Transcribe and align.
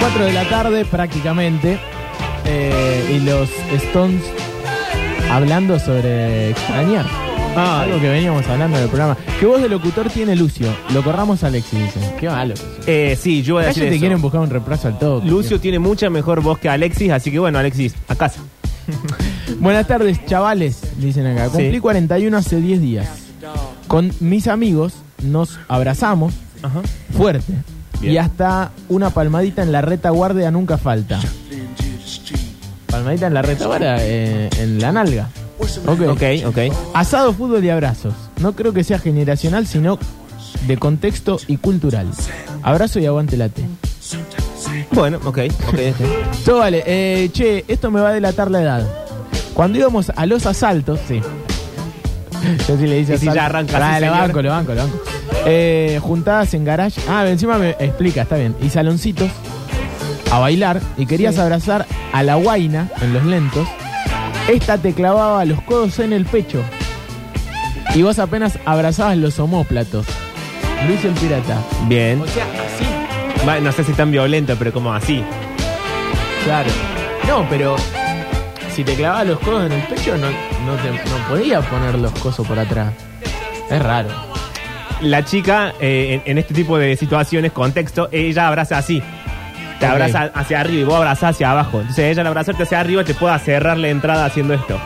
4 0.00 0.24
de 0.24 0.32
la 0.32 0.48
tarde 0.48 0.84
prácticamente. 0.84 1.78
eh, 2.44 3.16
y 3.16 3.24
los 3.24 3.50
Stones 3.84 4.22
hablando 5.30 5.78
sobre 5.78 6.50
extrañar. 6.50 7.04
Ah, 7.56 7.82
Algo 7.82 8.00
que 8.00 8.08
veníamos 8.08 8.46
hablando 8.46 8.78
del 8.78 8.88
programa. 8.88 9.16
¿Qué 9.40 9.44
voz 9.46 9.60
de 9.60 9.68
locutor 9.68 10.08
tiene 10.10 10.36
Lucio? 10.36 10.68
Lo 10.94 11.02
corramos 11.02 11.42
a 11.44 11.48
Alexis, 11.48 11.78
dicen. 11.78 12.02
Qué 12.18 12.28
malo. 12.28 12.54
eh, 12.86 13.18
sí, 13.20 13.42
yo 13.42 13.54
voy 13.54 13.64
a 13.64 13.66
decir 13.68 13.82
te 13.84 13.90
eso. 13.90 13.98
quieren 14.00 14.20
buscar 14.22 14.40
un 14.40 14.48
reemplazo 14.50 14.88
al 14.88 14.98
todo. 14.98 15.20
Lucio 15.24 15.58
tiene 15.60 15.78
mucha 15.78 16.08
mejor 16.08 16.40
voz 16.40 16.58
que 16.58 16.68
Alexis, 16.68 17.10
así 17.10 17.30
que 17.30 17.38
bueno, 17.38 17.58
Alexis, 17.58 17.94
a 18.08 18.14
casa. 18.14 18.40
Buenas 19.60 19.86
tardes, 19.86 20.24
chavales, 20.26 20.80
dicen 20.98 21.26
acá. 21.26 21.48
Cumplí 21.48 21.72
Sí. 21.74 21.80
41 21.80 22.36
hace 22.36 22.60
10 22.60 22.80
días. 22.80 23.08
Con 23.88 24.12
mis 24.20 24.46
amigos 24.46 24.94
nos 25.22 25.58
abrazamos 25.68 26.34
Ajá. 26.62 26.80
fuerte. 27.16 27.52
Bien. 28.00 28.14
Y 28.14 28.18
hasta 28.18 28.70
una 28.88 29.10
palmadita 29.10 29.62
en 29.62 29.72
la 29.72 29.80
retaguardia 29.80 30.50
nunca 30.50 30.78
falta. 30.78 31.20
Palmadita 32.86 33.26
en 33.26 33.34
la 33.34 33.42
retaguardia, 33.42 33.96
eh, 34.00 34.48
en 34.58 34.80
la 34.80 34.92
nalga. 34.92 35.28
Ok. 35.86 36.00
Ok, 36.08 36.22
ok. 36.46 36.58
Asado, 36.94 37.32
fútbol 37.32 37.64
y 37.64 37.70
abrazos. 37.70 38.14
No 38.40 38.52
creo 38.52 38.72
que 38.72 38.84
sea 38.84 38.98
generacional, 38.98 39.66
sino 39.66 39.98
de 40.66 40.76
contexto 40.76 41.38
y 41.46 41.56
cultural. 41.56 42.06
Abrazo 42.62 42.98
y 43.00 43.06
aguante 43.06 43.36
late. 43.36 43.64
Bueno, 44.92 45.18
ok, 45.24 45.38
ok. 45.68 46.54
vale. 46.58 46.82
Eh, 46.86 47.30
che, 47.32 47.64
esto 47.68 47.90
me 47.90 48.00
va 48.00 48.10
a 48.10 48.12
delatar 48.12 48.50
la 48.50 48.62
edad. 48.62 48.86
Cuando 49.54 49.78
íbamos 49.78 50.10
a 50.14 50.26
los 50.26 50.46
asaltos, 50.46 51.00
sí. 51.08 51.20
Yo 52.68 52.76
sí 52.76 52.86
le 52.86 52.96
dice 52.96 53.14
Y 53.16 53.18
si 53.18 53.26
ya 53.26 53.46
arranca 53.46 53.78
Ah, 53.78 53.96
así, 53.96 54.04
lo 54.04 54.10
banco, 54.12 54.42
lo 54.42 54.50
banco, 54.50 54.74
lo 54.74 54.82
banco. 54.82 54.98
Eh, 55.46 55.98
juntadas 56.02 56.52
en 56.54 56.64
garage. 56.64 57.00
Ah, 57.08 57.24
encima 57.28 57.58
me 57.58 57.70
explica, 57.78 58.22
está 58.22 58.36
bien. 58.36 58.54
Y 58.62 58.68
saloncitos 58.70 59.30
a 60.30 60.38
bailar. 60.38 60.80
Y 60.96 61.06
querías 61.06 61.34
Sí. 61.36 61.40
abrazar 61.40 61.86
a 62.12 62.22
la 62.22 62.34
guaina 62.36 62.88
en 63.00 63.12
los 63.12 63.24
lentos. 63.24 63.66
Esta 64.48 64.78
te 64.78 64.92
clavaba 64.94 65.44
los 65.44 65.60
codos 65.62 65.98
en 65.98 66.12
el 66.12 66.24
pecho. 66.24 66.62
Y 67.94 68.02
vos 68.02 68.18
apenas 68.18 68.58
abrazabas 68.66 69.16
los 69.16 69.38
homóplatos. 69.38 70.06
Luis 70.86 71.04
el 71.04 71.12
pirata. 71.12 71.56
Bien. 71.86 72.20
O 72.20 72.26
sea, 72.26 72.44
así. 72.44 73.46
Va, 73.48 73.58
no 73.60 73.72
sé 73.72 73.84
si 73.84 73.92
tan 73.92 74.10
violento, 74.10 74.54
pero 74.58 74.72
como 74.72 74.92
así. 74.92 75.22
Claro. 76.44 76.70
No, 77.26 77.46
pero 77.48 77.76
si 78.74 78.84
te 78.84 78.94
clavabas 78.94 79.26
los 79.26 79.38
codos 79.40 79.66
en 79.66 79.72
el 79.72 79.82
pecho, 79.82 80.16
no, 80.16 80.26
no, 80.28 80.74
te, 80.82 80.90
no 80.90 81.28
podías 81.28 81.64
poner 81.66 81.94
los 81.96 82.12
cosos 82.12 82.46
por 82.46 82.58
atrás. 82.58 82.92
Es 83.70 83.82
raro. 83.82 84.08
La 85.02 85.24
chica, 85.24 85.72
eh, 85.80 86.20
en, 86.24 86.32
en 86.32 86.38
este 86.38 86.54
tipo 86.54 86.76
de 86.78 86.96
situaciones, 86.96 87.52
contexto, 87.52 88.08
ella 88.12 88.48
abraza 88.48 88.78
así. 88.78 89.02
Te 89.78 89.86
Ok. 89.86 89.92
abraza 89.92 90.30
hacia 90.34 90.60
arriba 90.60 90.80
y 90.80 90.84
vos 90.84 90.96
abrazás 90.96 91.30
hacia 91.36 91.52
abajo. 91.52 91.78
Entonces 91.80 92.10
ella 92.10 92.22
al 92.22 92.26
abrazarte 92.26 92.64
hacia 92.64 92.80
arriba 92.80 93.04
te 93.04 93.14
pueda 93.14 93.38
cerrar 93.38 93.78
la 93.78 93.88
entrada 93.88 94.24
haciendo 94.24 94.54
esto. 94.54 94.76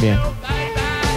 Bien. 0.00 0.16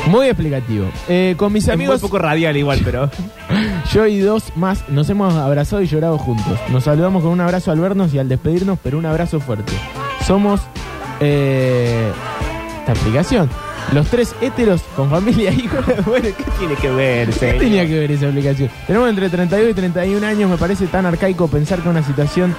Muy 0.05 0.27
explicativo. 0.27 0.85
Eh, 1.09 1.33
con 1.37 1.51
mis 1.53 1.63
Es 1.63 1.73
amigos, 1.73 2.01
muy 2.01 2.09
poco 2.09 2.19
radial 2.19 2.55
igual, 2.57 2.81
pero... 2.83 3.09
yo 3.93 4.05
y 4.05 4.19
dos 4.19 4.43
más 4.55 4.87
nos 4.89 5.09
hemos 5.09 5.33
abrazado 5.33 5.81
y 5.81 5.87
llorado 5.87 6.17
juntos. 6.17 6.59
Nos 6.69 6.83
saludamos 6.83 7.23
con 7.23 7.31
un 7.31 7.41
abrazo 7.41 7.71
al 7.71 7.79
vernos 7.79 8.13
y 8.13 8.19
al 8.19 8.27
despedirnos, 8.29 8.77
pero 8.83 8.97
un 8.99 9.05
abrazo 9.05 9.39
fuerte. 9.39 9.71
Somos 10.27 10.61
eh, 11.19 12.11
esta 12.81 12.91
aplicación. 12.91 13.49
Los 13.91 14.07
tres 14.07 14.33
héteros 14.41 14.81
con 14.95 15.09
familia 15.09 15.51
e 15.51 15.55
hijos. 15.55 15.85
bueno, 16.05 16.29
¿qué 16.35 16.43
tiene 16.57 16.75
que 16.75 16.89
ver, 16.89 17.27
¿Qué 17.27 17.33
señor? 17.33 17.57
tenía 17.59 17.85
que 17.87 17.99
ver 17.99 18.11
esa 18.11 18.27
aplicación? 18.27 18.69
Tenemos 18.87 19.09
entre 19.09 19.29
32 19.29 19.71
y 19.71 19.73
31 19.73 20.25
años, 20.25 20.49
me 20.49 20.57
parece 20.57 20.87
tan 20.87 21.05
arcaico 21.05 21.47
pensar 21.47 21.79
que 21.79 21.89
una 21.89 22.01
situación, 22.03 22.55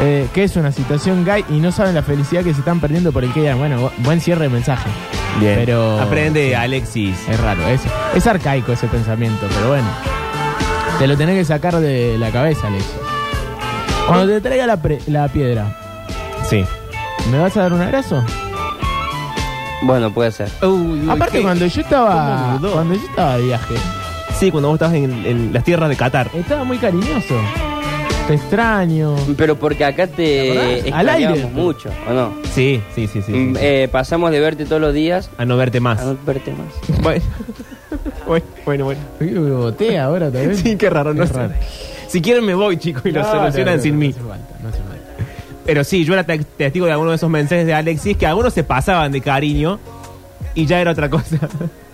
eh, 0.00 0.26
que 0.34 0.44
es 0.44 0.56
una 0.56 0.72
situación 0.72 1.24
gay 1.24 1.44
y 1.50 1.60
no 1.60 1.70
saben 1.70 1.94
la 1.94 2.02
felicidad 2.02 2.42
que 2.42 2.52
se 2.52 2.60
están 2.60 2.80
perdiendo 2.80 3.12
por 3.12 3.22
el 3.22 3.32
que 3.32 3.42
ya. 3.42 3.54
Bueno, 3.54 3.80
bu- 3.80 3.92
buen 3.98 4.20
cierre 4.20 4.44
de 4.44 4.48
mensaje. 4.48 4.88
Bien. 5.40 5.54
Pero- 5.56 6.00
Aprende, 6.00 6.48
sí. 6.48 6.54
Alexis. 6.54 7.16
Es 7.28 7.38
raro, 7.40 7.66
es, 7.68 7.80
es 8.14 8.26
arcaico 8.26 8.72
ese 8.72 8.86
pensamiento, 8.88 9.46
pero 9.54 9.68
bueno. 9.68 9.88
Te 10.98 11.06
lo 11.06 11.16
tenés 11.16 11.36
que 11.36 11.44
sacar 11.44 11.76
de 11.80 12.16
la 12.18 12.30
cabeza, 12.30 12.66
Alex. 12.66 12.84
Cuando 14.06 14.26
te 14.26 14.40
traiga 14.40 14.66
la, 14.66 14.76
pre- 14.82 15.00
la 15.06 15.28
piedra, 15.28 15.76
Sí. 16.48 16.64
¿me 17.30 17.38
vas 17.38 17.56
a 17.56 17.62
dar 17.62 17.72
un 17.72 17.80
abrazo? 17.82 18.22
Bueno, 19.82 20.12
puede 20.12 20.30
ser. 20.32 20.48
Aparte, 21.10 21.42
cuando 21.42 21.66
yo 21.66 21.80
estaba 21.80 22.58
cuando 22.60 22.94
yo 22.94 23.00
estaba 23.08 23.36
de 23.36 23.44
viaje, 23.44 23.74
Sí, 24.38 24.50
cuando 24.50 24.68
vos 24.68 24.76
estabas 24.76 24.94
en, 24.96 25.24
en 25.26 25.52
las 25.52 25.62
tierras 25.62 25.88
de 25.88 25.96
Qatar. 25.96 26.28
estaba 26.34 26.64
muy 26.64 26.78
cariñoso. 26.78 27.34
Te 28.26 28.34
extraño. 28.34 29.14
Pero 29.36 29.56
porque 29.56 29.84
acá 29.84 30.06
te 30.06 30.52
acordás? 30.80 30.92
Al 30.98 31.08
aire. 31.10 31.46
mucho, 31.52 31.90
¿o 32.08 32.12
no? 32.12 32.32
Sí, 32.54 32.80
sí, 32.94 33.06
sí, 33.06 33.20
sí. 33.22 33.32
Mm, 33.32 33.54
sí. 33.56 33.60
eh, 33.62 33.88
pasamos 33.90 34.30
de 34.30 34.40
verte 34.40 34.64
todos 34.64 34.80
los 34.80 34.94
días 34.94 35.28
A 35.38 35.44
no 35.44 35.56
verte 35.56 35.80
más. 35.80 36.00
a 36.00 36.04
no 36.06 36.16
verte 36.24 36.52
más. 36.52 36.98
Bueno, 37.02 37.24
bueno, 38.26 38.44
bueno. 38.64 38.84
bueno. 38.84 39.00
Uy, 39.20 39.30
me 39.30 39.50
boté 39.50 39.98
ahora 39.98 40.30
también. 40.30 40.56
Sí, 40.62 40.76
qué 40.76 40.88
raro, 40.88 41.12
no 41.12 41.26
sé. 41.26 41.32
raro. 41.34 41.52
Si 42.08 42.20
quieren 42.22 42.44
me 42.44 42.54
voy, 42.54 42.76
chicos, 42.78 43.02
y 43.06 43.10
lo 43.10 43.22
No, 43.22 43.30
solucionan 43.30 43.74
no, 43.74 43.76
no, 43.76 43.82
sin 43.82 43.94
no 43.94 44.00
mí. 44.00 44.08
hace 44.10 44.20
falta, 44.20 44.54
no 44.62 44.68
hace 44.68 44.78
falta. 44.78 44.91
Pero 45.64 45.84
sí, 45.84 46.04
yo 46.04 46.12
era 46.14 46.24
te- 46.24 46.38
testigo 46.38 46.86
de 46.86 46.92
algunos 46.92 47.12
de 47.12 47.16
esos 47.16 47.30
mensajes 47.30 47.66
de 47.66 47.74
Alexis 47.74 48.16
que 48.16 48.26
algunos 48.26 48.52
se 48.52 48.64
pasaban 48.64 49.12
de 49.12 49.20
cariño 49.20 49.78
y 50.54 50.66
ya 50.66 50.80
era 50.80 50.90
otra 50.92 51.08
cosa. 51.10 51.38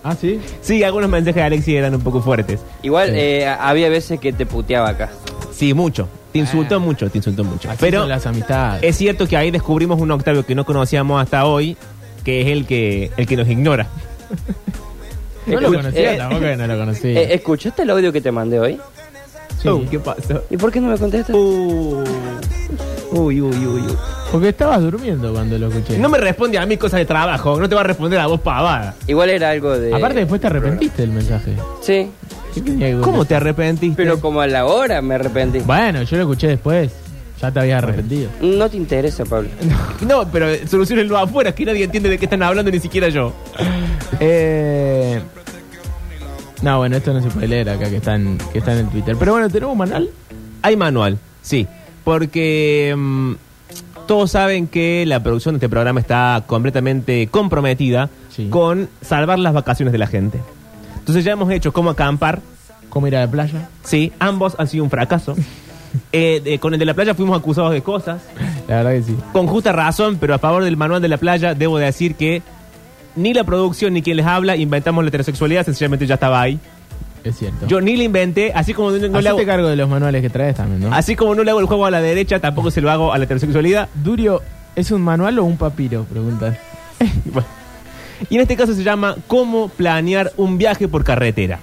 Ah, 0.04 0.14
sí. 0.18 0.40
Sí, 0.62 0.82
algunos 0.84 1.10
mensajes 1.10 1.34
de 1.34 1.42
Alexis 1.42 1.74
eran 1.74 1.92
un 1.94 2.00
poco 2.00 2.22
fuertes. 2.22 2.60
Igual 2.82 3.08
Sí. 3.10 3.14
eh, 3.18 3.46
había 3.48 3.88
veces 3.90 4.18
que 4.20 4.32
te 4.32 4.46
puteaba 4.46 4.90
acá. 4.90 5.10
Sí, 5.52 5.74
mucho. 5.74 6.08
Te 6.32 6.38
insultó 6.38 6.76
Ah. 6.76 6.78
mucho, 6.78 7.10
te 7.10 7.18
insultó 7.18 7.42
mucho. 7.42 7.68
Así 7.68 7.78
Pero 7.80 8.00
son 8.02 8.08
las 8.08 8.24
amistades. 8.24 8.82
es 8.84 8.96
cierto 8.96 9.26
que 9.26 9.36
ahí 9.36 9.50
descubrimos 9.50 10.00
un 10.00 10.10
Octavio 10.12 10.46
que 10.46 10.54
no 10.54 10.64
conocíamos 10.64 11.20
hasta 11.20 11.44
hoy, 11.46 11.76
que 12.24 12.40
es 12.42 12.46
el 12.46 12.64
que, 12.64 13.10
el 13.16 13.26
que 13.26 13.36
nos 13.36 13.48
ignora. 13.48 13.88
no 15.46 15.60
lo 15.60 15.68
Escuch- 15.68 15.76
conocía, 15.76 16.14
eh, 16.14 16.16
tampoco 16.16 16.40
que 16.42 16.56
no 16.56 16.66
lo 16.68 16.78
conocía. 16.78 17.20
Eh, 17.20 17.34
¿Escuchaste 17.34 17.82
el 17.82 17.90
audio 17.90 18.12
que 18.12 18.20
te 18.20 18.30
mandé 18.30 18.60
hoy? 18.60 18.78
Sí. 19.60 19.68
Oh, 19.68 19.82
¿Qué 19.90 19.98
pasó? 19.98 20.42
¿Y 20.48 20.56
por 20.56 20.70
qué 20.70 20.80
no 20.80 20.88
me 20.88 20.96
contestas? 20.96 21.34
Uh. 21.34 22.04
Uy, 23.10 23.41
uy, 23.41 23.56
uy, 23.56 23.80
uy. 23.80 23.96
Porque 24.30 24.50
estabas 24.50 24.82
durmiendo 24.82 25.32
cuando 25.32 25.58
lo 25.58 25.69
escuché. 25.69 25.98
No 25.98 26.08
me 26.08 26.19
responde 26.19 26.58
a 26.58 26.66
mí 26.66 26.76
cosas 26.76 26.98
de 26.98 27.06
trabajo, 27.06 27.58
no 27.58 27.69
te 27.69 27.74
va 27.74 27.80
a 27.80 27.84
responder 27.84 28.20
a 28.20 28.26
vos 28.26 28.41
pavada. 28.41 28.94
Igual 29.06 29.30
era 29.30 29.50
algo 29.50 29.78
de... 29.78 29.94
Aparte 29.94 30.19
después 30.19 30.41
te 30.41 30.46
arrepentiste 30.48 31.02
del 31.02 31.12
mensaje. 31.12 31.54
Sí, 31.80 32.10
¿Qué 32.54 32.60
tenía 32.60 32.88
que 32.88 33.00
¿Cómo 33.00 33.24
te 33.24 33.34
arrepentiste? 33.34 33.97
pero 33.97 34.20
como 34.20 34.41
a 34.41 34.47
la 34.47 34.66
hora 34.66 35.00
me 35.00 35.14
arrepentí. 35.14 35.60
Bueno, 35.60 36.02
yo 36.02 36.16
lo 36.16 36.22
escuché 36.24 36.48
después. 36.48 36.92
Ya 37.41 37.52
te 37.52 37.60
habías 37.60 37.82
arrepentido. 37.82 38.30
No 38.41 38.68
te 38.68 38.76
interesa, 38.76 39.24
Pablo. 39.24 39.48
No, 40.06 40.28
pero 40.30 40.47
solucionenlo 40.66 41.16
afuera, 41.16 41.54
que 41.54 41.64
nadie 41.64 41.84
entiende 41.84 42.08
de 42.08 42.18
qué 42.18 42.26
están 42.26 42.42
hablando, 42.42 42.70
ni 42.70 42.80
siquiera 42.80 43.08
yo. 43.08 43.32
Eh... 44.20 45.20
No, 46.62 46.78
bueno, 46.78 46.97
esto 46.97 47.12
no 47.12 47.22
se 47.22 47.28
puede 47.28 47.47
leer 47.47 47.70
acá 47.70 47.88
que 47.88 47.97
está 47.97 48.16
en, 48.16 48.36
que 48.52 48.58
está 48.58 48.72
en 48.72 48.78
el 48.80 48.88
Twitter. 48.88 49.16
Pero 49.18 49.32
bueno, 49.32 49.48
tenemos 49.48 49.72
un 49.72 49.78
manual. 49.78 50.10
Hay 50.62 50.76
manual, 50.76 51.18
sí. 51.41 51.66
Porque 52.08 52.94
mm, 52.96 53.32
todos 54.06 54.30
saben 54.30 54.66
que 54.66 55.04
la 55.06 55.22
producción 55.22 55.52
de 55.54 55.58
este 55.58 55.69
programa 55.69 56.00
está 56.00 56.42
completamente 56.46 57.26
comprometida 57.26 58.08
Sí. 58.30 58.48
con 58.48 58.88
salvar 59.02 59.38
las 59.38 59.52
vacaciones 59.52 59.92
de 59.92 59.98
la 59.98 60.06
gente. 60.06 60.41
Entonces 61.00 61.22
ya 61.22 61.32
hemos 61.32 61.50
hecho 61.52 61.70
cómo 61.74 61.91
acampar. 61.91 62.41
¿Cómo 62.88 63.06
ir 63.08 63.14
a 63.16 63.20
la 63.26 63.30
playa? 63.30 63.68
Sí, 63.82 64.10
ambos 64.20 64.54
han 64.58 64.68
sido 64.68 64.84
un 64.84 64.91
fracaso. 64.91 65.36
Eh, 66.12 66.41
de- 66.44 66.58
con 66.58 66.72
el 66.74 66.78
de 66.78 66.84
la 66.86 66.92
playa 66.94 67.14
fuimos 67.14 67.38
acusados 67.38 67.72
de 67.72 67.82
cosas. 67.82 68.22
La 68.68 68.76
verdad 68.82 68.92
que 68.92 69.02
sí. 69.02 69.16
Con 69.32 69.47
justa 69.47 69.72
razón, 69.72 70.16
pero 70.20 70.34
a 70.34 70.38
favor 70.38 70.62
del 70.64 70.76
manual 70.76 71.00
de 71.02 71.08
la 71.08 71.16
playa, 71.18 71.54
debo 71.54 71.76
decir 71.78 72.14
que 72.14 72.42
ni 73.16 73.32
la 73.34 73.44
producción 73.44 73.92
ni 73.94 74.02
quien 74.02 74.16
les 74.18 74.26
habla 74.26 74.54
inventamos 74.56 75.02
la 75.04 75.08
heterosexualidad, 75.08 75.64
sencillamente 75.64 76.06
ya 76.06 76.14
estaba 76.14 76.41
ahí. 76.42 76.58
Es 77.28 77.37
cierto. 77.39 77.66
Yo 77.66 77.81
ni 77.81 77.97
la 77.97 78.05
inventé, 78.05 78.53
así 78.54 78.72
como 78.75 78.91
no, 78.91 78.98
no 79.09 79.21
le 79.21 79.28
hago, 79.28 79.39
Hacete 79.39 79.47
cargo 79.51 79.69
de 79.69 79.77
los 79.77 79.89
manuales 79.89 80.22
que 80.22 80.30
traes 80.30 80.57
también, 80.57 80.80
¿no? 80.89 80.95
así 80.95 81.15
como 81.16 81.34
no 81.34 81.42
le 81.45 81.51
hago 81.51 81.60
el 81.60 81.66
juego 81.66 81.86
a 81.86 81.91
la 81.91 82.01
derecha, 82.01 82.39
tampoco 82.41 82.71
se 82.71 82.80
lo 82.80 82.91
hago 82.91 83.13
a 83.13 83.19
la 83.19 83.25
heterosexualidad. 83.25 83.89
Durio, 83.95 84.42
¿es 84.77 84.91
un 84.91 85.03
manual 85.03 85.39
o 85.39 85.45
un 85.45 85.57
papiro? 85.57 86.04
Preguntan. 86.04 86.57
Bueno. 87.27 87.47
Y 88.30 88.34
en 88.34 88.41
este 88.41 88.57
caso 88.57 88.75
se 88.75 88.83
llama 88.83 89.15
¿Cómo 89.28 89.69
planear 89.69 90.33
un 90.36 90.59
viaje 90.59 90.89
por 90.89 91.04
carretera? 91.04 91.60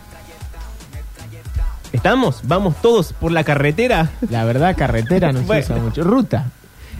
¿Estamos? 1.91 2.41
¿Vamos 2.43 2.75
todos 2.81 3.13
por 3.13 3.31
la 3.31 3.43
carretera? 3.43 4.11
La 4.29 4.43
verdad, 4.45 4.75
carretera 4.75 5.31
no 5.31 5.39
se 5.39 5.45
Bueno. 5.45 5.63
usa 5.63 5.75
mucho. 5.77 6.03
Ruta. 6.03 6.45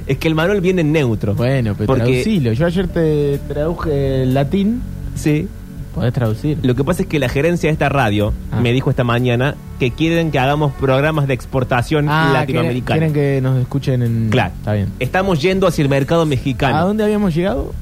Es 0.07 0.17
que 0.17 0.27
el 0.27 0.35
manual 0.35 0.61
viene 0.61 0.81
en 0.81 0.91
neutro. 0.91 1.35
Bueno, 1.35 1.73
pero 1.75 1.87
Porque- 1.87 2.03
traducilo. 2.03 2.53
Yo 2.53 2.65
ayer 2.65 2.87
te 2.87 3.39
traduje 3.47 4.23
el 4.23 4.33
latín. 4.33 4.81
Sí. 5.15 5.47
Podés 5.95 6.13
traducir. 6.13 6.59
Lo 6.61 6.75
que 6.75 6.83
pasa 6.83 7.03
es 7.03 7.07
que 7.07 7.17
la 7.19 7.29
gerencia 7.29 7.69
de 7.69 7.73
esta 7.73 7.87
radio 7.89 8.33
Ah. 8.51 8.59
me 8.59 8.71
dijo 8.73 8.89
esta 8.89 9.03
mañana 9.05 9.55
que 9.79 9.91
quieren 9.91 10.29
que 10.29 10.37
hagamos 10.39 10.73
programas 10.73 11.25
de 11.27 11.33
exportación 11.33 12.07
Ah, 12.09 12.31
latinoamericana. 12.33 12.97
quieren 12.99 13.13
que 13.13 13.39
nos 13.41 13.57
escuchen 13.59 14.03
en... 14.03 14.29
Claro. 14.29 14.53
Está 14.59 14.73
bien. 14.73 14.89
Estamos 14.99 15.41
yendo 15.41 15.67
hacia 15.67 15.81
el 15.83 15.89
mercado 15.89 16.25
mexicano. 16.25 16.77
¿A 16.77 16.81
dónde 16.81 17.03
habíamos 17.05 17.33
llegado? 17.33 17.73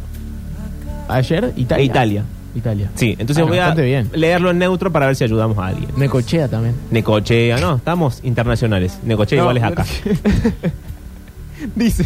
Ayer, 1.10 1.52
Italia. 1.58 1.84
Italia. 1.86 2.24
Italia. 2.56 2.92
Sí, 2.94 3.16
entonces 3.18 3.44
Ah, 3.44 3.48
voy 3.48 3.58
a 3.58 3.72
bien. 3.74 4.10
leerlo 4.14 4.52
en 4.52 4.60
neutro 4.60 4.92
para 4.92 5.08
ver 5.08 5.16
si 5.16 5.24
ayudamos 5.24 5.58
a 5.58 5.66
alguien. 5.68 5.90
Necochea 5.98 6.48
también. 6.48 6.76
Necochea, 6.92 7.58
no, 7.58 7.78
estamos 7.78 8.20
internacionales. 8.24 9.00
Necochea 9.04 9.38
No, 9.40 9.44
igual 9.46 9.58
es 9.58 9.64
acá. 9.64 9.86
Dice, 11.76 12.06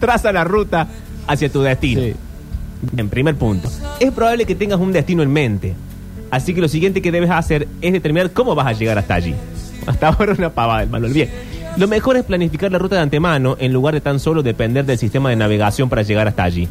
traza 0.00 0.32
la 0.32 0.42
ruta 0.44 0.88
hacia 1.26 1.48
tu 1.50 1.62
destino. 1.62 2.00
Sí. 2.02 2.14
En 2.96 3.08
primer 3.08 3.34
punto, 3.36 3.68
es 4.00 4.12
probable 4.12 4.44
que 4.44 4.54
tengas 4.54 4.78
un 4.78 4.92
destino 4.92 5.22
en 5.22 5.32
mente. 5.32 5.74
Así 6.30 6.54
que 6.54 6.60
lo 6.60 6.68
siguiente 6.68 7.02
que 7.02 7.10
debes 7.10 7.30
hacer 7.30 7.66
es 7.80 7.92
determinar 7.92 8.32
cómo 8.32 8.54
vas 8.54 8.66
a 8.66 8.72
llegar 8.72 8.98
hasta 8.98 9.14
allí. 9.14 9.34
Hasta 9.86 10.08
ahora 10.08 10.34
una 10.36 10.50
pavada, 10.50 10.82
hermano. 10.82 11.08
Bien. 11.08 11.30
Lo 11.78 11.88
mejor 11.88 12.16
es 12.16 12.24
planificar 12.24 12.70
la 12.70 12.78
ruta 12.78 12.96
de 12.96 13.02
antemano 13.02 13.56
en 13.58 13.72
lugar 13.72 13.94
de 13.94 14.00
tan 14.00 14.20
solo 14.20 14.42
depender 14.42 14.84
del 14.84 14.98
sistema 14.98 15.30
de 15.30 15.36
navegación 15.36 15.88
para 15.88 16.02
llegar 16.02 16.28
hasta 16.28 16.42
allí. 16.42 16.68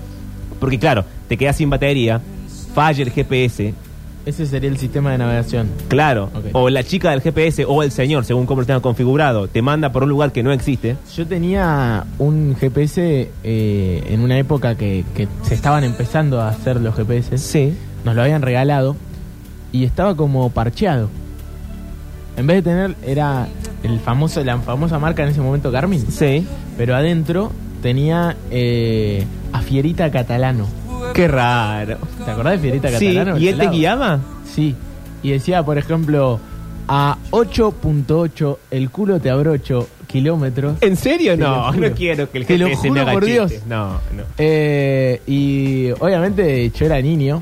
Porque 0.59 0.77
claro, 0.77 1.06
te 1.27 1.38
quedas 1.38 1.56
sin 1.56 1.69
batería, 1.69 2.21
falla 2.75 3.04
el 3.04 3.12
GPS, 3.12 3.74
Ese 4.27 4.45
sería 4.45 4.69
el 4.69 4.77
sistema 4.77 5.12
de 5.13 5.19
navegación. 5.19 5.69
claro, 5.88 6.29
o 6.51 6.69
la 6.69 6.83
chica 6.83 7.12
del 7.12 7.21
GPS 7.21 7.63
o 7.65 7.81
el 7.81 7.91
señor, 7.91 8.25
según 8.25 8.45
cómo 8.45 8.59
lo 8.62 8.68
tenga 8.68 8.81
configurado, 8.81 9.47
te 9.47 9.62
manda 9.62 9.94
por 9.94 10.03
un 10.03 10.09
lugar 10.09 10.33
que 10.33 10.44
no 10.44 10.51
existe. 10.51 10.97
Yo 11.15 11.25
tenía 11.25 12.03
un 12.19 12.53
GPS 12.59 13.29
eh, 13.45 14.03
en 14.09 14.19
una 14.19 14.38
época 14.38 14.75
que, 14.75 15.06
que 15.15 15.29
se 15.44 15.53
estaban 15.56 15.85
empezando 15.85 16.41
a 16.41 16.50
hacer 16.50 16.81
los 16.81 16.94
GPS. 16.95 17.38
Sí. 17.38 17.74
Nos 18.03 18.15
lo 18.15 18.21
habían 18.21 18.41
regalado 18.41 18.97
y 19.71 19.85
estaba 19.85 20.15
como 20.18 20.50
parcheado. 20.50 21.09
En 22.35 22.47
vez 22.47 22.57
de 22.63 22.69
tener, 22.69 22.95
era 23.06 23.47
el 23.83 23.97
famoso, 24.01 24.44
la 24.44 24.57
famosa 24.59 25.00
marca 25.00 25.23
en 25.23 25.30
ese 25.30 25.39
momento 25.39 25.71
Garmin, 25.71 26.06
Sí. 26.12 26.45
pero 26.77 26.95
adentro 26.97 27.51
tenía 27.81 28.35
eh, 28.51 29.23
a 29.53 29.62
Fierita 29.62 30.12
Catalano. 30.12 30.68
Qué 31.18 31.28
raro. 31.28 31.98
¿Te 32.24 32.31
acordás 32.31 32.54
de 32.54 32.60
Fierita 32.60 32.88
Sí, 32.98 33.08
Catalano? 33.14 33.38
¿y 33.40 33.48
él 33.48 33.56
te 33.56 33.60
Pelado. 33.60 33.78
guiaba? 33.78 34.19
Sí. 34.54 34.75
Y 35.24 35.31
decía, 35.31 35.64
por 35.64 35.78
ejemplo, 35.78 36.40
a 36.88 37.18
8.8 37.31 38.58
el 38.72 38.90
culo 38.92 39.19
te 39.19 39.30
abrocho 39.30 39.90
kilómetros. 40.08 40.78
¿En 40.81 40.96
serio? 40.96 41.31
Te 41.34 41.42
lo 41.42 41.50
no, 41.50 41.74
juro. 41.74 41.90
no 41.90 41.96
quiero 41.96 42.31
que 42.31 42.38
el 42.38 42.46
Te 42.46 42.58
lo 42.58 42.68
GPS 42.68 42.84
me 42.84 42.90
juro 42.90 43.02
haga 43.02 43.12
por 43.14 43.25
Dios. 43.25 43.52
chistes. 43.52 43.68
No, 43.68 43.94
no. 44.16 44.24
Eh, 44.38 45.22
y 45.28 45.90
obviamente 46.00 46.69
yo 46.69 46.86
era 46.86 47.02
niño 47.02 47.42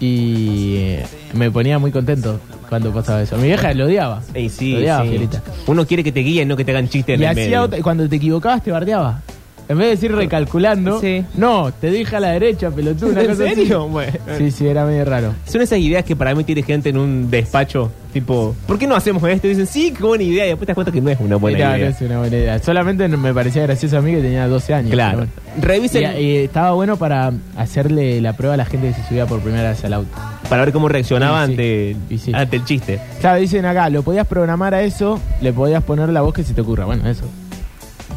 y 0.00 0.74
eh, 0.78 1.06
me 1.34 1.50
ponía 1.50 1.78
muy 1.78 1.90
contento 1.92 2.40
cuando 2.68 2.92
pasaba 2.92 3.22
eso. 3.22 3.36
Mi 3.36 3.44
vieja 3.48 3.72
lo 3.74 3.84
odiaba. 3.84 4.22
Ey, 4.32 4.48
sí, 4.48 4.72
Lo 4.72 4.78
odiaba, 4.78 5.02
sí. 5.04 5.10
Fierita. 5.10 5.42
Uno 5.66 5.86
quiere 5.86 6.02
que 6.02 6.10
te 6.12 6.20
guíen, 6.20 6.48
no 6.48 6.56
que 6.56 6.64
te 6.64 6.70
hagan 6.72 6.88
chistes 6.88 7.14
en 7.16 7.20
Y 7.20 7.24
el 7.24 7.30
hacía 7.30 7.44
medio. 7.44 7.62
otra- 7.62 7.82
cuando 7.82 8.08
te 8.08 8.16
equivocabas 8.16 8.62
te 8.64 8.70
bardeaba. 8.72 9.20
En 9.68 9.78
vez 9.78 9.86
de 9.86 9.90
decir 9.92 10.12
recalculando, 10.14 11.00
Sí. 11.00 11.24
no, 11.36 11.72
te 11.72 11.90
dije 11.90 12.16
a 12.16 12.20
la 12.20 12.30
derecha, 12.32 12.70
pelotudo. 12.70 13.10
Una 13.10 13.22
¿En 13.22 13.28
cosa 13.28 13.44
así. 13.44 13.54
serio? 13.54 13.88
Bueno. 13.88 14.12
Sí, 14.38 14.50
sí, 14.50 14.66
era 14.66 14.84
medio 14.84 15.04
raro. 15.04 15.32
Son 15.46 15.62
esas 15.62 15.78
ideas 15.78 16.04
que 16.04 16.14
para 16.16 16.34
mí 16.34 16.44
tiene 16.44 16.62
gente 16.62 16.90
en 16.90 16.98
un 16.98 17.30
despacho, 17.30 17.90
tipo, 18.12 18.54
¿por 18.66 18.78
qué 18.78 18.86
no 18.86 18.94
hacemos 18.94 19.22
esto? 19.24 19.46
Y 19.46 19.50
dicen, 19.50 19.66
sí, 19.66 19.92
qué 19.96 20.02
buena 20.04 20.24
idea. 20.24 20.44
Y 20.44 20.48
después 20.48 20.66
te 20.66 20.72
das 20.72 20.74
cuenta 20.74 20.92
que 20.92 21.00
no 21.00 21.08
es 21.10 21.18
una 21.18 21.36
buena 21.36 21.58
No, 21.58 21.70
no 21.70 21.76
idea. 21.78 21.88
es 21.88 22.00
una 22.02 22.18
buena 22.18 22.36
idea. 22.36 22.58
Solamente 22.58 23.08
me 23.08 23.32
parecía 23.32 23.62
gracioso 23.62 23.96
a 23.96 24.00
mí 24.02 24.10
que 24.12 24.20
tenía 24.20 24.46
12 24.48 24.74
años. 24.74 24.90
Claro. 24.92 25.20
pero 25.20 25.30
bueno. 25.54 25.66
Revisen 25.66 26.20
Y, 26.20 26.22
y 26.22 26.36
estaba 26.38 26.72
bueno 26.72 26.96
para 26.96 27.32
hacerle 27.56 28.20
la 28.20 28.34
prueba 28.34 28.54
a 28.54 28.56
la 28.58 28.64
gente 28.66 28.88
que 28.88 28.94
se 28.94 29.08
subía 29.08 29.24
por 29.26 29.40
primera 29.40 29.70
vez 29.70 29.84
al 29.84 29.94
auto. 29.94 30.10
para 30.48 30.64
ver 30.64 30.72
cómo 30.74 30.88
reaccionaba 30.88 31.44
sí. 31.46 31.52
ante, 31.52 31.96
Y 32.10 32.18
sí. 32.18 32.32
ante 32.34 32.56
el 32.56 32.64
chiste. 32.64 33.00
Claro, 33.20 33.40
dicen 33.40 33.64
acá, 33.64 33.88
lo 33.88 34.02
podías 34.02 34.26
programar 34.26 34.74
a 34.74 34.82
eso, 34.82 35.18
le 35.40 35.52
podías 35.52 35.82
poner 35.84 36.10
la 36.10 36.20
voz 36.20 36.34
que 36.34 36.42
se 36.44 36.52
te 36.54 36.60
ocurra. 36.60 36.84
Bueno, 36.84 37.08
eso. 37.08 37.24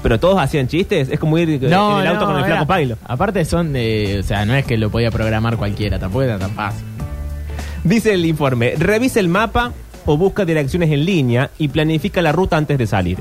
Pero 0.03 0.19
todos 0.19 0.39
hacían 0.39 0.67
chistes. 0.67 1.09
Es 1.09 1.19
como 1.19 1.37
ir 1.37 1.49
en 1.49 1.63
el 1.63 1.73
auto 1.73 2.25
con 2.25 2.35
el 2.35 2.43
era- 2.43 2.45
flaco 2.47 2.67
Pailo. 2.67 2.97
Aparte 3.05 3.43
son 3.45 3.73
de, 3.73 4.17
o 4.19 4.23
sea, 4.23 4.45
no 4.45 4.53
es 4.55 4.65
que 4.65 4.77
lo 4.77 4.89
podía 4.89 5.11
programar 5.11 5.57
cualquiera, 5.57 5.97
tampoco 5.99 6.23
era 6.23 6.37
tan 6.37 6.51
fácil. 6.51 6.85
Dice 7.83 8.13
el 8.13 8.25
informe, 8.25 8.73
revisa 8.77 9.19
el 9.19 9.29
mapa 9.29 9.71
o 10.05 10.17
busca 10.17 10.45
direcciones 10.45 10.91
en 10.91 11.05
línea 11.05 11.51
y 11.57 11.67
planifica 11.69 12.21
la 12.21 12.31
ruta 12.31 12.57
antes 12.57 12.77
de 12.77 12.87
salir. 12.87 13.17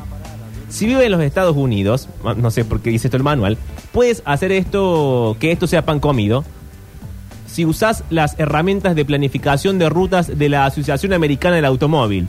Si 0.69 0.87
vive 0.87 1.05
en 1.07 1.13
los 1.13 1.21
Estados 1.23 1.57
Unidos, 1.57 2.09
no 2.37 2.51
sé 2.51 2.65
por 2.65 2.81
qué 2.81 2.91
dice 2.91 3.07
esto 3.07 3.17
el 3.17 3.23
manual, 3.23 3.57
puedes 3.93 4.23
hacer 4.25 4.51
esto, 4.53 5.37
que 5.39 5.53
esto 5.53 5.67
sea 5.69 5.85
pan 5.85 6.01
comido, 6.01 6.45
si 7.47 7.65
usas 7.65 8.03
las 8.11 8.39
herramientas 8.39 8.95
de 8.97 9.05
planificación 9.05 9.79
de 9.79 9.89
rutas 9.89 10.37
de 10.39 10.49
la 10.49 10.67
Asociación 10.67 11.13
Americana 11.13 11.57
del 11.57 11.65
Automóvil. 11.65 12.27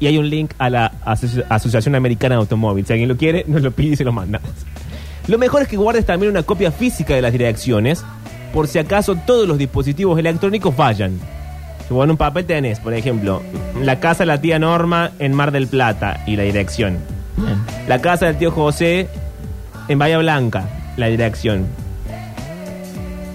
Y 0.00 0.06
hay 0.06 0.16
un 0.18 0.28
link 0.28 0.52
a 0.58 0.70
la 0.70 0.92
Asoci- 1.04 1.44
Asociación 1.48 1.94
Americana 1.94 2.34
de 2.36 2.40
Automóvil. 2.40 2.84
Si 2.86 2.92
alguien 2.92 3.08
lo 3.08 3.16
quiere, 3.16 3.44
nos 3.46 3.60
lo 3.62 3.70
pide 3.70 3.92
y 3.92 3.96
se 3.96 4.04
lo 4.04 4.12
manda. 4.12 4.40
Lo 5.28 5.36
mejor 5.38 5.62
es 5.62 5.68
que 5.68 5.76
guardes 5.76 6.06
también 6.06 6.30
una 6.32 6.42
copia 6.42 6.72
física 6.72 7.14
de 7.14 7.22
las 7.22 7.32
direcciones, 7.32 8.02
por 8.54 8.66
si 8.66 8.78
acaso 8.78 9.14
todos 9.14 9.46
los 9.46 9.58
dispositivos 9.58 10.18
electrónicos 10.18 10.74
fallan. 10.74 11.20
Si 11.86 11.92
vos 11.94 12.04
en 12.04 12.10
un 12.12 12.16
papel 12.16 12.46
tenés, 12.46 12.80
por 12.80 12.94
ejemplo, 12.94 13.42
la 13.82 14.00
casa 14.00 14.20
de 14.24 14.26
la 14.28 14.40
tía 14.40 14.58
Norma 14.58 15.12
en 15.18 15.34
Mar 15.34 15.52
del 15.52 15.66
Plata 15.68 16.22
y 16.26 16.36
la 16.36 16.42
dirección. 16.44 16.98
Bien. 17.36 17.58
La 17.86 18.00
casa 18.00 18.26
del 18.26 18.38
tío 18.38 18.50
José 18.50 19.08
en 19.88 19.98
Bahía 19.98 20.18
Blanca, 20.18 20.64
la 20.96 21.06
dirección. 21.08 21.66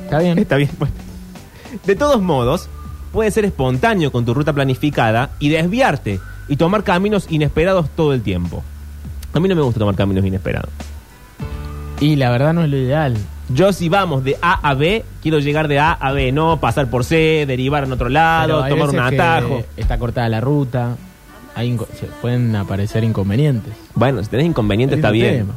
¿Está 0.05 0.19
bien? 0.19 0.37
Está 0.39 0.55
bien. 0.57 0.69
bueno. 0.79 0.93
De 1.85 1.95
todos 1.95 2.21
modos, 2.21 2.69
puedes 3.11 3.33
ser 3.33 3.45
espontáneo 3.45 4.11
con 4.11 4.25
tu 4.25 4.33
ruta 4.33 4.53
planificada 4.53 5.31
y 5.39 5.49
desviarte 5.49 6.19
y 6.47 6.55
tomar 6.57 6.83
caminos 6.83 7.27
inesperados 7.29 7.89
todo 7.95 8.13
el 8.13 8.21
tiempo. 8.21 8.63
A 9.33 9.39
mí 9.39 9.47
no 9.49 9.55
me 9.55 9.61
gusta 9.61 9.79
tomar 9.79 9.95
caminos 9.95 10.25
inesperados. 10.25 10.69
Y 11.99 12.15
la 12.15 12.29
verdad 12.29 12.53
no 12.53 12.63
es 12.63 12.69
lo 12.69 12.77
ideal. 12.77 13.15
Yo 13.49 13.71
si 13.73 13.89
vamos 13.89 14.23
de 14.23 14.37
A 14.41 14.53
a 14.67 14.73
B, 14.73 15.05
quiero 15.21 15.39
llegar 15.39 15.67
de 15.67 15.79
A 15.79 15.91
a 15.93 16.11
B, 16.11 16.31
no 16.31 16.59
pasar 16.59 16.89
por 16.89 17.03
C, 17.05 17.45
derivar 17.47 17.83
en 17.83 17.91
otro 17.91 18.09
lado, 18.09 18.63
hay 18.63 18.71
tomar 18.71 18.89
un 18.89 18.95
que 18.95 19.01
atajo. 19.01 19.63
Está 19.77 19.99
cortada 19.99 20.27
la 20.29 20.41
ruta, 20.41 20.95
hay 21.55 21.71
inco- 21.75 21.87
se 21.99 22.07
pueden 22.21 22.55
aparecer 22.55 23.03
inconvenientes. 23.03 23.73
Bueno, 23.93 24.23
si 24.23 24.29
tenés 24.29 24.47
inconveniente 24.47 24.95
Ese 24.95 24.99
está 25.01 25.11
bien. 25.11 25.37
tema. 25.39 25.53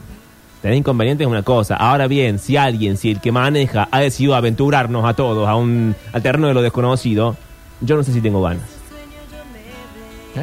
Tener 0.60 0.76
inconveniente 0.76 1.24
es 1.24 1.30
una 1.30 1.42
cosa. 1.44 1.76
Ahora 1.76 2.08
bien, 2.08 2.38
si 2.38 2.56
alguien, 2.56 2.96
si 2.96 3.10
el 3.12 3.20
que 3.20 3.32
maneja 3.32 3.88
ha 3.90 4.00
decidido 4.00 4.34
aventurarnos 4.34 5.04
a 5.08 5.14
todos 5.14 5.48
a 5.48 5.54
un, 5.54 5.94
al 6.12 6.20
terreno 6.22 6.48
de 6.48 6.54
lo 6.54 6.62
desconocido, 6.62 7.36
yo 7.80 7.96
no 7.96 8.02
sé 8.02 8.12
si 8.12 8.20
tengo 8.20 8.42
ganas. 8.42 8.64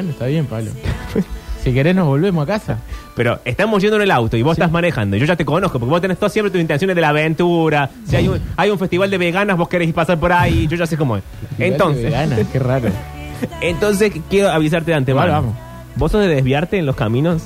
Está 0.00 0.26
bien, 0.26 0.46
Pablo. 0.46 0.70
si 1.64 1.72
querés 1.72 1.94
nos 1.94 2.06
volvemos 2.06 2.42
a 2.44 2.46
casa. 2.46 2.78
Pero 3.14 3.40
estamos 3.44 3.80
yendo 3.82 3.96
en 3.96 4.02
el 4.02 4.10
auto 4.10 4.36
y 4.36 4.42
vos 4.42 4.52
estás 4.52 4.70
manejando. 4.70 5.16
y 5.16 5.20
Yo 5.20 5.26
ya 5.26 5.36
te 5.36 5.44
conozco, 5.44 5.78
porque 5.78 5.90
vos 5.90 6.00
tenés 6.00 6.18
todas 6.18 6.32
siempre 6.32 6.50
tus 6.50 6.60
intenciones 6.60 6.94
de 6.94 7.00
la 7.02 7.08
aventura. 7.08 7.88
Si 8.06 8.14
hay 8.14 8.28
un, 8.28 8.38
hay 8.56 8.68
un 8.70 8.78
festival 8.78 9.10
de 9.10 9.18
veganas, 9.18 9.56
vos 9.56 9.68
querés 9.68 9.88
ir 9.88 9.94
pasar 9.94 10.18
por 10.20 10.32
ahí, 10.32 10.66
yo 10.68 10.76
ya 10.76 10.86
sé 10.86 10.96
cómo 10.96 11.16
es. 11.16 11.22
Entonces, 11.58 12.04
Vegana, 12.04 12.36
qué 12.52 12.58
raro. 12.58 12.88
entonces 13.62 14.12
quiero 14.28 14.50
avisarte 14.50 14.90
de 14.90 14.96
antemano. 14.98 15.26
Igual 15.28 15.42
vamos. 15.42 15.56
¿Vos 15.96 16.12
sos 16.12 16.20
de 16.20 16.28
desviarte 16.28 16.78
en 16.78 16.84
los 16.86 16.94
caminos? 16.94 17.44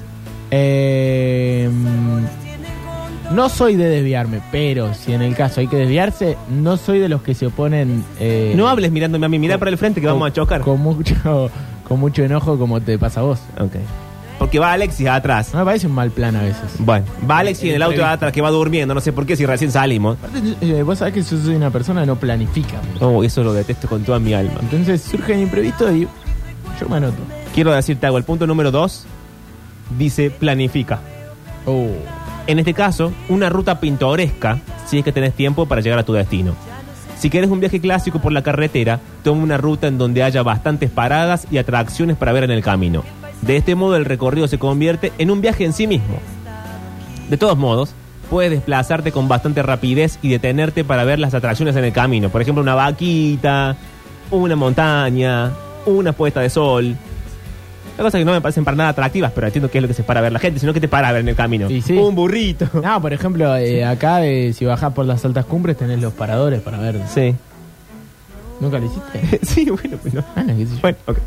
Eh, 0.50 1.70
no 3.32 3.48
soy 3.48 3.76
de 3.76 3.84
desviarme, 3.88 4.40
pero 4.50 4.92
si 4.92 5.12
en 5.12 5.22
el 5.22 5.36
caso 5.36 5.60
hay 5.60 5.68
que 5.68 5.76
desviarse, 5.76 6.36
no 6.50 6.76
soy 6.76 6.98
de 6.98 7.08
los 7.08 7.22
que 7.22 7.34
se 7.34 7.46
oponen. 7.46 8.04
eh, 8.18 8.52
no 8.56 8.68
hables 8.68 8.90
mirándome 8.90 9.26
a 9.26 9.28
mí, 9.28 9.38
con- 9.48 9.58
para 9.60 9.70
el 9.70 9.78
frente 9.78 10.00
que 10.00 10.08
vamos 10.08 10.28
a 10.28 10.32
chocar. 10.32 10.62
Con 10.62 10.80
mucho, 10.80 11.48
con 11.90 11.98
mucho 11.98 12.22
enojo, 12.22 12.56
como 12.56 12.80
te 12.80 12.96
pasa 13.00 13.18
a 13.18 13.24
vos. 13.24 13.40
Ok. 13.58 13.72
Porque 14.38 14.60
va 14.60 14.74
Alexis 14.74 15.08
atrás. 15.08 15.52
No 15.52 15.58
me 15.58 15.64
parece 15.64 15.88
un 15.88 15.92
mal 15.92 16.12
plan 16.12 16.36
a 16.36 16.42
veces. 16.42 16.76
Bueno, 16.78 17.04
va 17.28 17.38
Alexis 17.38 17.70
en 17.70 17.74
el 17.74 17.82
auto 17.82 18.06
atrás 18.06 18.32
que 18.32 18.40
va 18.40 18.50
durmiendo, 18.50 18.94
no 18.94 19.00
sé 19.00 19.12
por 19.12 19.26
qué, 19.26 19.34
si 19.34 19.44
recién 19.44 19.72
salimos. 19.72 20.16
Aparte, 20.18 20.54
eh, 20.60 20.84
vos 20.84 20.98
sabés 20.98 21.14
que 21.14 21.22
yo 21.22 21.36
soy 21.36 21.56
una 21.56 21.72
persona 21.72 22.02
que 22.02 22.06
no 22.06 22.14
planifica. 22.14 22.80
Oh, 23.00 23.24
eso 23.24 23.42
lo 23.42 23.52
detesto 23.52 23.88
con 23.88 24.04
toda 24.04 24.20
mi 24.20 24.32
alma. 24.34 24.54
Entonces 24.60 25.02
surgen 25.02 25.40
imprevistos 25.40 25.92
y 25.92 26.06
yo 26.80 26.88
me 26.88 26.98
anoto. 26.98 27.18
Quiero 27.52 27.72
decirte 27.72 28.06
algo, 28.06 28.18
el 28.18 28.24
punto 28.24 28.46
número 28.46 28.70
dos 28.70 29.06
dice 29.98 30.30
planifica. 30.30 31.00
Oh. 31.66 31.88
En 32.46 32.60
este 32.60 32.72
caso, 32.72 33.12
una 33.28 33.48
ruta 33.48 33.80
pintoresca 33.80 34.60
si 34.86 34.98
es 34.98 35.04
que 35.04 35.10
tenés 35.10 35.34
tiempo 35.34 35.66
para 35.66 35.80
llegar 35.80 35.98
a 35.98 36.04
tu 36.04 36.12
destino. 36.12 36.54
Si 37.20 37.28
querés 37.28 37.50
un 37.50 37.60
viaje 37.60 37.82
clásico 37.82 38.18
por 38.18 38.32
la 38.32 38.42
carretera, 38.42 38.98
toma 39.22 39.42
una 39.42 39.58
ruta 39.58 39.86
en 39.86 39.98
donde 39.98 40.22
haya 40.22 40.42
bastantes 40.42 40.88
paradas 40.88 41.46
y 41.50 41.58
atracciones 41.58 42.16
para 42.16 42.32
ver 42.32 42.44
en 42.44 42.50
el 42.50 42.62
camino. 42.62 43.04
De 43.42 43.58
este 43.58 43.74
modo 43.74 43.96
el 43.96 44.06
recorrido 44.06 44.48
se 44.48 44.58
convierte 44.58 45.12
en 45.18 45.30
un 45.30 45.42
viaje 45.42 45.66
en 45.66 45.74
sí 45.74 45.86
mismo. 45.86 46.18
De 47.28 47.36
todos 47.36 47.58
modos, 47.58 47.92
puedes 48.30 48.50
desplazarte 48.50 49.12
con 49.12 49.28
bastante 49.28 49.62
rapidez 49.62 50.18
y 50.22 50.30
detenerte 50.30 50.82
para 50.82 51.04
ver 51.04 51.18
las 51.18 51.34
atracciones 51.34 51.76
en 51.76 51.84
el 51.84 51.92
camino. 51.92 52.30
Por 52.30 52.40
ejemplo, 52.40 52.62
una 52.62 52.74
vaquita, 52.74 53.76
una 54.30 54.56
montaña, 54.56 55.50
una 55.84 56.12
puesta 56.12 56.40
de 56.40 56.48
sol. 56.48 56.96
Hay 58.00 58.04
cosas 58.04 58.18
que 58.18 58.24
no 58.24 58.32
me 58.32 58.40
parecen 58.40 58.64
para 58.64 58.78
nada 58.78 58.88
atractivas, 58.88 59.30
pero 59.34 59.46
entiendo 59.46 59.70
que 59.70 59.76
es 59.76 59.82
lo 59.82 59.88
que 59.88 59.92
se 59.92 60.02
para 60.02 60.22
ver 60.22 60.32
la 60.32 60.38
gente, 60.38 60.58
sino 60.58 60.72
que 60.72 60.80
te 60.80 60.88
para 60.88 61.10
a 61.10 61.12
ver 61.12 61.20
en 61.20 61.28
el 61.28 61.36
camino. 61.36 61.68
Sí. 61.68 61.92
Un 61.92 62.14
burrito. 62.14 62.66
No, 62.82 62.98
por 63.02 63.12
ejemplo, 63.12 63.54
eh, 63.58 63.84
acá 63.84 64.24
eh, 64.24 64.54
si 64.54 64.64
bajás 64.64 64.94
por 64.94 65.04
las 65.04 65.22
altas 65.26 65.44
cumbres 65.44 65.76
tenés 65.76 66.00
los 66.00 66.14
paradores 66.14 66.62
para 66.62 66.78
ver. 66.78 66.98
Sí. 67.12 67.34
¿Nunca 68.58 68.78
lo 68.78 68.86
hiciste? 68.86 69.38
sí, 69.42 69.68
bueno, 69.68 69.98
pues 70.00 70.14
no. 70.14 70.24
Ah, 70.34 70.42
no, 70.42 70.56
qué 70.56 70.64
sé 70.64 70.76
yo. 70.76 70.80
Bueno, 70.80 70.96
ok. 71.04 71.18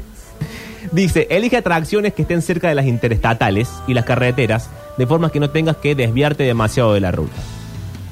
Dice, 0.92 1.28
elige 1.30 1.58
atracciones 1.58 2.16
que 2.16 2.24
estén 2.24 2.42
cerca 2.42 2.70
de 2.70 2.74
las 2.74 2.88
interestatales 2.88 3.70
y 3.86 3.94
las 3.94 4.06
carreteras, 4.06 4.72
de 4.98 5.06
forma 5.06 5.32
que 5.32 5.40
no 5.40 5.52
tengas 5.52 5.78
que 5.78 5.94
desviarte 5.94 6.42
demasiado 6.42 6.96
de 6.96 7.02
la 7.02 7.12
ruta. 7.12 7.36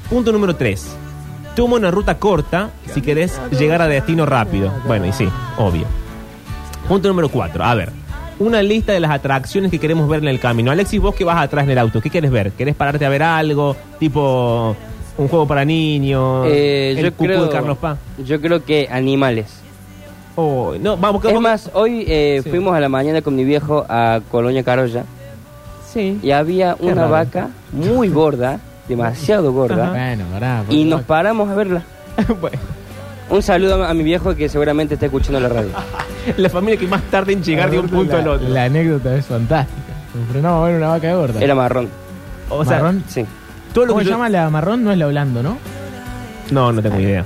Punto 0.08 0.30
número 0.30 0.54
3. 0.54 0.86
Toma 1.56 1.78
una 1.78 1.90
ruta 1.90 2.16
corta 2.20 2.70
si 2.94 3.02
querés 3.02 3.40
llegar 3.58 3.82
a 3.82 3.88
destino 3.88 4.24
rápido. 4.24 4.72
Bueno, 4.86 5.06
y 5.06 5.12
sí, 5.12 5.28
obvio. 5.58 5.86
Punto 6.86 7.08
número 7.08 7.28
4. 7.28 7.64
A 7.64 7.74
ver, 7.74 8.01
una 8.38 8.62
lista 8.62 8.92
de 8.92 9.00
las 9.00 9.10
atracciones 9.10 9.70
que 9.70 9.78
queremos 9.78 10.08
ver 10.08 10.20
en 10.20 10.28
el 10.28 10.40
camino. 10.40 10.70
Alexis, 10.70 11.00
vos 11.00 11.14
que 11.14 11.24
vas 11.24 11.38
atrás 11.42 11.64
en 11.64 11.70
el 11.70 11.78
auto, 11.78 12.00
¿qué 12.00 12.10
quieres 12.10 12.30
ver? 12.30 12.52
¿Querés 12.52 12.74
pararte 12.74 13.04
a 13.06 13.08
ver 13.08 13.22
algo? 13.22 13.76
Tipo 13.98 14.76
un 15.18 15.28
juego 15.28 15.46
para 15.46 15.64
niños, 15.64 16.46
Eh, 16.50 16.94
el 16.96 17.04
yo, 17.04 17.10
cucú 17.12 17.24
creo, 17.24 17.44
de 17.44 17.50
Carlos 17.50 17.78
Paz. 17.78 17.98
yo 18.24 18.40
creo 18.40 18.64
que 18.64 18.88
animales. 18.90 19.46
Oh, 20.34 20.74
no, 20.80 20.96
vamos, 20.96 21.22
Es 21.26 21.38
más, 21.40 21.70
hoy 21.74 22.04
eh, 22.08 22.40
Sí. 22.42 22.48
fuimos 22.50 22.74
a 22.74 22.80
la 22.80 22.88
mañana 22.88 23.20
con 23.20 23.36
mi 23.36 23.44
viejo 23.44 23.84
a 23.88 24.20
Colonia 24.30 24.62
Carolla 24.62 25.04
Sí. 25.92 26.18
y 26.22 26.30
había 26.30 26.74
Qué 26.80 26.86
una 26.86 27.02
raro. 27.02 27.10
vaca 27.10 27.48
muy 27.70 28.08
gorda, 28.08 28.58
demasiado 28.88 29.52
gorda, 29.52 29.90
Bueno, 29.92 30.24
pará. 30.32 30.64
y 30.70 30.84
nos 30.84 31.02
paramos 31.02 31.50
a 31.50 31.54
verla. 31.54 31.82
Bueno, 32.40 32.58
Un 33.32 33.42
saludo 33.42 33.82
a 33.84 33.94
mi 33.94 34.02
viejo 34.04 34.34
que 34.36 34.48
seguramente 34.48 34.94
está 34.94 35.06
escuchando 35.06 35.40
la 35.40 35.48
radio. 35.48 35.70
la 36.36 36.50
familia 36.50 36.78
que 36.78 36.86
más 36.86 37.02
tarde 37.04 37.32
en 37.32 37.42
llegar 37.42 37.70
de 37.70 37.78
un 37.78 37.88
punto 37.88 38.12
la, 38.14 38.18
al 38.22 38.28
otro. 38.28 38.48
La 38.48 38.64
anécdota 38.64 39.16
es 39.16 39.24
fantástica. 39.26 39.80
Nos 40.14 40.28
frenamos 40.30 40.62
a 40.62 40.66
ver 40.68 40.76
una 40.76 40.88
vaca 40.88 41.14
gorda. 41.14 41.40
Era 41.40 41.54
marrón. 41.54 41.88
o 42.50 42.64
sea, 42.64 42.76
marrón. 42.78 43.02
Sí. 43.08 43.24
todo 43.72 43.86
lo 43.86 43.92
¿Cómo 43.92 43.98
que 44.00 44.04
se 44.04 44.10
yo- 44.10 44.16
llama 44.16 44.28
la 44.28 44.50
marrón? 44.50 44.84
No 44.84 44.92
es 44.92 44.98
la 44.98 45.06
blando, 45.06 45.42
¿no? 45.42 45.56
No, 46.50 46.72
no 46.72 46.82
tengo 46.82 47.00
idea. 47.00 47.24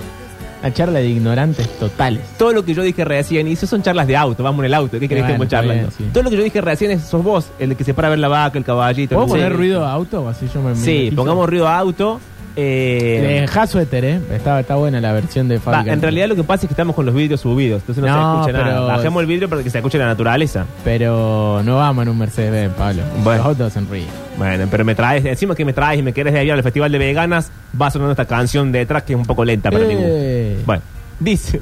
Una 0.61 0.73
charla 0.73 1.01
de 1.01 1.09
ignorantes 1.09 1.69
totales. 1.79 2.23
Todo 2.39 2.53
lo 2.53 2.65
que 2.65 2.73
yo 2.75 2.83
dije 2.83 3.05
recién, 3.05 3.49
y 3.49 3.53
eso 3.53 3.67
son 3.67 3.83
charlas 3.83 4.07
de 4.07 4.17
auto, 4.17 4.43
vamos 4.45 4.61
en 4.61 4.67
el 4.67 4.75
auto, 4.75 4.99
¿qué 5.01 5.09
querés 5.09 5.25
que 5.25 5.33
Bueno, 5.33 5.45
estemos 5.45 5.49
charlando? 5.49 5.89
está 5.89 5.99
bien, 5.99 6.09
sí. 6.11 6.13
Todo 6.15 6.23
lo 6.25 6.31
que 6.31 6.37
yo 6.37 6.43
dije 6.45 6.61
recién 6.61 6.91
es, 6.93 7.03
sos 7.03 7.23
vos, 7.23 7.49
el 7.59 7.77
que 7.77 7.83
se 7.85 7.93
para 7.95 8.09
a 8.09 8.11
ver 8.11 8.21
la 8.21 8.29
vaca, 8.29 8.57
el 8.59 8.65
caballito. 8.65 9.15
¿Puedo 9.17 9.27
el- 9.27 9.31
poner 9.33 9.53
Sí. 9.53 9.57
ruido 9.59 9.85
a 9.85 9.93
auto 9.93 10.23
o 10.23 10.29
así 10.29 10.49
yo 10.53 10.63
me 10.63 10.71
me 10.71 10.77
Sí, 10.77 11.13
pongamos 11.15 11.49
ruido 11.51 11.67
a 11.69 11.77
auto. 11.79 12.21
Eh, 12.57 13.41
Deja 13.43 13.67
suéter, 13.67 14.05
¿eh? 14.05 14.21
Está, 14.33 14.59
está 14.59 14.75
buena 14.77 15.01
la 15.01 15.13
versión 15.13 15.47
de 15.49 15.57
va, 15.57 15.63
fábrica. 15.63 15.93
en 15.93 16.03
realidad 16.03 16.29
lo 16.29 16.37
que 16.37 16.45
pasa 16.45 16.65
es 16.65 16.69
que 16.69 16.73
estamos 16.73 16.97
con 16.97 17.05
los 17.05 17.15
vidrios 17.15 17.41
subidos, 17.41 17.83
entonces 17.83 18.03
no, 18.03 18.11
No, 18.11 18.45
se 18.45 18.51
escucha 18.51 18.65
nada. 18.65 18.81
Bajemos 18.97 19.21
el 19.21 19.27
vidrio 19.27 19.49
para 19.49 19.63
que 19.63 19.71
se 19.71 19.79
escuche 19.79 19.99
la 19.99 20.07
naturaleza. 20.07 20.65
Pero 20.83 21.61
no 21.65 21.77
vamos 21.77 22.03
en 22.03 22.09
un 22.09 22.19
Mercedes-Benz, 22.19 22.75
Pablo. 22.75 23.03
Bueno. 23.23 23.39
Los 23.39 23.61
autos. 23.61 23.75
Bueno, 24.39 24.67
pero 24.71 24.85
me 24.85 24.95
traes, 24.95 25.25
encima 25.25 25.55
que 25.55 25.65
me 25.65 25.73
traes 25.73 25.99
y 26.01 26.03
me 26.03 26.13
quieres 26.13 26.35
ir 26.45 26.53
al 26.53 26.63
festival 26.63 26.93
de 26.93 26.99
veganas, 26.99 27.51
va 27.81 27.91
sonando 27.91 28.13
esta 28.13 28.25
canción 28.25 28.73
detrás 28.73 29.03
que 29.03 29.13
es 29.13 29.19
un 29.19 29.27
poco 29.27 29.45
lenta 29.45 29.71
para 29.71 29.85
mí. 29.85 29.95
Eh. 29.97 30.63
Bueno, 30.65 30.83
dice, 31.21 31.61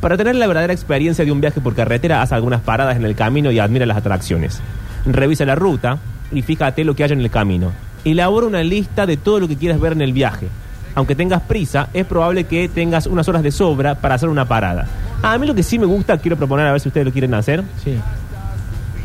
para 0.00 0.16
tener 0.16 0.34
la 0.36 0.46
verdadera 0.46 0.72
experiencia 0.72 1.24
de 1.24 1.32
un 1.32 1.40
viaje 1.40 1.60
por 1.60 1.74
carretera, 1.74 2.22
haz 2.22 2.32
algunas 2.32 2.60
paradas 2.60 2.96
en 2.96 3.04
el 3.04 3.14
camino 3.14 3.50
y 3.50 3.58
admira 3.58 3.86
las 3.86 3.96
atracciones. 3.96 4.60
Revisa 5.06 5.44
la 5.44 5.54
ruta 5.54 5.98
y 6.32 6.42
fíjate 6.42 6.84
lo 6.84 6.94
que 6.94 7.04
haya 7.04 7.14
en 7.14 7.20
el 7.20 7.30
camino. 7.30 7.72
Elabora 8.04 8.46
una 8.46 8.62
lista 8.62 9.06
de 9.06 9.16
todo 9.16 9.40
lo 9.40 9.48
que 9.48 9.56
quieras 9.56 9.80
ver 9.80 9.92
en 9.92 10.02
el 10.02 10.12
viaje. 10.12 10.48
Aunque 10.94 11.14
tengas 11.14 11.42
prisa, 11.42 11.88
es 11.92 12.04
probable 12.06 12.44
que 12.44 12.68
tengas 12.68 13.06
unas 13.06 13.26
horas 13.28 13.42
de 13.42 13.50
sobra 13.50 13.96
para 13.96 14.14
hacer 14.14 14.28
una 14.28 14.44
parada. 14.46 14.86
A 15.22 15.36
mí 15.38 15.46
lo 15.46 15.54
que 15.54 15.62
sí 15.62 15.78
me 15.78 15.86
gusta, 15.86 16.18
quiero 16.18 16.36
proponer 16.36 16.66
a 16.66 16.72
ver 16.72 16.80
si 16.80 16.88
ustedes 16.88 17.06
lo 17.06 17.12
quieren 17.12 17.34
hacer, 17.34 17.64
Sí. 17.82 17.96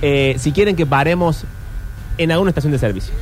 eh, 0.02 0.36
si 0.38 0.52
quieren 0.52 0.76
que 0.76 0.86
paremos 0.86 1.46
en 2.18 2.32
alguna 2.32 2.50
estación 2.52 2.72
de 2.72 2.78
servicio. 2.80 3.14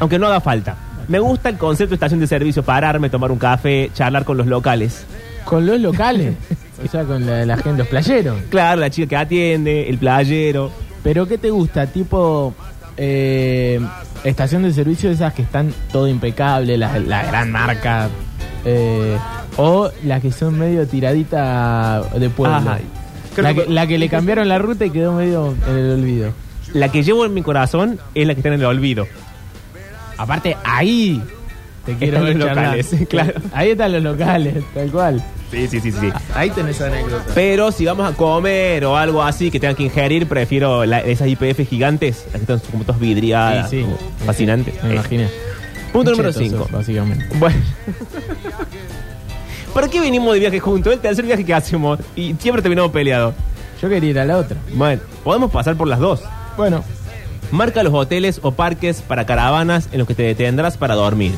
Aunque 0.00 0.18
no 0.18 0.26
haga 0.26 0.40
falta. 0.40 0.76
Me 1.06 1.18
gusta 1.18 1.50
el 1.50 1.58
concepto 1.58 1.90
de 1.90 1.96
estación 1.96 2.18
de 2.18 2.26
servicio, 2.26 2.62
pararme, 2.62 3.10
tomar 3.10 3.30
un 3.30 3.38
café, 3.38 3.90
charlar 3.94 4.24
con 4.24 4.38
los 4.38 4.46
locales. 4.46 5.04
Con 5.44 5.66
los 5.66 5.78
locales. 5.78 6.34
o 6.84 6.88
sea, 6.88 7.04
con 7.04 7.24
la, 7.26 7.44
la 7.44 7.56
gente, 7.58 7.78
los 7.78 7.88
playeros. 7.88 8.38
Claro, 8.48 8.80
la 8.80 8.90
chica 8.90 9.06
que 9.08 9.16
atiende, 9.16 9.88
el 9.88 9.98
playero. 9.98 10.70
Pero 11.02 11.28
¿qué 11.28 11.36
te 11.38 11.50
gusta? 11.50 11.86
Tipo 11.86 12.54
eh, 12.96 13.78
estación 14.24 14.62
de 14.62 14.72
servicio 14.72 15.08
de 15.08 15.14
esas 15.14 15.32
que 15.34 15.42
están 15.42 15.72
todo 15.92 16.08
impecable, 16.08 16.76
la, 16.78 16.98
la 16.98 17.22
gran 17.24 17.52
marca. 17.52 18.08
eh, 18.64 19.16
o 19.56 19.90
las 20.04 20.20
que 20.22 20.32
son 20.32 20.58
medio 20.58 20.86
tiradita 20.88 22.02
de 22.18 22.28
pueblo. 22.30 22.56
Ajá. 22.56 22.78
Creo 23.34 23.42
La 23.44 23.54
que- 23.54 23.64
que, 23.66 23.70
la 23.72 23.86
que 23.86 23.98
le 23.98 24.08
cambiaron 24.08 24.48
la 24.48 24.58
ruta 24.58 24.84
y 24.86 24.90
quedó 24.90 25.12
medio 25.12 25.54
en 25.68 25.76
el 25.76 25.90
olvido. 25.92 26.32
La 26.72 26.88
que 26.88 27.02
llevo 27.04 27.24
en 27.26 27.34
mi 27.34 27.42
corazón 27.42 28.00
es 28.14 28.26
la 28.26 28.34
que 28.34 28.40
está 28.40 28.48
en 28.48 28.54
el 28.60 28.64
olvido. 28.64 29.06
Aparte, 30.16 30.56
ahí 30.64 31.22
te 31.86 31.94
quiero 31.96 32.20
ver 32.22 32.36
los 32.36 32.46
charlar. 32.48 32.76
locales, 32.76 32.94
claro. 33.08 33.40
Ahí 33.52 33.70
están 33.70 33.92
los 33.92 34.02
locales, 34.02 34.64
tal 34.74 34.90
cual. 34.90 35.24
Sí, 35.50 35.68
sí, 35.68 35.80
sí, 35.80 35.92
sí. 35.92 36.08
Ahí 36.34 36.50
tenés 36.50 36.80
anécdota. 36.80 37.24
Pero 37.34 37.70
si 37.70 37.84
vamos 37.84 38.10
a 38.12 38.16
comer 38.16 38.84
o 38.86 38.96
algo 38.96 39.22
así 39.22 39.50
que 39.50 39.60
tengan 39.60 39.76
que 39.76 39.84
ingerir, 39.84 40.26
prefiero 40.26 40.84
la- 40.84 41.00
esas 41.00 41.28
IPF 41.28 41.64
gigantes, 41.68 42.24
las 42.32 42.42
que 42.42 42.52
están 42.52 42.58
como 42.70 42.84
todas 42.84 43.00
vidriadas, 43.00 43.70
Sí, 43.70 43.76
sí. 43.78 43.82
como 43.82 43.96
fascinantes. 44.26 44.82
Me 44.82 44.90
Eh, 44.90 44.92
imaginé. 44.94 45.28
Punto 45.92 46.10
número 46.10 46.32
Chetos, 46.32 46.48
5. 46.48 46.68
Básicamente. 46.72 47.26
Bueno. 47.38 47.56
¿Para 49.72 49.88
qué 49.88 50.00
venimos 50.00 50.32
de 50.34 50.40
viaje 50.40 50.60
juntos? 50.60 50.92
El 50.92 51.00
tercer 51.00 51.24
viaje 51.24 51.44
que 51.44 51.54
hacemos 51.54 51.98
y 52.14 52.34
siempre 52.38 52.62
terminamos 52.62 52.92
peleados. 52.92 53.34
Yo 53.82 53.88
quería 53.88 54.10
ir 54.10 54.18
a 54.18 54.24
la 54.24 54.38
otra. 54.38 54.56
Bueno, 54.74 55.02
podemos 55.24 55.50
pasar 55.50 55.76
por 55.76 55.88
las 55.88 55.98
dos. 55.98 56.22
Bueno, 56.56 56.84
Marca 57.50 57.82
los 57.82 57.92
hoteles 57.92 58.40
o 58.42 58.52
parques 58.52 59.02
para 59.02 59.26
caravanas 59.26 59.88
en 59.92 59.98
los 59.98 60.08
que 60.08 60.14
te 60.14 60.22
detendrás 60.22 60.76
para 60.76 60.94
dormir. 60.94 61.32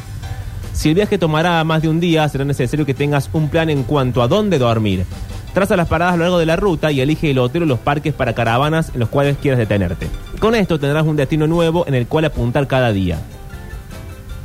Si 0.76 0.90
el 0.90 0.94
viaje 0.94 1.16
tomará 1.16 1.64
más 1.64 1.80
de 1.80 1.88
un 1.88 2.00
día, 2.00 2.28
será 2.28 2.44
necesario 2.44 2.84
que 2.84 2.92
tengas 2.92 3.30
un 3.32 3.48
plan 3.48 3.70
en 3.70 3.82
cuanto 3.82 4.20
a 4.20 4.28
dónde 4.28 4.58
dormir. 4.58 5.06
Traza 5.54 5.74
las 5.74 5.88
paradas 5.88 6.12
a 6.12 6.16
lo 6.18 6.24
largo 6.24 6.38
de 6.38 6.44
la 6.44 6.56
ruta 6.56 6.92
y 6.92 7.00
elige 7.00 7.30
el 7.30 7.38
hotel 7.38 7.62
o 7.62 7.66
los 7.66 7.78
parques 7.78 8.12
para 8.12 8.34
caravanas 8.34 8.90
en 8.92 9.00
los 9.00 9.08
cuales 9.08 9.38
quieras 9.38 9.58
detenerte. 9.58 10.06
Con 10.38 10.54
esto 10.54 10.78
tendrás 10.78 11.06
un 11.06 11.16
destino 11.16 11.46
nuevo 11.46 11.86
en 11.88 11.94
el 11.94 12.06
cual 12.06 12.26
apuntar 12.26 12.66
cada 12.66 12.92
día. 12.92 13.18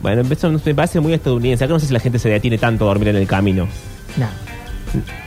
Bueno, 0.01 0.21
eso 0.31 0.49
me 0.49 0.73
parece 0.73 1.01
muy 1.01 1.11
estadounidense. 1.11 1.65
Acá 1.65 1.73
no 1.73 1.79
sé 1.81 1.87
si 1.87 1.93
la 1.93 1.99
gente 1.99 2.17
se 2.17 2.29
detiene 2.29 2.57
tanto 2.57 2.85
a 2.85 2.87
dormir 2.87 3.09
en 3.09 3.17
el 3.17 3.27
camino. 3.27 3.67
nada. 4.15 4.31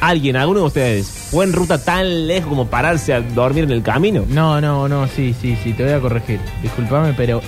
¿Alguien, 0.00 0.36
alguno 0.36 0.60
de 0.60 0.66
ustedes, 0.66 1.06
fue 1.30 1.44
en 1.44 1.52
ruta 1.52 1.76
tan 1.76 2.26
lejos 2.26 2.48
como 2.48 2.66
pararse 2.66 3.12
a 3.12 3.20
dormir 3.20 3.64
en 3.64 3.72
el 3.72 3.82
camino? 3.82 4.24
No, 4.28 4.60
no, 4.62 4.88
no, 4.88 5.06
sí, 5.06 5.34
sí, 5.38 5.56
sí, 5.62 5.74
te 5.74 5.84
voy 5.84 5.92
a 5.92 6.00
corregir. 6.00 6.40
Disculpame, 6.62 7.12
pero 7.14 7.42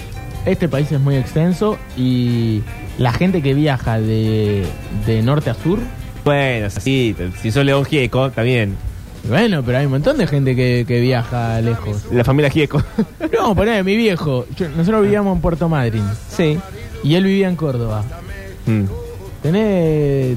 este 0.45 0.69
país 0.69 0.93
es 0.93 1.01
muy 1.01 1.17
extenso 1.17 1.79
y 1.97 2.63
la 2.99 3.13
gente 3.13 3.43
que 3.43 3.55
viaja 3.55 4.01
de, 4.01 4.65
de 5.07 5.23
norte 5.23 5.51
a 5.51 5.55
sur, 5.55 5.79
Bueno, 6.25 6.69
sí, 6.71 7.15
si 7.41 7.51
sos 7.51 7.65
León 7.65 7.85
Gieco, 7.85 8.27
está 8.27 8.43
bien. 8.43 8.75
bueno, 9.29 9.63
pero 9.65 9.79
hay 9.79 9.87
un 9.87 9.93
montón 9.93 10.19
de 10.19 10.27
gente 10.27 10.57
que, 10.57 10.85
que 10.87 11.01
viaja 11.01 11.61
lejos. 11.61 12.07
La 12.13 12.25
familia 12.25 12.51
Gieco. 12.51 12.83
No, 13.33 13.55
poneme, 13.55 13.83
mi 13.83 13.97
viejo, 13.97 14.47
yo- 14.57 14.69
nosotros 14.71 15.03
vivíamos 15.03 15.35
en 15.37 15.43
Puerto 15.43 15.69
Madryn 15.69 16.05
sí. 16.29 16.59
y 17.05 17.15
él 17.15 17.25
vivía 17.25 17.49
en 17.49 17.57
Córdoba. 17.57 18.03
Mm. 18.67 18.85
Tenés 19.43 20.37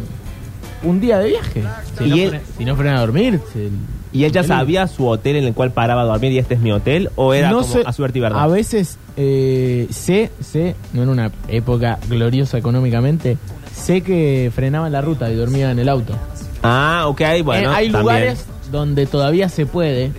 un 0.84 1.00
día 1.00 1.20
de 1.20 1.30
viaje. 1.30 1.64
Si, 1.98 2.04
Y 2.06 2.10
no, 2.10 2.16
él- 2.16 2.40
si 2.58 2.66
no 2.66 2.76
a 2.98 3.00
dormir, 3.00 3.40
se- 3.54 3.70
¿Y 4.12 4.24
Él- 4.24 4.48
sabía 4.48 4.88
su 4.88 5.08
hotel 5.08 5.36
en 5.36 5.44
el 5.46 5.54
cual 5.54 5.72
paraba 5.72 6.02
a 6.02 6.06
dormir 6.06 6.32
y 6.32 6.40
este 6.40 6.56
es 6.56 6.60
mi 6.60 6.72
hotel? 6.72 7.10
¿O 7.16 7.34
era 7.34 7.52
no 7.52 7.62
como 7.62 7.74
sé, 7.74 7.82
a 7.86 7.94
suerte 7.94 8.18
y 8.18 8.22
verdad? 8.22 8.42
A 8.42 8.48
veces 8.48 8.98
eh, 9.18 9.88
sé, 9.92 10.32
sé, 10.42 10.76
no 10.94 11.04
en 11.04 11.10
una 11.10 11.32
época 11.48 12.00
gloriosa 12.10 12.58
económicamente, 12.58 13.38
sé 13.76 14.02
que 14.02 14.52
frenaban 14.54 14.92
la 14.92 15.02
ruta 15.02 15.30
y 15.32 15.36
dormían 15.36 15.72
en 15.72 15.80
el 15.80 15.90
auto. 15.90 16.14
Ah, 16.64 17.04
ok, 17.08 17.22
bueno. 17.44 17.72
Eh, 17.72 17.76
hay 17.76 17.92
también. 17.92 18.02
lugares 18.02 18.46
donde 18.72 19.06
todavía 19.06 19.48
se 19.50 19.66
puede, 19.66 20.12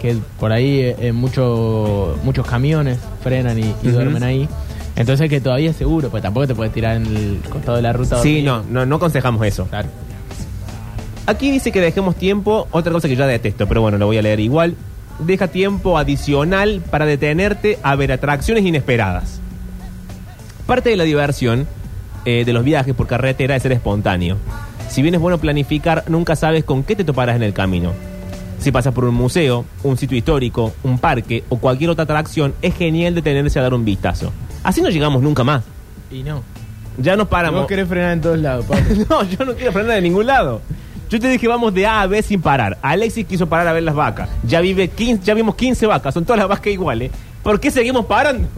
que 0.00 0.16
por 0.38 0.52
ahí 0.52 0.80
eh, 0.80 0.96
eh, 1.00 1.12
mucho- 1.12 2.18
muchos 2.24 2.46
camiones 2.46 2.98
frenan 3.22 3.58
y, 3.58 3.74
duermen 3.88 4.22
ahí. 4.22 4.48
Entonces 4.96 5.28
que 5.28 5.40
todavía 5.40 5.70
es 5.70 5.76
seguro, 5.76 6.08
pues 6.10 6.22
tampoco 6.22 6.46
te 6.46 6.54
puedes 6.54 6.72
tirar 6.72 6.96
en 6.96 7.06
el 7.06 7.40
costado 7.50 7.76
de 7.76 7.82
la 7.82 7.92
ruta. 7.92 8.20
Sí, 8.22 8.42
dormir. 8.42 8.44
no, 8.72 8.80
no, 8.80 8.86
no 8.86 8.96
aconsejamos 8.96 9.44
eso. 9.46 9.66
Claro. 9.66 9.88
Aquí 11.26 11.50
dice 11.50 11.72
que 11.72 11.80
dejemos 11.80 12.14
tiempo, 12.14 12.68
otra 12.70 12.92
cosa 12.92 13.08
que 13.08 13.16
yo 13.16 13.26
detesto, 13.26 13.66
pero 13.66 13.82
bueno, 13.82 13.98
lo 13.98 14.06
voy 14.06 14.18
a 14.18 14.22
leer 14.22 14.38
igual. 14.38 14.76
Deja 15.18 15.48
tiempo 15.48 15.98
adicional 15.98 16.82
para 16.88 17.04
detenerte 17.04 17.78
a 17.82 17.96
ver 17.96 18.12
atracciones 18.12 18.64
inesperadas. 18.64 19.40
Parte 20.66 20.90
de 20.90 20.96
la 20.96 21.04
diversión 21.04 21.66
eh, 22.24 22.44
de 22.44 22.52
los 22.52 22.64
viajes 22.64 22.94
por 22.94 23.06
carretera 23.08 23.56
es 23.56 23.62
ser 23.62 23.72
espontáneo. 23.72 24.36
Si 24.88 25.02
bien 25.02 25.14
es 25.14 25.20
bueno 25.20 25.38
planificar, 25.38 26.04
nunca 26.08 26.36
sabes 26.36 26.64
con 26.64 26.84
qué 26.84 26.94
te 26.94 27.02
toparás 27.02 27.36
en 27.36 27.42
el 27.42 27.52
camino. 27.52 27.92
Si 28.60 28.70
pasas 28.70 28.94
por 28.94 29.04
un 29.04 29.14
museo, 29.14 29.64
un 29.82 29.96
sitio 29.96 30.16
histórico, 30.16 30.74
un 30.84 30.98
parque 30.98 31.42
o 31.48 31.58
cualquier 31.58 31.90
otra 31.90 32.04
atracción, 32.04 32.54
es 32.62 32.74
genial 32.74 33.14
detenerse 33.14 33.58
a 33.58 33.62
dar 33.62 33.74
un 33.74 33.84
vistazo. 33.84 34.32
Así 34.62 34.80
no 34.80 34.90
llegamos 34.90 35.22
nunca 35.22 35.42
más. 35.42 35.64
Y 36.10 36.22
no. 36.22 36.42
Ya 36.98 37.16
nos 37.16 37.28
paramos. 37.28 37.60
Vos 37.60 37.68
querés 37.68 37.88
frenar 37.88 38.12
en 38.12 38.20
todos 38.20 38.38
lados, 38.38 38.64
Pablo. 38.68 38.84
No, 39.08 39.24
yo 39.24 39.44
no 39.44 39.54
quiero 39.54 39.72
frenar 39.72 39.96
de 39.96 40.02
ningún 40.02 40.26
lado. 40.26 40.60
Yo 41.08 41.20
te 41.20 41.28
dije 41.28 41.46
vamos 41.46 41.72
de 41.72 41.86
A 41.86 42.02
a 42.02 42.06
B 42.06 42.20
sin 42.22 42.40
parar. 42.42 42.78
Alexis 42.82 43.26
quiso 43.26 43.46
parar 43.48 43.68
a 43.68 43.72
ver 43.72 43.82
las 43.84 43.94
vacas. 43.94 44.28
Ya 44.44 44.60
vive 44.60 44.88
15, 44.88 45.24
ya 45.24 45.34
vimos 45.34 45.54
15 45.54 45.86
vacas, 45.86 46.12
son 46.14 46.24
todas 46.24 46.38
las 46.40 46.48
vacas 46.48 46.66
iguales. 46.68 47.10
¿Por 47.42 47.60
qué 47.60 47.70
seguimos 47.70 48.06
parando? 48.06 48.48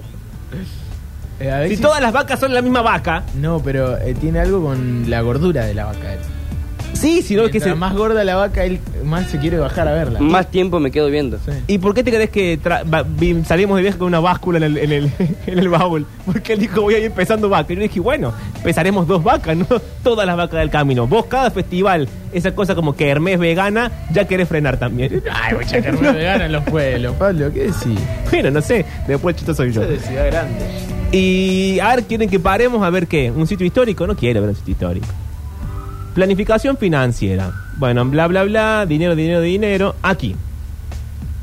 Eh, 1.40 1.66
si- 1.68 1.76
todas 1.82 2.00
las 2.00 2.12
vacas 2.12 2.40
son 2.40 2.52
la 2.54 2.62
misma 2.62 2.82
vaca. 2.82 3.22
No, 3.36 3.60
pero 3.62 3.96
eh, 3.98 4.14
tiene 4.14 4.40
algo 4.40 4.62
con 4.62 5.08
la 5.08 5.20
gordura 5.20 5.64
de 5.66 5.74
la 5.74 5.84
vaca. 5.84 6.16
Sí, 7.00 7.22
sino 7.22 7.44
que 7.44 7.50
Mientras 7.52 7.74
se... 7.74 7.78
más 7.78 7.94
gorda 7.94 8.24
la 8.24 8.34
vaca, 8.34 8.64
él 8.64 8.80
más 9.04 9.28
se 9.30 9.38
quiere 9.38 9.56
bajar 9.58 9.86
a 9.86 9.92
verla. 9.92 10.18
Más 10.20 10.50
tiempo 10.50 10.80
me 10.80 10.90
quedo 10.90 11.08
viendo. 11.08 11.38
Sí. 11.38 11.52
¿Y 11.68 11.78
por 11.78 11.94
qué 11.94 12.02
te 12.02 12.10
crees 12.10 12.30
que 12.30 12.58
tra- 12.60 12.84
salimos 13.44 13.76
de 13.76 13.82
viaje 13.82 13.98
con 13.98 14.08
una 14.08 14.18
báscula 14.20 14.58
en 14.58 14.64
el, 14.64 14.78
en, 14.78 14.92
el, 14.92 15.12
en 15.46 15.58
el 15.58 15.68
baúl? 15.68 16.06
Porque 16.26 16.54
él 16.54 16.58
dijo, 16.60 16.82
voy 16.82 16.94
a 16.94 16.98
ir 16.98 17.10
pesando 17.12 17.48
vacas. 17.48 17.70
Y 17.70 17.74
yo 17.76 17.82
dije, 17.82 18.00
bueno, 18.00 18.32
pesaremos 18.64 19.06
dos 19.06 19.22
vacas, 19.22 19.56
no 19.56 19.66
todas 20.02 20.26
las 20.26 20.36
vacas 20.36 20.58
del 20.60 20.70
camino. 20.70 21.06
Vos 21.06 21.26
cada 21.26 21.50
festival, 21.52 22.08
esa 22.32 22.52
cosa 22.54 22.74
como 22.74 22.96
que 22.96 23.08
Hermes 23.08 23.38
vegana, 23.38 23.92
ya 24.12 24.26
querés 24.26 24.48
frenar 24.48 24.76
también. 24.78 25.22
Ay, 25.32 25.54
mucha 25.54 25.80
carne 25.80 26.12
vegana 26.12 26.46
en 26.46 26.52
los 26.52 26.64
pueblos, 26.64 27.14
Pablo, 27.16 27.52
¿qué 27.52 27.60
decís? 27.64 27.98
Bueno, 28.30 28.50
no 28.50 28.60
sé, 28.60 28.84
después 29.06 29.34
el 29.36 29.40
chito 29.40 29.54
soy 29.54 29.70
yo. 29.72 29.82
De 29.82 29.98
ciudad 30.00 30.26
grande. 30.26 30.64
Y 31.12 31.78
a 31.80 31.94
ver, 31.94 32.04
¿quieren 32.04 32.28
que 32.28 32.38
paremos 32.40 32.82
a 32.82 32.90
ver 32.90 33.06
qué? 33.06 33.30
¿Un 33.30 33.46
sitio 33.46 33.64
histórico? 33.66 34.06
No 34.06 34.16
quiero 34.16 34.40
ver 34.40 34.50
un 34.50 34.56
sitio 34.56 34.72
histórico. 34.72 35.06
Planificación 36.14 36.76
financiera. 36.76 37.52
Bueno, 37.76 38.04
bla, 38.04 38.26
bla, 38.26 38.42
bla, 38.44 38.86
dinero, 38.86 39.14
dinero, 39.14 39.40
dinero. 39.40 39.94
Aquí. 40.02 40.34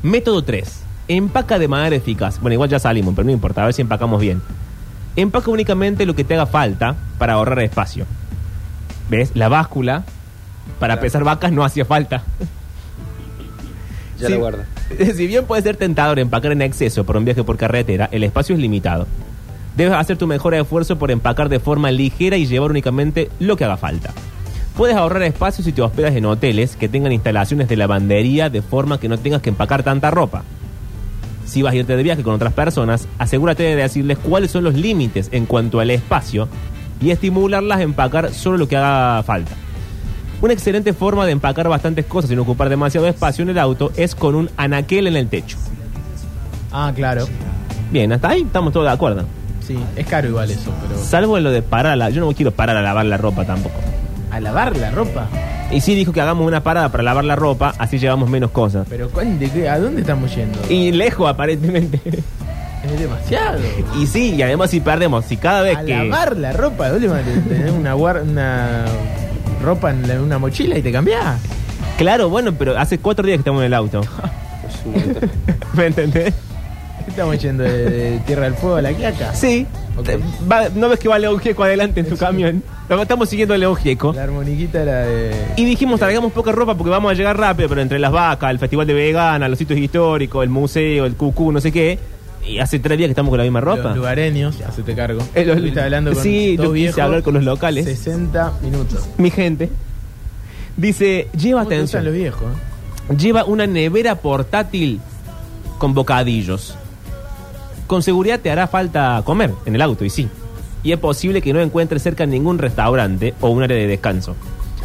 Método 0.02 0.42
3. 0.42 0.82
Empaca 1.08 1.58
de 1.58 1.68
manera 1.68 1.96
eficaz. 1.96 2.40
Bueno, 2.40 2.54
igual 2.54 2.68
ya 2.68 2.78
salimos, 2.78 3.14
pero 3.14 3.24
no 3.26 3.32
importa, 3.32 3.62
a 3.62 3.66
ver 3.66 3.74
si 3.74 3.82
empacamos 3.82 4.20
bien. 4.20 4.42
Empaca 5.14 5.50
únicamente 5.50 6.04
lo 6.04 6.14
que 6.14 6.24
te 6.24 6.34
haga 6.34 6.46
falta 6.46 6.94
para 7.18 7.34
ahorrar 7.34 7.60
espacio. 7.60 8.04
¿Ves? 9.08 9.30
La 9.34 9.48
báscula 9.48 10.04
para 10.80 11.00
pesar 11.00 11.24
vacas 11.24 11.52
no 11.52 11.64
hacía 11.64 11.84
falta. 11.84 12.22
Ya 14.18 14.28
Sí. 14.28 14.32
lo 14.32 14.40
guardo. 14.40 14.58
Si 15.14 15.26
bien 15.26 15.44
puede 15.44 15.60
ser 15.62 15.76
tentador 15.76 16.18
empacar 16.18 16.50
en 16.52 16.62
exceso 16.62 17.04
por 17.04 17.18
un 17.18 17.26
viaje 17.26 17.44
por 17.44 17.58
carretera, 17.58 18.08
el 18.12 18.24
espacio 18.24 18.54
es 18.54 18.60
limitado. 18.62 19.06
Debes 19.76 19.92
hacer 19.92 20.16
tu 20.16 20.26
mejor 20.26 20.54
esfuerzo 20.54 20.96
por 20.96 21.10
empacar 21.10 21.50
de 21.50 21.60
forma 21.60 21.90
ligera 21.90 22.38
y 22.38 22.46
llevar 22.46 22.70
únicamente 22.70 23.30
lo 23.40 23.56
que 23.58 23.64
haga 23.66 23.76
falta. 23.76 24.14
Puedes 24.76 24.94
ahorrar 24.94 25.22
espacio 25.22 25.64
si 25.64 25.72
te 25.72 25.80
hospedas 25.80 26.14
en 26.16 26.26
hoteles 26.26 26.76
que 26.76 26.90
tengan 26.90 27.10
instalaciones 27.10 27.66
de 27.66 27.76
lavandería 27.76 28.50
de 28.50 28.60
forma 28.60 29.00
que 29.00 29.08
no 29.08 29.16
tengas 29.18 29.40
que 29.40 29.48
empacar 29.48 29.82
tanta 29.82 30.10
ropa. 30.10 30.42
Si 31.46 31.62
vas 31.62 31.72
a 31.72 31.76
irte 31.76 31.96
de 31.96 32.02
viaje 32.02 32.22
con 32.22 32.34
otras 32.34 32.52
personas, 32.52 33.08
asegúrate 33.16 33.62
de 33.62 33.76
decirles 33.76 34.18
cuáles 34.18 34.50
son 34.50 34.64
los 34.64 34.74
límites 34.74 35.30
en 35.32 35.46
cuanto 35.46 35.80
al 35.80 35.90
espacio 35.90 36.46
y 37.00 37.10
estimularlas 37.10 37.78
a 37.78 37.82
empacar 37.82 38.34
solo 38.34 38.58
lo 38.58 38.68
que 38.68 38.76
haga 38.76 39.22
falta. 39.22 39.52
Una 40.42 40.52
excelente 40.52 40.92
forma 40.92 41.24
de 41.24 41.32
empacar 41.32 41.66
bastantes 41.70 42.04
cosas 42.04 42.28
sin 42.28 42.38
ocupar 42.38 42.68
demasiado 42.68 43.06
espacio 43.06 43.44
en 43.44 43.48
el 43.48 43.58
auto 43.58 43.92
es 43.96 44.14
con 44.14 44.34
un 44.34 44.50
anaquel 44.58 45.06
en 45.06 45.16
el 45.16 45.28
techo. 45.28 45.56
Ah, 46.70 46.92
claro. 46.94 47.26
Bien, 47.90 48.12
hasta 48.12 48.28
ahí 48.28 48.42
estamos 48.42 48.74
todos 48.74 48.84
de 48.84 48.92
acuerdo. 48.92 49.24
Sí, 49.66 49.78
es 49.96 50.06
caro 50.06 50.28
igual 50.28 50.50
eso, 50.50 50.70
pero. 50.82 51.02
Salvo 51.02 51.38
en 51.38 51.44
lo 51.44 51.50
de 51.50 51.62
parar 51.62 51.92
a 51.92 51.96
la... 51.96 52.10
Yo 52.10 52.20
no 52.20 52.30
quiero 52.34 52.50
parar 52.50 52.76
a 52.76 52.82
lavar 52.82 53.06
la 53.06 53.16
ropa 53.16 53.46
tampoco. 53.46 53.95
A 54.36 54.40
lavar 54.40 54.76
la 54.76 54.90
ropa. 54.90 55.28
Y 55.72 55.80
sí 55.80 55.94
dijo 55.94 56.12
que 56.12 56.20
hagamos 56.20 56.46
una 56.46 56.62
parada 56.62 56.90
para 56.90 57.02
lavar 57.02 57.24
la 57.24 57.34
ropa, 57.36 57.74
así 57.78 57.98
llevamos 57.98 58.28
menos 58.28 58.50
cosas. 58.50 58.86
Pero 58.88 59.08
¿cuán- 59.10 59.38
de 59.38 59.50
qué- 59.50 59.68
¿a 59.68 59.78
dónde 59.78 60.02
estamos 60.02 60.34
yendo? 60.34 60.58
Y 60.68 60.92
lejos 60.92 61.28
aparentemente. 61.28 62.00
Es 62.84 63.00
demasiado. 63.00 63.58
y 64.00 64.06
sí, 64.06 64.34
y 64.36 64.42
además 64.42 64.70
si 64.70 64.78
perdemos, 64.80 65.24
si 65.24 65.36
cada 65.36 65.62
vez 65.62 65.76
A 65.78 65.84
que... 65.84 65.96
lavar 65.96 66.36
la 66.36 66.52
ropa, 66.52 66.88
de 66.90 66.96
última, 66.96 67.18
te- 67.20 67.54
tenés 67.54 67.72
una, 67.72 67.94
guar- 67.96 68.22
una 68.22 68.84
ropa 69.64 69.90
en 69.90 70.06
la- 70.06 70.20
una 70.20 70.38
mochila 70.38 70.78
y 70.78 70.82
te 70.82 70.92
cambiás. 70.92 71.40
Claro, 71.98 72.28
bueno, 72.28 72.52
pero 72.52 72.78
hace 72.78 72.98
cuatro 72.98 73.26
días 73.26 73.36
que 73.38 73.40
estamos 73.40 73.60
en 73.62 73.66
el 73.66 73.74
auto. 73.74 74.02
Es 74.68 74.84
un 74.84 74.92
montón. 74.92 75.30
¿Me 75.74 75.86
entendés? 75.86 76.34
Estamos 77.08 77.38
yendo 77.40 77.64
de, 77.64 77.90
de 77.90 78.18
Tierra 78.20 78.44
del 78.44 78.54
Fuego 78.54 78.76
a 78.76 78.82
la 78.82 78.92
Quiaca. 78.92 79.34
Sí. 79.34 79.66
Te- 80.04 80.18
va- 80.50 80.68
¿No 80.74 80.88
ves 80.88 80.98
que 80.98 81.08
va 81.08 81.18
León 81.18 81.38
Gieco 81.38 81.64
adelante 81.64 82.00
en 82.00 82.08
tu 82.08 82.16
camión? 82.16 82.62
Lo 82.88 83.00
estamos 83.02 83.28
siguiendo 83.28 83.54
a 83.54 83.58
León 83.58 83.74
Gieco. 83.76 84.12
La 84.12 84.24
armoniquita 84.24 84.82
era 84.82 84.98
de. 85.04 85.34
Y 85.56 85.64
dijimos, 85.64 85.98
traigamos 85.98 86.32
poca 86.32 86.52
ropa 86.52 86.74
porque 86.76 86.90
vamos 86.90 87.10
a 87.10 87.14
llegar 87.14 87.36
rápido, 87.38 87.68
pero 87.68 87.80
entre 87.80 87.98
las 87.98 88.12
vacas, 88.12 88.50
el 88.50 88.58
festival 88.58 88.86
de 88.86 88.94
vegana, 88.94 89.48
los 89.48 89.58
sitios 89.58 89.78
históricos, 89.80 90.42
el 90.44 90.50
museo, 90.50 91.06
el 91.06 91.14
cucú, 91.14 91.50
no 91.52 91.60
sé 91.60 91.72
qué. 91.72 91.98
Y 92.46 92.58
hace 92.60 92.78
tres 92.78 92.96
días 92.96 93.08
que 93.08 93.12
estamos 93.12 93.30
con 93.30 93.38
la 93.38 93.44
misma 93.44 93.60
ropa. 93.60 93.82
Los 93.88 93.96
lugareños, 93.96 94.60
hacete 94.60 94.94
cargo. 94.94 95.20
Eh, 95.34 95.44
los- 95.44 95.56
Estuviste 95.56 95.80
hablando 95.80 96.12
con 96.12 96.22
sí, 96.22 96.56
dos 96.56 96.66
yo 96.66 96.72
quise 96.72 96.82
viejos. 96.84 97.00
hablar 97.00 97.22
con 97.22 97.34
los 97.34 97.42
locales. 97.42 97.84
60 97.86 98.52
minutos. 98.62 99.08
Mi 99.18 99.30
gente. 99.30 99.68
Dice, 100.76 101.28
lleva 101.36 101.60
¿Cómo 101.60 101.70
te 101.70 101.80
gustan 101.80 102.00
atención. 102.00 102.04
los 102.04 102.14
viejos? 102.14 102.42
eh? 103.10 103.16
Lleva 103.16 103.44
una 103.44 103.66
nevera 103.66 104.14
portátil 104.16 105.00
con 105.78 105.94
bocadillos. 105.94 106.76
Con 107.86 108.02
seguridad 108.02 108.40
te 108.40 108.50
hará 108.50 108.66
falta 108.66 109.20
comer 109.24 109.52
en 109.64 109.74
el 109.74 109.82
auto, 109.82 110.04
y 110.04 110.10
sí. 110.10 110.28
Y 110.82 110.92
es 110.92 110.98
posible 110.98 111.42
que 111.42 111.52
no 111.52 111.60
encuentres 111.60 112.02
cerca 112.02 112.26
ningún 112.26 112.58
restaurante 112.58 113.34
o 113.40 113.48
un 113.48 113.62
área 113.62 113.76
de 113.76 113.86
descanso. 113.86 114.36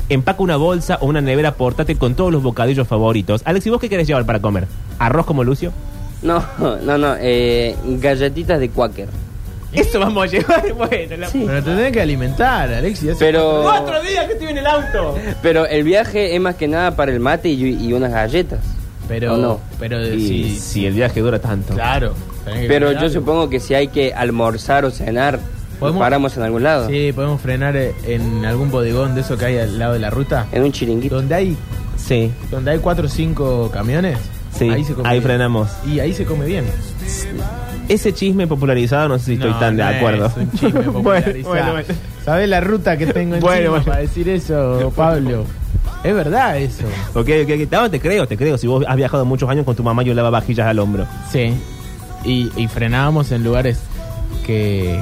Empaca 0.09 0.41
una 0.43 0.57
bolsa 0.57 0.97
o 1.01 1.05
una 1.05 1.21
nevera 1.21 1.53
portátil 1.55 1.97
con 1.97 2.15
todos 2.15 2.31
los 2.31 2.43
bocadillos 2.43 2.87
favoritos. 2.87 3.41
Alex, 3.45 3.65
¿y 3.67 3.69
vos 3.69 3.79
qué 3.79 3.89
querés 3.89 4.07
llevar 4.07 4.25
para 4.25 4.39
comer? 4.41 4.67
¿Arroz 4.99 5.25
como 5.25 5.43
Lucio? 5.43 5.71
No, 6.21 6.43
no, 6.59 6.97
no. 6.97 7.15
Eh, 7.19 7.75
galletitas 7.99 8.59
de 8.59 8.69
Quaker. 8.69 9.07
Eso 9.73 9.99
vamos 9.99 10.23
a 10.23 10.27
llevar. 10.27 10.73
Bueno, 10.77 11.17
la... 11.17 11.27
Sí. 11.27 11.43
Pero 11.47 11.63
te 11.63 11.75
tenés 11.75 11.91
que 11.93 12.01
alimentar, 12.01 12.73
Alexi. 12.73 13.09
hace 13.09 13.23
Pero, 13.23 13.61
¡Cuatro 13.63 14.01
días 14.03 14.25
que 14.27 14.33
estoy 14.33 14.49
en 14.49 14.57
el 14.57 14.67
auto! 14.67 15.15
pero 15.41 15.65
el 15.65 15.83
viaje 15.83 16.35
es 16.35 16.41
más 16.41 16.55
que 16.55 16.67
nada 16.67 16.95
para 16.95 17.11
el 17.13 17.19
mate 17.19 17.49
y, 17.49 17.87
y 17.87 17.93
unas 17.93 18.11
galletas. 18.11 18.59
Pero, 19.07 19.33
¿O 19.35 19.37
no? 19.37 19.59
pero 19.79 19.97
si 20.03 20.85
el 20.85 20.93
viaje 20.93 21.21
dura 21.21 21.39
tanto. 21.39 21.73
claro. 21.73 22.13
Tenés 22.45 22.61
que 22.61 22.67
Pero 22.67 22.91
yo 22.91 22.99
algo. 22.99 23.09
supongo 23.09 23.49
que 23.49 23.59
si 23.59 23.73
hay 23.73 23.87
que 23.89 24.13
almorzar 24.13 24.85
o 24.85 24.91
cenar, 24.91 25.39
¿Podemos? 25.79 25.99
paramos 25.99 26.37
en 26.37 26.43
algún 26.43 26.63
lado. 26.63 26.87
Sí, 26.89 27.11
podemos 27.13 27.41
frenar 27.41 27.75
eh, 27.75 27.93
en 28.05 28.45
algún 28.45 28.69
bodegón 28.71 29.15
de 29.15 29.21
eso 29.21 29.37
que 29.37 29.45
hay 29.45 29.57
al 29.57 29.79
lado 29.79 29.93
de 29.93 29.99
la 29.99 30.09
ruta. 30.09 30.47
En 30.51 30.63
un 30.63 30.71
chiringuito. 30.71 31.15
Donde 31.15 31.35
hay, 31.35 31.57
Sí, 31.97 32.31
donde 32.49 32.71
hay 32.71 32.79
cuatro 32.79 33.05
o 33.05 33.09
cinco 33.09 33.69
camiones. 33.71 34.17
sí. 34.57 34.69
Ahí 34.69 34.83
se 34.83 34.93
come 34.93 35.07
ahí 35.09 35.15
bien. 35.19 35.23
frenamos. 35.23 35.69
Y 35.85 35.99
ahí 35.99 36.13
se 36.13 36.25
come 36.25 36.45
bien. 36.45 36.65
Ese 37.89 38.13
chisme 38.13 38.47
popularizado 38.47 39.09
no 39.09 39.19
sé 39.19 39.25
si 39.25 39.33
estoy 39.33 39.51
No, 39.51 39.59
tan 39.59 39.75
de 39.75 39.83
acuerdo. 39.83 40.27
Es 40.27 40.37
un 40.37 40.51
chisme 40.51 40.81
popularizado. 40.83 41.49
bueno, 41.49 41.71
bueno. 41.71 41.87
¿Sabés 42.23 42.47
la 42.49 42.61
ruta 42.61 42.95
que 42.97 43.07
tengo 43.07 43.35
encima 43.35 43.51
Bueno, 43.51 43.69
bueno. 43.71 43.85
para 43.85 44.01
decir 44.01 44.29
eso, 44.29 44.93
Pablo? 44.95 45.45
Es 46.03 46.13
verdad 46.15 46.57
eso. 46.57 46.85
Ok, 47.13 47.29
ok, 47.43 47.49
ok. 47.65 47.71
No, 47.71 47.89
te 47.91 47.99
creo, 47.99 48.27
te 48.27 48.37
creo. 48.37 48.57
Si 48.57 48.67
vos 48.67 48.83
has 48.87 48.95
viajado 48.95 49.25
muchos 49.25 49.49
años 49.49 49.65
con 49.65 49.75
tu 49.75 49.83
mamá, 49.83 50.03
yo 50.03 50.13
vajillas 50.31 50.67
al 50.67 50.79
hombro. 50.79 51.05
Sí. 51.31 51.53
Y, 52.23 52.51
y 52.55 52.67
frenábamos 52.67 53.31
en 53.31 53.43
lugares 53.43 53.79
que, 54.45 54.99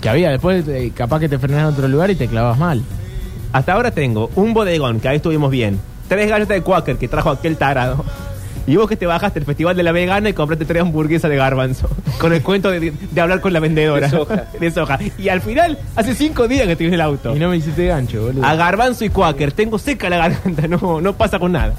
que 0.00 0.08
había. 0.08 0.30
Después, 0.30 0.66
eh, 0.68 0.92
capaz 0.94 1.20
que 1.20 1.28
te 1.28 1.38
frenás 1.38 1.60
en 1.60 1.66
otro 1.66 1.88
lugar 1.88 2.10
y 2.10 2.14
te 2.14 2.28
clavas 2.28 2.58
mal. 2.58 2.82
Hasta 3.52 3.72
ahora 3.72 3.90
tengo 3.90 4.30
un 4.36 4.54
bodegón, 4.54 5.00
que 5.00 5.08
ahí 5.08 5.16
estuvimos 5.16 5.50
bien. 5.50 5.78
Tres 6.08 6.28
galletas 6.28 6.56
de 6.56 6.62
Quaker 6.62 6.96
que 6.96 7.08
trajo 7.08 7.30
aquel 7.30 7.56
tarado. 7.56 8.04
Y 8.68 8.74
vos 8.74 8.88
que 8.88 8.96
te 8.96 9.06
bajaste 9.06 9.38
el 9.38 9.44
festival 9.44 9.76
de 9.76 9.84
la 9.84 9.92
vegana 9.92 10.28
y 10.28 10.32
compraste 10.32 10.64
tres 10.64 10.82
hamburguesas 10.82 11.30
de 11.30 11.36
garbanzo. 11.36 11.88
Con 12.18 12.32
el 12.32 12.42
cuento 12.42 12.68
de, 12.70 12.90
de 12.90 13.20
hablar 13.20 13.40
con 13.40 13.52
la 13.52 13.60
vendedora. 13.60 14.08
De 14.08 14.10
soja. 14.10 14.44
De 14.60 14.70
soja. 14.72 14.98
Y 15.18 15.28
al 15.28 15.40
final, 15.40 15.78
hace 15.94 16.14
cinco 16.16 16.48
días 16.48 16.66
que 16.66 16.72
estoy 16.72 16.88
en 16.88 16.94
el 16.94 17.00
auto. 17.00 17.36
Y 17.36 17.38
no 17.38 17.48
me 17.48 17.58
hiciste 17.58 17.86
gancho, 17.86 18.22
boludo. 18.22 18.44
A 18.44 18.56
garbanzo 18.56 19.04
y 19.04 19.10
Quaker. 19.10 19.52
Tengo 19.52 19.78
seca 19.78 20.10
la 20.10 20.16
garganta, 20.16 20.66
no, 20.68 21.00
no 21.00 21.12
pasa 21.12 21.38
con 21.38 21.52
nada. 21.52 21.74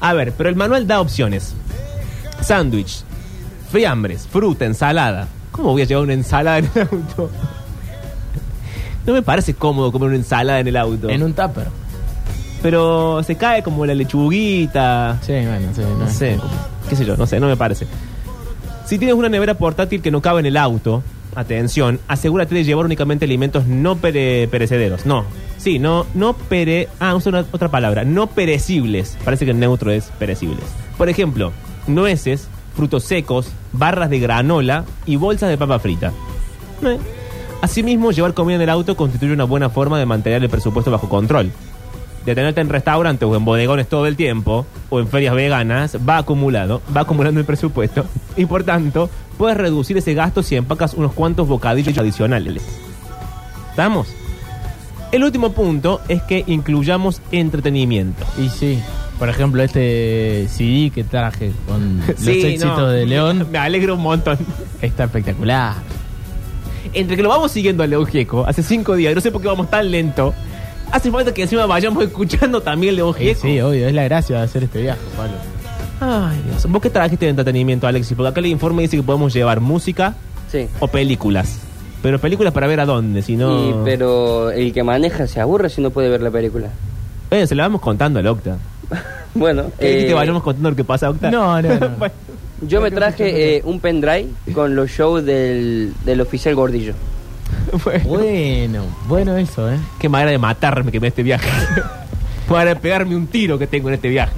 A 0.00 0.12
ver, 0.12 0.32
pero 0.36 0.50
el 0.50 0.56
manual 0.56 0.86
da 0.86 1.00
opciones. 1.00 1.54
Sándwich, 2.42 3.02
friambres, 3.70 4.26
fruta, 4.26 4.64
ensalada. 4.64 5.28
¿Cómo 5.52 5.72
voy 5.72 5.82
a 5.82 5.84
llevar 5.84 6.04
una 6.04 6.14
ensalada 6.14 6.58
en 6.58 6.70
el 6.74 6.82
auto? 6.82 7.30
No 9.06 9.12
me 9.14 9.22
parece 9.22 9.54
cómodo 9.54 9.90
comer 9.90 10.08
una 10.08 10.16
ensalada 10.16 10.60
en 10.60 10.68
el 10.68 10.76
auto. 10.76 11.08
En 11.08 11.22
un 11.22 11.32
tupper. 11.32 11.66
Pero 12.62 13.22
se 13.22 13.36
cae 13.36 13.62
como 13.62 13.86
la 13.86 13.94
lechuguita. 13.94 15.18
Sí, 15.22 15.32
bueno, 15.32 15.68
sí. 15.74 15.80
No, 15.82 15.98
No 16.04 16.10
sé, 16.10 16.38
qué 16.88 16.96
sé 16.96 17.04
yo, 17.04 17.16
no 17.16 17.26
sé, 17.26 17.40
no 17.40 17.46
me 17.46 17.56
parece. 17.56 17.86
Si 18.84 18.98
tienes 18.98 19.14
una 19.16 19.28
nevera 19.28 19.54
portátil 19.54 20.02
que 20.02 20.10
no 20.10 20.20
cabe 20.20 20.40
en 20.40 20.46
el 20.46 20.56
auto, 20.56 21.02
atención, 21.36 22.00
asegúrate 22.08 22.54
de 22.54 22.64
llevar 22.64 22.84
únicamente 22.86 23.24
alimentos 23.24 23.66
no 23.66 23.96
pere- 23.96 24.48
perecederos. 24.48 25.06
No, 25.06 25.24
sí, 25.58 25.78
no, 25.78 26.04
no 26.14 26.32
pere... 26.34 26.88
Ah, 26.98 27.14
usa 27.14 27.30
una- 27.30 27.44
otra 27.52 27.68
palabra, 27.70 28.04
no 28.04 28.26
perecibles. 28.26 29.16
Parece 29.24 29.44
que 29.44 29.52
el 29.52 29.58
neutro 29.60 29.90
es 29.92 30.06
perecibles. 30.18 30.64
Por 30.96 31.08
ejemplo, 31.08 31.52
nueces, 31.86 32.48
frutos 32.78 33.02
secos, 33.02 33.48
barras 33.72 34.08
de 34.08 34.20
granola 34.20 34.84
y 35.04 35.16
bolsas 35.16 35.48
de 35.48 35.58
papa 35.58 35.80
frita. 35.80 36.12
Eh. 36.82 36.96
Asimismo, 37.60 38.12
llevar 38.12 38.34
comida 38.34 38.54
en 38.54 38.62
el 38.62 38.70
auto 38.70 38.96
constituye 38.96 39.32
una 39.32 39.42
buena 39.42 39.68
forma 39.68 39.98
de 39.98 40.06
mantener 40.06 40.44
el 40.44 40.48
presupuesto 40.48 40.92
bajo 40.92 41.08
control. 41.08 41.50
Detenerte 42.24 42.60
en 42.60 42.68
restaurantes 42.68 43.28
o 43.28 43.34
en 43.34 43.44
bodegones 43.44 43.88
todo 43.88 44.06
el 44.06 44.14
tiempo, 44.14 44.64
o 44.90 45.00
en 45.00 45.08
ferias 45.08 45.34
veganas, 45.34 45.98
va 46.08 46.18
acumulado, 46.18 46.80
va 46.96 47.00
acumulando 47.00 47.40
el 47.40 47.46
presupuesto, 47.46 48.04
y 48.36 48.46
por 48.46 48.62
tanto, 48.62 49.10
puedes 49.36 49.56
reducir 49.56 49.96
ese 49.96 50.14
gasto 50.14 50.44
si 50.44 50.54
empacas 50.54 50.94
unos 50.94 51.14
cuantos 51.14 51.48
bocadillos 51.48 51.98
adicionales. 51.98 52.62
¿Estamos? 53.70 54.06
El 55.10 55.24
último 55.24 55.50
punto 55.50 56.00
es 56.06 56.22
que 56.22 56.44
incluyamos 56.46 57.22
entretenimiento. 57.32 58.24
Y 58.38 58.50
sí. 58.50 58.78
Por 59.18 59.28
ejemplo, 59.28 59.62
este 59.62 60.46
CD 60.48 60.90
que 60.94 61.02
traje 61.04 61.52
con 61.66 61.98
los 62.06 62.16
Sí, 62.20 62.40
éxitos 62.42 62.78
no, 62.78 62.86
de 62.88 63.04
León 63.06 63.48
Me 63.52 63.58
alegro 63.58 63.94
un 63.96 64.02
montón. 64.02 64.38
está 64.80 65.04
espectacular. 65.04 65.74
Entre 66.94 67.16
que 67.16 67.22
lo 67.22 67.28
vamos 67.28 67.50
siguiendo 67.52 67.82
a 67.82 67.86
León 67.86 68.06
Gieco 68.06 68.46
hace 68.46 68.62
cinco 68.62 68.94
días, 68.96 69.14
no 69.14 69.20
sé 69.20 69.30
por 69.30 69.42
qué 69.42 69.48
vamos 69.48 69.68
tan 69.70 69.90
lento, 69.90 70.32
Hace 70.90 71.10
falta 71.10 71.34
que 71.34 71.42
encima 71.42 71.66
vayamos 71.66 72.02
escuchando 72.02 72.62
también 72.62 72.96
León 72.96 73.12
Sí, 73.18 73.24
Gieco. 73.24 73.40
sí, 73.42 73.60
obvio, 73.60 73.88
es 73.88 73.94
la 73.94 74.04
gracia 74.04 74.38
de 74.38 74.42
hacer 74.44 74.64
este 74.64 74.80
viaje, 74.80 75.00
Pablo. 75.16 75.34
Ay, 76.00 76.40
Dios. 76.48 76.64
¿Vos 76.66 76.80
qué 76.80 76.88
trajiste 76.88 77.26
de 77.26 77.30
entretenimiento, 77.30 77.86
Alexis? 77.86 78.16
Porque 78.16 78.30
acá 78.30 78.40
el 78.40 78.46
informe 78.46 78.82
dice 78.82 78.96
que 78.96 79.02
podemos 79.02 79.34
llevar 79.34 79.60
música 79.60 80.14
Sí. 80.50 80.66
o 80.80 80.88
películas. 80.88 81.58
Pero 82.00 82.18
películas 82.20 82.54
para 82.54 82.66
ver 82.68 82.80
a 82.80 82.86
dónde, 82.86 83.20
si 83.20 83.36
no... 83.36 83.68
Y- 83.68 83.74
pero 83.84 84.50
el 84.50 84.72
que 84.72 84.82
maneja 84.82 85.26
se 85.26 85.40
aburre 85.40 85.68
si 85.68 85.82
no 85.82 85.90
puede 85.90 86.08
ver 86.08 86.22
la 86.22 86.30
película. 86.30 86.68
Eh, 87.30 87.46
se 87.46 87.54
la 87.54 87.64
vamos 87.64 87.82
contando 87.82 88.18
al 88.20 88.26
Octa. 88.28 88.56
Bueno, 89.34 89.64
¿Querés 89.78 89.96
que 89.96 90.02
te 90.04 90.10
eh, 90.10 90.14
vayamos 90.14 90.42
contando 90.42 90.70
lo 90.70 90.76
que 90.76 90.84
pasa, 90.84 91.10
Octa? 91.10 91.30
No, 91.30 91.60
no, 91.62 91.78
no. 91.78 91.88
Bueno. 91.98 92.14
yo 92.62 92.80
me 92.80 92.90
traje 92.90 93.56
eh, 93.56 93.62
un 93.64 93.78
pendrive 93.78 94.28
con 94.54 94.74
los 94.74 94.90
shows 94.90 95.24
del, 95.24 95.92
del 96.04 96.20
oficial 96.20 96.54
Gordillo. 96.54 96.94
Bueno. 97.84 98.04
Bueno, 98.08 98.82
bueno 99.06 99.36
eso, 99.36 99.70
¿eh? 99.70 99.76
Qué 99.98 100.08
manera 100.08 100.30
de 100.30 100.38
matarme 100.38 100.90
que 100.90 101.00
me 101.00 101.08
este 101.08 101.22
viaje. 101.22 101.48
Para 102.48 102.74
pegarme 102.74 103.14
un 103.14 103.26
tiro 103.26 103.58
que 103.58 103.66
tengo 103.66 103.88
en 103.88 103.94
este 103.94 104.08
viaje. 104.08 104.32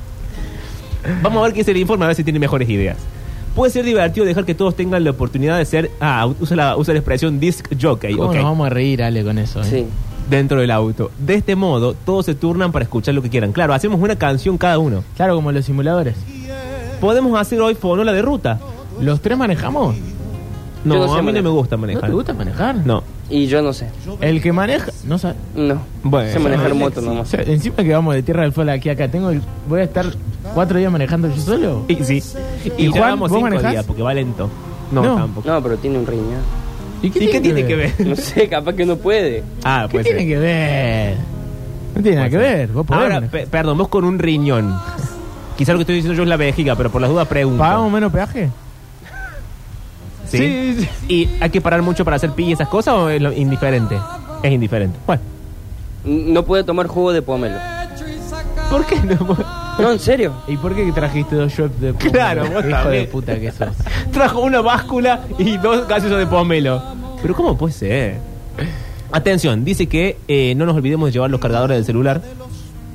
Vamos 1.22 1.40
a 1.40 1.44
ver 1.44 1.52
qué 1.54 1.60
es 1.62 1.68
el 1.68 1.76
informe, 1.76 2.04
a 2.04 2.08
ver 2.08 2.16
si 2.16 2.24
tiene 2.24 2.38
mejores 2.38 2.68
ideas. 2.68 2.96
Puede 3.54 3.72
ser 3.72 3.84
divertido 3.84 4.26
dejar 4.26 4.44
que 4.44 4.54
todos 4.54 4.76
tengan 4.76 5.02
la 5.02 5.10
oportunidad 5.10 5.58
de 5.58 5.64
ser. 5.64 5.90
Ah, 6.00 6.28
usa 6.40 6.56
la, 6.56 6.76
usa 6.76 6.92
la 6.94 7.00
expresión 7.00 7.40
disc 7.40 7.66
jockey, 7.80 8.14
¿Cómo 8.14 8.28
ok, 8.28 8.34
nos 8.36 8.44
vamos 8.44 8.66
a 8.66 8.70
reír, 8.70 9.02
Ale, 9.02 9.24
con 9.24 9.38
eso? 9.38 9.60
eh? 9.60 9.64
Sí. 9.64 9.86
Dentro 10.28 10.60
del 10.60 10.70
auto. 10.70 11.10
De 11.18 11.34
este 11.34 11.56
modo, 11.56 11.94
todos 11.94 12.26
se 12.26 12.34
turnan 12.34 12.70
para 12.72 12.84
escuchar 12.84 13.14
lo 13.14 13.22
que 13.22 13.30
quieran. 13.30 13.52
Claro, 13.52 13.74
hacemos 13.74 14.00
una 14.00 14.16
canción 14.16 14.58
cada 14.58 14.78
uno. 14.78 15.02
Claro, 15.16 15.34
como 15.34 15.50
los 15.50 15.64
simuladores. 15.64 16.14
Podemos 17.00 17.38
hacer 17.40 17.60
hoy 17.60 17.74
fonola 17.74 18.12
de 18.12 18.22
ruta. 18.22 18.60
¿Los 19.00 19.20
tres 19.20 19.36
manejamos? 19.38 19.96
No, 20.84 20.94
Yo 20.94 21.00
no 21.06 21.12
sé 21.12 21.18
a 21.18 21.22
mí 21.22 21.32
no 21.32 21.42
me 21.42 21.48
gusta 21.50 21.76
¿No 21.76 21.80
manejar. 21.82 22.06
te 22.08 22.12
gusta 22.14 22.32
manejar? 22.32 22.76
No. 22.86 23.02
Y 23.28 23.46
yo 23.46 23.60
no 23.62 23.72
sé. 23.72 23.88
El 24.20 24.40
que 24.42 24.52
maneja, 24.52 24.90
no 25.04 25.18
sabe. 25.18 25.34
No. 25.54 25.80
Bueno. 26.02 26.32
sé 26.32 26.38
manejar 26.38 26.74
moto 26.74 27.00
O 27.00 27.02
nomás. 27.02 27.28
sea, 27.28 27.42
encima 27.42 27.76
que 27.76 27.92
vamos 27.92 28.14
de 28.14 28.22
Tierra 28.22 28.42
del 28.42 28.52
Fuego 28.52 28.70
aquí 28.70 28.88
a 28.88 28.92
acá, 28.92 29.08
tengo 29.08 29.30
el- 29.30 29.42
voy 29.68 29.80
a 29.80 29.84
estar 29.84 30.06
cuatro 30.54 30.78
días 30.78 30.90
manejando 30.90 31.28
yo 31.28 31.40
solo. 31.40 31.84
Y, 31.88 31.96
sí. 31.96 32.22
¿Y 32.78 32.84
Y, 32.84 32.86
ya 32.86 32.90
Juan, 32.92 33.02
vamos 33.10 33.30
vos 33.30 33.38
cinco 33.38 33.50
manejás? 33.50 33.70
días 33.72 33.84
porque 33.84 34.02
va 34.02 34.14
lento. 34.14 34.48
No, 34.90 35.02
No. 35.02 35.16
tampoco. 35.16 35.48
No, 35.48 35.62
pero 35.62 35.76
tiene 35.76 35.98
un 35.98 36.06
riñón. 36.06 36.59
¿Y 37.02 37.10
qué 37.10 37.40
tiene 37.40 37.66
que 37.66 37.76
ver? 37.76 37.94
No 38.06 38.16
sé, 38.16 38.48
capaz 38.48 38.74
que 38.74 38.84
no 38.86 38.96
puede. 38.96 39.42
Ah, 39.64 39.86
¿Qué 39.88 39.92
pues. 39.94 40.04
tiene 40.06 40.26
que 40.26 40.38
ver? 40.38 41.16
No 41.94 42.02
tiene 42.02 42.16
nada 42.18 42.30
que 42.30 42.36
ver. 42.36 42.68
Vos 42.68 42.86
podés 42.86 43.02
Ahora, 43.02 43.14
manejar. 43.16 43.40
pe- 43.40 43.46
perdón, 43.46 43.78
vos 43.78 43.88
con 43.88 44.04
un 44.04 44.18
riñón. 44.18 44.74
Quizá 45.56 45.72
lo 45.72 45.78
que 45.78 45.82
estoy 45.82 45.96
diciendo 45.96 46.16
yo 46.16 46.22
es 46.22 46.28
la 46.28 46.36
vejiga, 46.36 46.76
pero 46.76 46.90
por 46.90 47.00
las 47.00 47.10
dudas 47.10 47.26
pregunto. 47.28 47.58
¿Pagamos 47.58 47.90
menos 47.92 48.12
peaje? 48.12 48.48
¿Sí? 50.26 50.38
Sí, 50.38 50.76
sí. 50.80 50.88
¿Y 51.08 51.28
hay 51.42 51.50
que 51.50 51.60
parar 51.60 51.82
mucho 51.82 52.04
para 52.04 52.16
hacer 52.16 52.30
pi 52.30 52.44
y 52.44 52.52
esas 52.52 52.68
cosas 52.68 52.94
o 52.94 53.08
es 53.10 53.20
lo 53.20 53.32
indiferente? 53.32 53.98
Es 54.42 54.52
indiferente. 54.52 54.98
Bueno, 55.06 55.22
No 56.04 56.44
puede 56.44 56.64
tomar 56.64 56.86
jugo 56.86 57.12
de 57.12 57.22
pomelo. 57.22 57.56
¿por 58.70 58.86
qué 58.86 58.96
no? 59.00 59.59
No, 59.80 59.92
en 59.92 59.98
serio. 59.98 60.32
¿Y 60.46 60.56
por 60.56 60.74
qué 60.74 60.90
trajiste 60.92 61.36
dos 61.36 61.52
shots 61.52 61.80
de 61.80 61.92
pomelo? 61.94 62.12
Claro, 62.12 62.42
vos 62.50 62.62
Qué 62.62 62.68
Hijo 62.68 62.78
también. 62.82 63.04
de 63.04 63.08
puta 63.10 63.38
que 63.40 63.52
sos. 63.52 63.68
Trajo 64.12 64.40
una 64.40 64.60
báscula 64.60 65.20
y 65.38 65.56
dos 65.56 65.86
gaseosas 65.88 66.18
de 66.18 66.26
pomelo. 66.26 66.82
Pero 67.22 67.34
¿cómo 67.34 67.56
puede 67.56 67.72
ser? 67.74 68.14
Atención, 69.12 69.64
dice 69.64 69.86
que 69.86 70.16
eh, 70.28 70.54
no 70.56 70.66
nos 70.66 70.76
olvidemos 70.76 71.08
de 71.08 71.12
llevar 71.12 71.30
los 71.30 71.40
cargadores 71.40 71.76
del 71.76 71.84
celular 71.84 72.22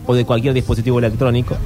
o 0.06 0.16
de 0.16 0.24
cualquier 0.26 0.54
dispositivo 0.54 1.00
electrónico 1.00 1.58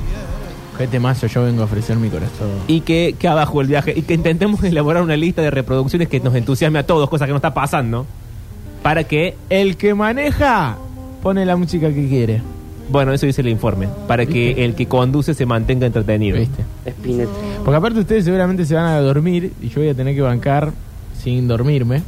Qué 0.77 0.87
temazo, 0.87 1.27
yo 1.27 1.43
vengo 1.43 1.61
a 1.61 1.65
ofrecer 1.65 1.97
mi 1.97 2.09
corazón. 2.09 2.47
y 2.67 2.81
que, 2.81 3.13
que 3.19 3.27
abajo 3.27 3.59
el 3.59 3.67
viaje 3.67 3.93
y 3.95 4.01
que 4.03 4.13
intentemos 4.13 4.63
elaborar 4.63 5.03
una 5.03 5.17
lista 5.17 5.41
de 5.41 5.51
reproducciones 5.51 6.07
que 6.07 6.19
nos 6.21 6.33
entusiasme 6.35 6.79
a 6.79 6.87
todos, 6.87 7.09
cosa 7.09 7.25
que 7.25 7.31
no 7.31 7.35
está 7.37 7.53
pasando, 7.53 8.05
para 8.81 9.03
que 9.03 9.35
El 9.49 9.75
que 9.75 9.93
maneja 9.93 10.77
pone 11.21 11.45
la 11.45 11.57
música 11.57 11.89
que 11.89 12.07
quiere. 12.07 12.41
Bueno, 12.91 13.13
eso 13.13 13.25
dice 13.25 13.41
el 13.41 13.49
informe. 13.49 13.87
Para 14.07 14.25
que 14.25 14.65
el 14.65 14.73
que 14.75 14.87
conduce 14.87 15.33
se 15.33 15.45
mantenga 15.45 15.85
entretenido. 15.85 16.37
¿Viste? 16.39 16.63
Spinetta. 16.85 17.31
Porque 17.63 17.75
aparte 17.77 17.99
ustedes 17.99 18.25
seguramente 18.25 18.65
se 18.65 18.73
van 18.75 18.85
a 18.85 18.99
dormir 18.99 19.53
y 19.61 19.69
yo 19.69 19.81
voy 19.81 19.89
a 19.89 19.93
tener 19.93 20.15
que 20.15 20.21
bancar 20.21 20.71
sin 21.21 21.47
dormirme. 21.47 22.01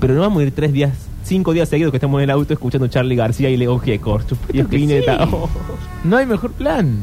Pero 0.00 0.14
no 0.14 0.20
vamos 0.20 0.40
a 0.40 0.44
ir 0.44 0.52
tres 0.52 0.72
días, 0.72 0.92
cinco 1.24 1.52
días 1.54 1.68
seguidos 1.68 1.90
que 1.92 1.96
estamos 1.96 2.18
en 2.18 2.24
el 2.24 2.30
auto 2.30 2.52
escuchando 2.52 2.88
Charlie 2.88 3.16
García 3.16 3.48
y 3.48 3.56
Leo 3.56 3.78
Gieco. 3.78 4.20
Y 4.52 4.60
Spinetta. 4.60 5.24
sí. 5.26 5.30
Oh. 5.32 5.48
No 6.04 6.16
hay 6.18 6.26
mejor 6.26 6.52
plan. 6.52 6.96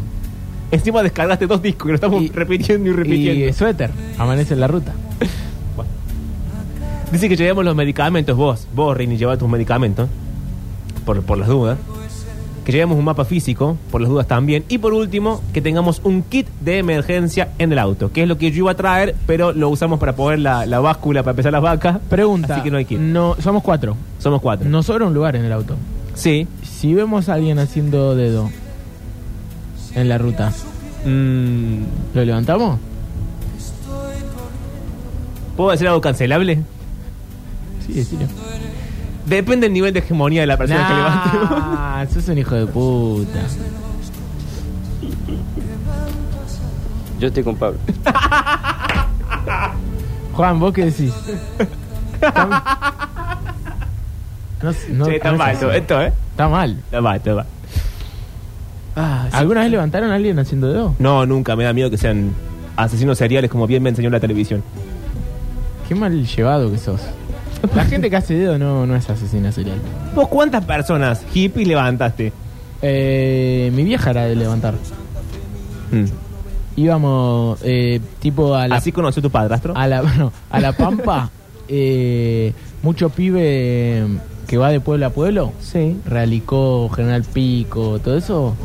Encima 0.71 1.01
descargaste 1.01 1.47
dos 1.47 1.61
discos 1.61 1.85
que 1.87 1.91
lo 1.93 1.95
estamos 1.95 2.21
Y- 2.23 2.29
repitiendo 2.29 2.89
y 2.89 2.93
repitiendo. 2.93 3.45
Y 3.47 3.53
suéter, 3.53 3.89
amanece 4.17 4.53
en 4.53 4.59
la 4.59 4.67
ruta. 4.67 4.93
Dice 7.11 7.29
que 7.29 7.35
llevemos 7.37 7.63
los 7.63 7.75
medicamentos 7.75 8.35
vos. 8.35 8.67
Vos, 8.75 8.95
Rini, 8.97 9.17
lleva 9.17 9.37
tus 9.37 9.47
medicamentos. 9.47 10.09
Por, 11.05 11.21
por 11.21 11.37
las 11.37 11.47
dudas. 11.47 11.77
Que 12.65 12.71
llevemos 12.71 12.97
un 12.97 13.05
mapa 13.05 13.23
físico, 13.25 13.77
por 13.91 14.01
las 14.01 14.09
dudas 14.09 14.27
también. 14.27 14.65
Y 14.67 14.79
por 14.79 14.93
último, 14.93 15.41
que 15.53 15.61
tengamos 15.61 16.01
un 16.03 16.23
kit 16.23 16.47
de 16.61 16.79
emergencia 16.79 17.49
en 17.59 17.71
el 17.71 17.79
auto. 17.79 18.11
Que 18.11 18.23
es 18.23 18.27
lo 18.27 18.37
que 18.37 18.51
yo 18.51 18.57
iba 18.57 18.71
a 18.71 18.75
traer, 18.75 19.15
pero 19.27 19.53
lo 19.53 19.69
usamos 19.69 19.99
para 19.99 20.15
poner 20.15 20.39
la, 20.39 20.65
la 20.65 20.79
báscula 20.79 21.21
para 21.21 21.31
empezar 21.33 21.51
las 21.53 21.61
vacas. 21.61 21.99
Pregunta. 22.09 22.55
Así 22.55 22.63
que 22.63 22.71
no 22.71 22.77
hay 22.77 22.85
kit. 22.85 22.99
No, 22.99 23.35
somos 23.39 23.63
cuatro. 23.63 23.95
Somos 24.19 24.41
cuatro. 24.41 24.67
Nos 24.67 24.87
sobra 24.87 25.05
un 25.05 25.13
lugar 25.13 25.35
en 25.35 25.45
el 25.45 25.53
auto. 25.53 25.75
Sí. 26.15 26.47
Si 26.63 26.93
vemos 26.93 27.29
a 27.29 27.35
alguien 27.35 27.59
haciendo 27.59 28.15
dedo 28.15 28.49
en 29.93 30.09
la 30.09 30.17
ruta, 30.17 30.51
Mm, 31.05 31.83
¿lo 32.15 32.25
levantamos? 32.25 32.79
¿Puedo 35.55 35.71
decir 35.71 35.87
algo 35.87 36.01
cancelable? 36.01 36.63
Sí, 37.85 37.93
decilo. 37.93 38.25
Depende 39.25 39.65
del 39.65 39.73
nivel 39.73 39.93
de 39.93 39.99
hegemonía 39.99 40.41
de 40.41 40.47
la 40.47 40.57
persona 40.57 40.87
que 40.87 40.93
levante. 40.93 41.29
Ah, 41.51 42.05
sos 42.13 42.27
un 42.27 42.37
hijo 42.37 42.55
de 42.55 42.67
puta. 42.67 43.39
Yo 47.19 47.27
estoy 47.27 47.43
con 47.43 47.55
Pablo. 47.55 47.79
Juan, 50.33 50.59
¿vos 50.59 50.73
qué 50.73 50.85
decís? 50.85 51.13
No, 54.61 54.71
no- 54.93 55.05
Che, 55.05 55.15
está 55.17 55.31
no 55.31 55.37
mal 55.37 55.49
es 55.51 55.55
esto, 55.55 55.69
así. 55.69 55.77
esto, 55.77 56.01
¿eh? 56.01 56.13
Está 56.31 56.49
mal. 56.49 56.71
Está 56.85 57.01
mal, 57.01 57.17
está 57.17 57.35
mal. 57.35 57.45
Ah, 58.95 59.27
sí. 59.29 59.37
¿Alguna 59.37 59.61
vez 59.61 59.71
levantaron 59.71 60.11
a 60.11 60.15
alguien 60.15 60.39
haciendo 60.39 60.67
dedo? 60.69 60.95
No, 60.99 61.25
nunca. 61.25 61.55
Me 61.55 61.63
da 61.63 61.73
miedo 61.73 61.89
que 61.89 61.97
sean 61.97 62.31
asesinos 62.75 63.17
seriales 63.17 63.49
como 63.51 63.67
bien 63.67 63.83
me 63.83 63.89
enseñó 63.89 64.09
la 64.09 64.19
televisión. 64.19 64.63
Qué 65.87 65.95
mal 65.95 66.25
llevado 66.25 66.71
que 66.71 66.77
sos. 66.77 67.01
La 67.75 67.83
gente 67.83 68.09
que 68.09 68.15
hace 68.15 68.35
dedo 68.35 68.57
no, 68.57 68.85
no 68.85 68.95
es 68.95 69.09
asesina 69.09 69.51
serial. 69.51 69.77
¿Vos 70.15 70.29
cuántas 70.29 70.63
personas 70.63 71.25
hippies 71.33 71.67
levantaste? 71.67 72.31
Eh, 72.81 73.69
mi 73.73 73.83
vieja 73.83 74.11
era 74.11 74.25
de 74.25 74.35
levantar. 74.35 74.75
Mm. 75.91 76.05
Íbamos 76.77 77.59
eh, 77.63 77.99
tipo 78.19 78.55
a 78.55 78.67
la, 78.69 78.77
¿Así 78.77 78.93
conoció 78.93 79.21
tu 79.21 79.29
padrastro? 79.29 79.75
a 79.75 79.87
la, 79.87 80.01
no, 80.01 80.31
a 80.49 80.59
la 80.61 80.71
Pampa. 80.71 81.29
eh, 81.67 82.53
mucho 82.81 83.09
pibe 83.09 84.05
que 84.47 84.57
va 84.57 84.69
de 84.69 84.79
pueblo 84.79 85.07
a 85.07 85.09
pueblo. 85.09 85.51
Sí. 85.59 85.97
Realicó, 86.05 86.89
General 86.89 87.23
Pico, 87.23 87.99
todo 87.99 88.17
eso. 88.17 88.55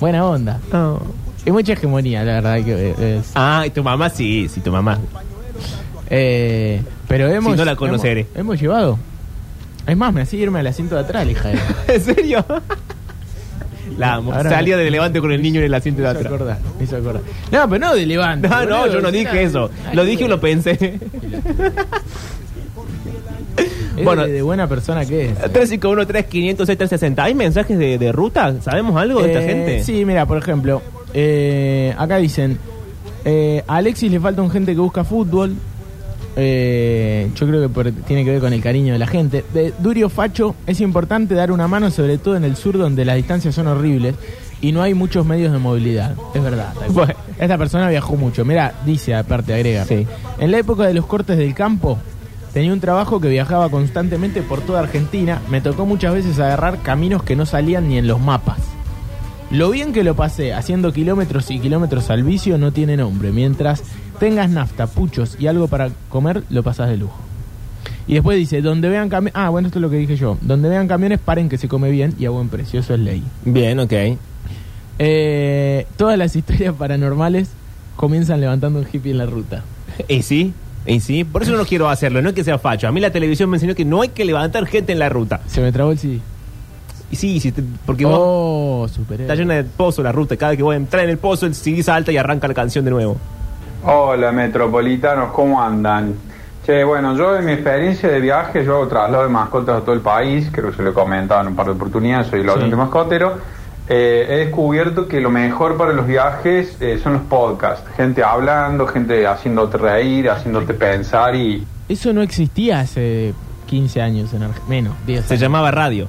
Buena 0.00 0.26
onda. 0.26 0.60
No. 0.70 1.00
Es 1.46 1.52
mucha 1.52 1.72
hegemonía, 1.72 2.24
la 2.24 2.34
verdad 2.34 2.62
que 2.62 3.16
es. 3.16 3.32
Ah, 3.34 3.64
y 3.66 3.70
tu 3.70 3.82
mamá 3.82 4.10
sí, 4.10 4.48
sí, 4.50 4.60
tu 4.60 4.70
mamá. 4.70 4.98
Eh, 6.10 6.82
pero 7.08 7.28
hemos. 7.28 7.52
Si 7.52 7.58
no 7.58 7.64
la 7.64 7.76
conoceré. 7.76 8.20
Hemos, 8.34 8.36
hemos 8.36 8.60
llevado. 8.60 8.98
Es 9.86 9.96
más, 9.96 10.12
me 10.12 10.22
hacía 10.22 10.40
irme 10.40 10.58
al 10.60 10.66
asiento 10.66 10.94
de 10.96 11.00
atrás, 11.02 11.26
hija. 11.28 11.50
¿En 11.88 12.00
serio? 12.00 12.44
La 13.98 14.14
amo. 14.14 14.32
Ahora 14.32 14.50
Salía 14.50 14.76
me- 14.76 14.84
de 14.84 14.90
levante 14.90 15.20
con 15.20 15.32
el 15.32 15.42
niño 15.42 15.60
en 15.60 15.66
el 15.66 15.74
asiento 15.74 16.02
de 16.02 16.08
atrás. 16.08 16.26
acordar, 16.26 16.58
me 16.78 16.84
hizo 16.84 16.96
acordar. 16.96 17.22
No, 17.50 17.68
pero 17.68 17.78
no 17.86 17.94
de 17.94 18.06
levante. 18.06 18.48
No, 18.48 18.64
no, 18.64 18.86
yo 18.86 19.00
no 19.00 19.10
dije 19.10 19.42
eso. 19.42 19.70
Lo 19.94 20.04
dije 20.04 20.24
o 20.24 20.28
lo 20.28 20.40
pensé. 20.40 20.98
Es 23.96 24.04
Bueno. 24.04 24.24
de, 24.26 24.32
de 24.32 24.42
buena 24.42 24.66
persona 24.68 25.04
que 25.04 25.26
es. 25.30 25.38
351-3506-360. 25.38 27.18
¿Hay 27.18 27.34
mensajes 27.34 27.76
de, 27.76 27.98
de 27.98 28.12
ruta? 28.12 28.54
¿Sabemos 28.62 28.96
algo 29.00 29.20
de 29.20 29.26
esta 29.32 29.42
Eh, 29.42 29.46
gente? 29.46 29.84
Sí, 29.84 30.04
mira, 30.04 30.24
por 30.26 30.38
ejemplo, 30.38 30.80
eh, 31.12 31.92
acá 31.98 32.16
dicen, 32.16 32.56
eh, 33.24 33.62
a 33.66 33.76
Alexis 33.76 34.10
le 34.10 34.20
falta 34.20 34.40
un 34.42 34.50
gente 34.50 34.72
que 34.72 34.80
busca 34.80 35.04
fútbol. 35.04 35.54
Eh, 36.36 37.30
yo 37.34 37.46
creo 37.46 37.60
que 37.62 37.68
por- 37.68 37.90
tiene 37.92 38.24
que 38.24 38.30
ver 38.32 38.40
con 38.40 38.52
el 38.52 38.62
cariño 38.62 38.92
de 38.92 38.98
la 38.98 39.06
gente. 39.06 39.44
De 39.52 39.72
Durio 39.78 40.08
Facho, 40.08 40.54
es 40.66 40.80
importante 40.80 41.34
dar 41.34 41.50
una 41.52 41.68
mano, 41.68 41.90
sobre 41.90 42.18
todo 42.18 42.36
en 42.36 42.44
el 42.44 42.56
sur 42.56 42.78
donde 42.78 43.04
las 43.04 43.16
distancias 43.16 43.54
son 43.54 43.66
horribles 43.66 44.14
y 44.60 44.72
no 44.72 44.82
hay 44.82 44.94
muchos 44.94 45.26
medios 45.26 45.52
de 45.52 45.58
movilidad. 45.58 46.14
Es 46.34 46.42
verdad. 46.42 46.72
Bueno. 46.90 47.14
Esta 47.38 47.56
persona 47.58 47.88
viajó 47.88 48.16
mucho. 48.16 48.44
Mira, 48.44 48.74
dice 48.84 49.14
aparte, 49.14 49.54
agrega. 49.54 49.84
Sí. 49.86 50.06
En 50.38 50.50
la 50.50 50.58
época 50.58 50.84
de 50.86 50.94
los 50.94 51.06
cortes 51.06 51.38
del 51.38 51.54
campo, 51.54 51.98
tenía 52.52 52.72
un 52.72 52.80
trabajo 52.80 53.20
que 53.20 53.28
viajaba 53.28 53.68
constantemente 53.70 54.42
por 54.42 54.60
toda 54.60 54.80
Argentina. 54.80 55.40
Me 55.50 55.60
tocó 55.60 55.86
muchas 55.86 56.12
veces 56.14 56.38
agarrar 56.38 56.78
caminos 56.82 57.22
que 57.22 57.36
no 57.36 57.46
salían 57.46 57.88
ni 57.88 57.96
en 57.98 58.06
los 58.06 58.20
mapas. 58.20 58.58
Lo 59.50 59.70
bien 59.70 59.92
que 59.92 60.04
lo 60.04 60.14
pasé 60.14 60.54
haciendo 60.54 60.92
kilómetros 60.92 61.50
y 61.50 61.58
kilómetros 61.58 62.08
al 62.10 62.22
vicio 62.22 62.56
no 62.56 62.70
tiene 62.70 62.96
nombre. 62.96 63.32
Mientras 63.32 63.82
tengas 64.20 64.48
nafta, 64.48 64.86
puchos 64.86 65.36
y 65.40 65.48
algo 65.48 65.66
para 65.66 65.90
comer, 66.08 66.44
lo 66.50 66.62
pasás 66.62 66.88
de 66.88 66.96
lujo. 66.96 67.18
Y 68.06 68.14
después 68.14 68.38
dice, 68.38 68.62
donde 68.62 68.88
vean 68.88 69.08
camiones... 69.08 69.32
Ah, 69.34 69.48
bueno, 69.48 69.66
esto 69.66 69.80
es 69.80 69.82
lo 69.82 69.90
que 69.90 69.96
dije 69.96 70.14
yo. 70.14 70.38
Donde 70.40 70.68
vean 70.68 70.86
camiones, 70.86 71.18
paren 71.18 71.48
que 71.48 71.58
se 71.58 71.66
come 71.66 71.90
bien 71.90 72.14
y 72.16 72.26
a 72.26 72.30
buen 72.30 72.48
precio. 72.48 72.78
Eso 72.78 72.94
es 72.94 73.00
ley. 73.00 73.24
Bien, 73.44 73.80
ok. 73.80 73.92
Eh, 75.00 75.86
todas 75.96 76.16
las 76.16 76.36
historias 76.36 76.74
paranormales 76.74 77.50
comienzan 77.96 78.40
levantando 78.40 78.78
un 78.78 78.86
hippie 78.90 79.10
en 79.10 79.18
la 79.18 79.26
ruta. 79.26 79.64
¿Y 80.06 80.22
sí? 80.22 80.52
¿Y 80.86 81.00
sí? 81.00 81.24
Por 81.24 81.42
eso 81.42 81.56
no 81.56 81.64
quiero 81.64 81.88
hacerlo, 81.88 82.22
no 82.22 82.28
es 82.28 82.34
que 82.36 82.44
sea 82.44 82.58
facho. 82.58 82.86
A 82.86 82.92
mí 82.92 83.00
la 83.00 83.10
televisión 83.10 83.50
me 83.50 83.56
enseñó 83.56 83.74
que 83.74 83.84
no 83.84 84.02
hay 84.02 84.10
que 84.10 84.24
levantar 84.24 84.66
gente 84.66 84.92
en 84.92 85.00
la 85.00 85.08
ruta. 85.08 85.40
Se 85.48 85.60
me 85.60 85.72
trabó 85.72 85.90
el 85.90 85.98
CD. 85.98 86.20
Y 87.10 87.16
sí, 87.16 87.52
porque 87.86 88.04
vos 88.04 88.18
Oh, 88.20 88.86
está 88.86 89.34
llena 89.34 89.54
de 89.54 89.64
pozo 89.64 90.02
la 90.02 90.12
ruta. 90.12 90.36
Cada 90.36 90.56
que 90.56 90.62
voy 90.62 90.74
a 90.74 90.76
entrar 90.76 91.04
en 91.04 91.10
el 91.10 91.18
pozo, 91.18 91.46
el 91.46 91.54
CD 91.54 91.82
salta 91.82 92.12
y 92.12 92.16
arranca 92.16 92.46
la 92.46 92.54
canción 92.54 92.84
de 92.84 92.90
nuevo. 92.92 93.16
Hola 93.84 94.30
metropolitanos, 94.32 95.32
¿cómo 95.32 95.60
andan? 95.62 96.14
Che, 96.64 96.84
bueno, 96.84 97.16
yo 97.16 97.36
en 97.36 97.46
mi 97.46 97.52
experiencia 97.52 98.08
de 98.10 98.20
viaje, 98.20 98.64
yo 98.64 98.76
hago 98.76 98.88
traslado 98.88 99.24
de 99.24 99.30
mascotas 99.30 99.78
a 99.78 99.84
todo 99.84 99.94
el 99.94 100.02
país, 100.02 100.48
creo 100.52 100.70
que 100.70 100.76
se 100.76 100.82
lo 100.82 100.90
he 100.90 100.92
comentado 100.92 101.40
en 101.40 101.48
un 101.48 101.56
par 101.56 101.66
de 101.66 101.72
oportunidades, 101.72 102.26
soy 102.28 102.40
el 102.40 102.46
Sí. 102.46 102.52
oyente 102.56 102.76
mascotero. 102.76 103.34
Eh, 103.88 104.26
he 104.28 104.36
descubierto 104.44 105.08
que 105.08 105.20
lo 105.20 105.30
mejor 105.30 105.76
para 105.76 105.92
los 105.92 106.06
viajes 106.06 106.76
eh, 106.80 107.00
son 107.02 107.14
los 107.14 107.22
podcasts, 107.22 107.82
gente 107.96 108.22
hablando, 108.22 108.86
gente 108.86 109.26
haciéndote 109.26 109.78
reír, 109.78 110.30
haciéndote 110.30 110.74
pensar 110.74 111.34
y 111.34 111.66
Eso 111.88 112.12
no 112.12 112.22
existía 112.22 112.80
hace 112.80 113.34
15 113.66 114.00
años 114.00 114.32
en 114.32 114.42
Argentina. 114.44 114.68
Menos, 114.68 114.94
10 115.06 115.24
Se 115.24 115.36
llamaba 115.38 115.72
radio. 115.72 116.06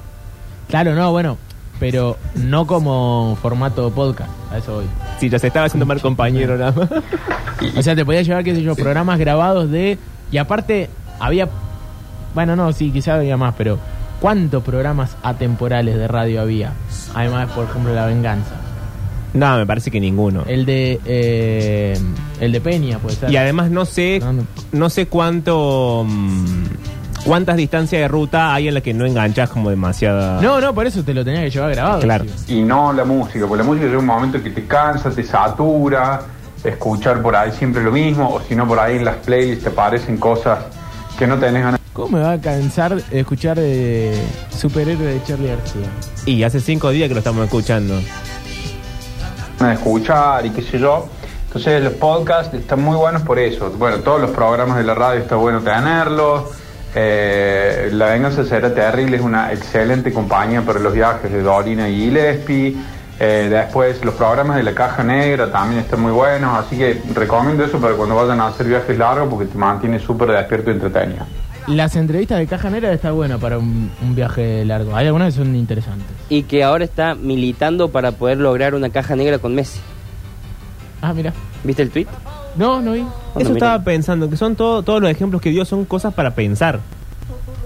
Claro, 0.72 0.94
no, 0.94 1.10
bueno. 1.12 1.36
Pero 1.78 2.16
no 2.34 2.66
como 2.66 3.36
formato 3.42 3.90
podcast. 3.90 4.30
A 4.50 4.56
eso 4.56 4.76
voy. 4.76 4.86
Sí, 5.20 5.28
ya 5.28 5.38
se 5.38 5.48
estaba 5.48 5.66
haciendo 5.66 5.84
mal 5.84 6.00
compañero 6.00 6.56
nada 6.56 6.72
más. 6.72 6.88
O 7.76 7.82
sea, 7.82 7.94
te 7.94 8.06
podía 8.06 8.22
llevar, 8.22 8.42
qué 8.42 8.54
sé 8.54 8.62
yo, 8.62 8.74
programas 8.74 9.18
grabados 9.18 9.70
de... 9.70 9.98
Y 10.30 10.38
aparte, 10.38 10.88
había... 11.20 11.46
Bueno, 12.34 12.56
no, 12.56 12.72
sí, 12.72 12.90
quizás 12.90 13.18
había 13.18 13.36
más, 13.36 13.54
pero... 13.58 13.78
¿Cuántos 14.18 14.62
programas 14.62 15.14
atemporales 15.22 15.96
de 15.98 16.08
radio 16.08 16.40
había? 16.40 16.72
Además, 17.14 17.50
por 17.50 17.66
ejemplo, 17.66 17.92
La 17.92 18.06
Venganza. 18.06 18.54
No, 19.34 19.58
me 19.58 19.66
parece 19.66 19.90
que 19.90 20.00
ninguno. 20.00 20.44
El 20.46 20.64
de... 20.64 21.00
eh, 21.04 21.98
el 22.40 22.50
de 22.50 22.60
Peña, 22.62 22.98
puede 22.98 23.16
ser. 23.16 23.30
Y 23.30 23.36
además 23.36 23.70
no 23.70 23.84
sé, 23.84 24.22
no 24.72 24.88
sé 24.88 25.06
cuánto, 25.06 26.06
mm, 26.08 26.64
cuántas 27.24 27.56
distancias 27.56 28.02
de 28.02 28.08
ruta 28.08 28.54
hay 28.54 28.68
en 28.68 28.74
las 28.74 28.82
que 28.82 28.94
no 28.94 29.06
enganchas 29.06 29.50
como 29.50 29.70
demasiada. 29.70 30.40
No, 30.40 30.60
no, 30.60 30.74
por 30.74 30.86
eso 30.86 31.02
te 31.02 31.14
lo 31.14 31.24
tenía 31.24 31.42
que 31.42 31.50
llevar 31.50 31.72
grabado. 31.72 32.00
Claro. 32.00 32.24
tío. 32.24 32.58
y 32.58 32.62
no 32.62 32.92
la 32.92 33.04
música, 33.04 33.46
porque 33.46 33.62
la 33.62 33.68
música 33.68 33.86
llega 33.86 33.98
un 33.98 34.06
momento 34.06 34.42
que 34.42 34.50
te 34.50 34.66
cansa, 34.66 35.10
te 35.10 35.22
satura, 35.22 36.22
escuchar 36.64 37.22
por 37.22 37.36
ahí 37.36 37.52
siempre 37.52 37.82
lo 37.82 37.92
mismo, 37.92 38.34
o 38.34 38.40
si 38.40 38.54
no 38.54 38.66
por 38.66 38.78
ahí 38.78 38.96
en 38.96 39.04
las 39.04 39.16
playlists 39.16 39.64
te 39.64 39.70
aparecen 39.70 40.16
cosas 40.16 40.58
que 41.18 41.26
no 41.26 41.38
tenés 41.38 41.62
ganas 41.62 41.82
¿Cómo 41.92 42.16
me 42.16 42.24
va 42.24 42.32
a 42.32 42.40
cansar 42.40 42.96
escuchar 43.10 43.58
eh, 43.60 44.18
Superhéroe 44.50 45.04
de 45.04 45.22
Charlie 45.24 45.48
García? 45.48 45.86
Y 46.24 46.42
hace 46.42 46.58
cinco 46.58 46.88
días 46.88 47.08
que 47.08 47.14
lo 47.14 47.18
estamos 47.18 47.44
escuchando. 47.44 48.00
de 49.60 49.72
escuchar 49.74 50.46
y 50.46 50.50
qué 50.50 50.62
sé 50.62 50.78
yo. 50.78 51.06
Entonces 51.48 51.84
los 51.84 51.92
podcasts 51.92 52.54
están 52.54 52.82
muy 52.82 52.96
buenos 52.96 53.20
por 53.22 53.38
eso. 53.38 53.70
Bueno, 53.72 53.98
todos 53.98 54.22
los 54.22 54.30
programas 54.30 54.78
de 54.78 54.84
la 54.84 54.94
radio 54.94 55.20
está 55.20 55.36
bueno 55.36 55.60
tenerlos. 55.60 56.44
Eh, 56.94 57.90
la 57.92 58.06
venganza 58.06 58.44
será 58.44 58.74
terrible, 58.74 59.16
es 59.16 59.22
una 59.22 59.52
excelente 59.52 60.12
compañía 60.12 60.62
para 60.62 60.78
los 60.78 60.92
viajes 60.92 61.32
de 61.32 61.42
Dorina 61.42 61.88
y 61.88 61.96
Gillespie. 61.96 62.76
Eh, 63.18 63.48
después 63.48 64.04
los 64.04 64.14
programas 64.14 64.56
de 64.56 64.62
la 64.62 64.74
caja 64.74 65.02
negra 65.04 65.50
también 65.50 65.80
están 65.80 66.00
muy 66.00 66.12
buenos, 66.12 66.58
así 66.58 66.76
que 66.76 67.00
recomiendo 67.14 67.64
eso 67.64 67.78
para 67.78 67.94
cuando 67.94 68.16
vayan 68.16 68.40
a 68.40 68.48
hacer 68.48 68.66
viajes 68.66 68.98
largos 68.98 69.28
porque 69.28 69.46
te 69.46 69.56
mantiene 69.56 69.98
súper 69.98 70.30
despierto 70.32 70.70
y 70.70 70.74
entretenido. 70.74 71.24
Las 71.68 71.94
entrevistas 71.94 72.40
de 72.40 72.48
Caja 72.48 72.70
Negra 72.70 72.92
está 72.92 73.12
buena 73.12 73.38
para 73.38 73.56
un, 73.58 73.88
un 74.02 74.14
viaje 74.16 74.64
largo. 74.64 74.96
Hay 74.96 75.06
algunas 75.06 75.32
que 75.32 75.38
son 75.38 75.54
interesantes. 75.54 76.08
Y 76.28 76.42
que 76.42 76.64
ahora 76.64 76.84
está 76.84 77.14
militando 77.14 77.92
para 77.92 78.10
poder 78.10 78.38
lograr 78.38 78.74
una 78.74 78.90
caja 78.90 79.14
negra 79.14 79.38
con 79.38 79.54
Messi. 79.54 79.78
Ah, 81.00 81.14
mira. 81.14 81.32
¿Viste 81.62 81.82
el 81.82 81.90
tweet? 81.90 82.08
No, 82.56 82.80
no 82.80 82.92
vi. 82.92 83.04
Eso 83.38 83.52
estaba 83.52 83.82
pensando, 83.82 84.28
que 84.28 84.36
son 84.36 84.54
todo- 84.56 84.82
todos 84.82 85.00
los 85.00 85.10
ejemplos 85.10 85.40
que 85.40 85.50
dio 85.50 85.64
son 85.64 85.84
cosas 85.84 86.12
para 86.14 86.32
pensar. 86.34 86.80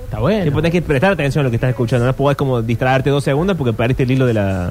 Está 0.05 0.21
bueno. 0.21 0.45
Tipo, 0.45 0.59
tenés 0.59 0.73
que 0.73 0.83
prestar 0.83 1.13
atención 1.13 1.43
a 1.43 1.45
lo 1.45 1.51
que 1.51 1.57
estás 1.57 1.71
escuchando. 1.71 2.07
No 2.07 2.13
podés 2.13 2.37
como 2.37 2.63
distraerte 2.63 3.11
dos 3.11 3.25
segundos 3.25 3.57
porque 3.57 3.73
perdiste 3.73 4.05
el 4.05 4.13
hilo 4.13 4.27
de 4.27 4.35
la, 4.35 4.71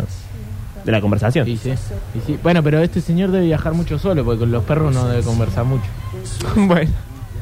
de 0.86 0.92
la 0.92 1.02
conversación. 1.02 1.46
Sí, 1.46 1.58
sí, 1.58 1.74
sí, 1.76 2.22
sí. 2.26 2.40
Bueno, 2.42 2.64
pero 2.64 2.80
este 2.80 3.02
señor 3.02 3.32
debe 3.32 3.46
viajar 3.46 3.74
mucho 3.74 4.00
solo 4.00 4.24
porque 4.24 4.40
con 4.40 4.52
los 4.52 4.64
perros 4.64 4.94
no 4.94 5.08
debe 5.10 5.24
conversar 5.24 5.66
mucho. 5.66 5.84
bueno, 6.56 6.92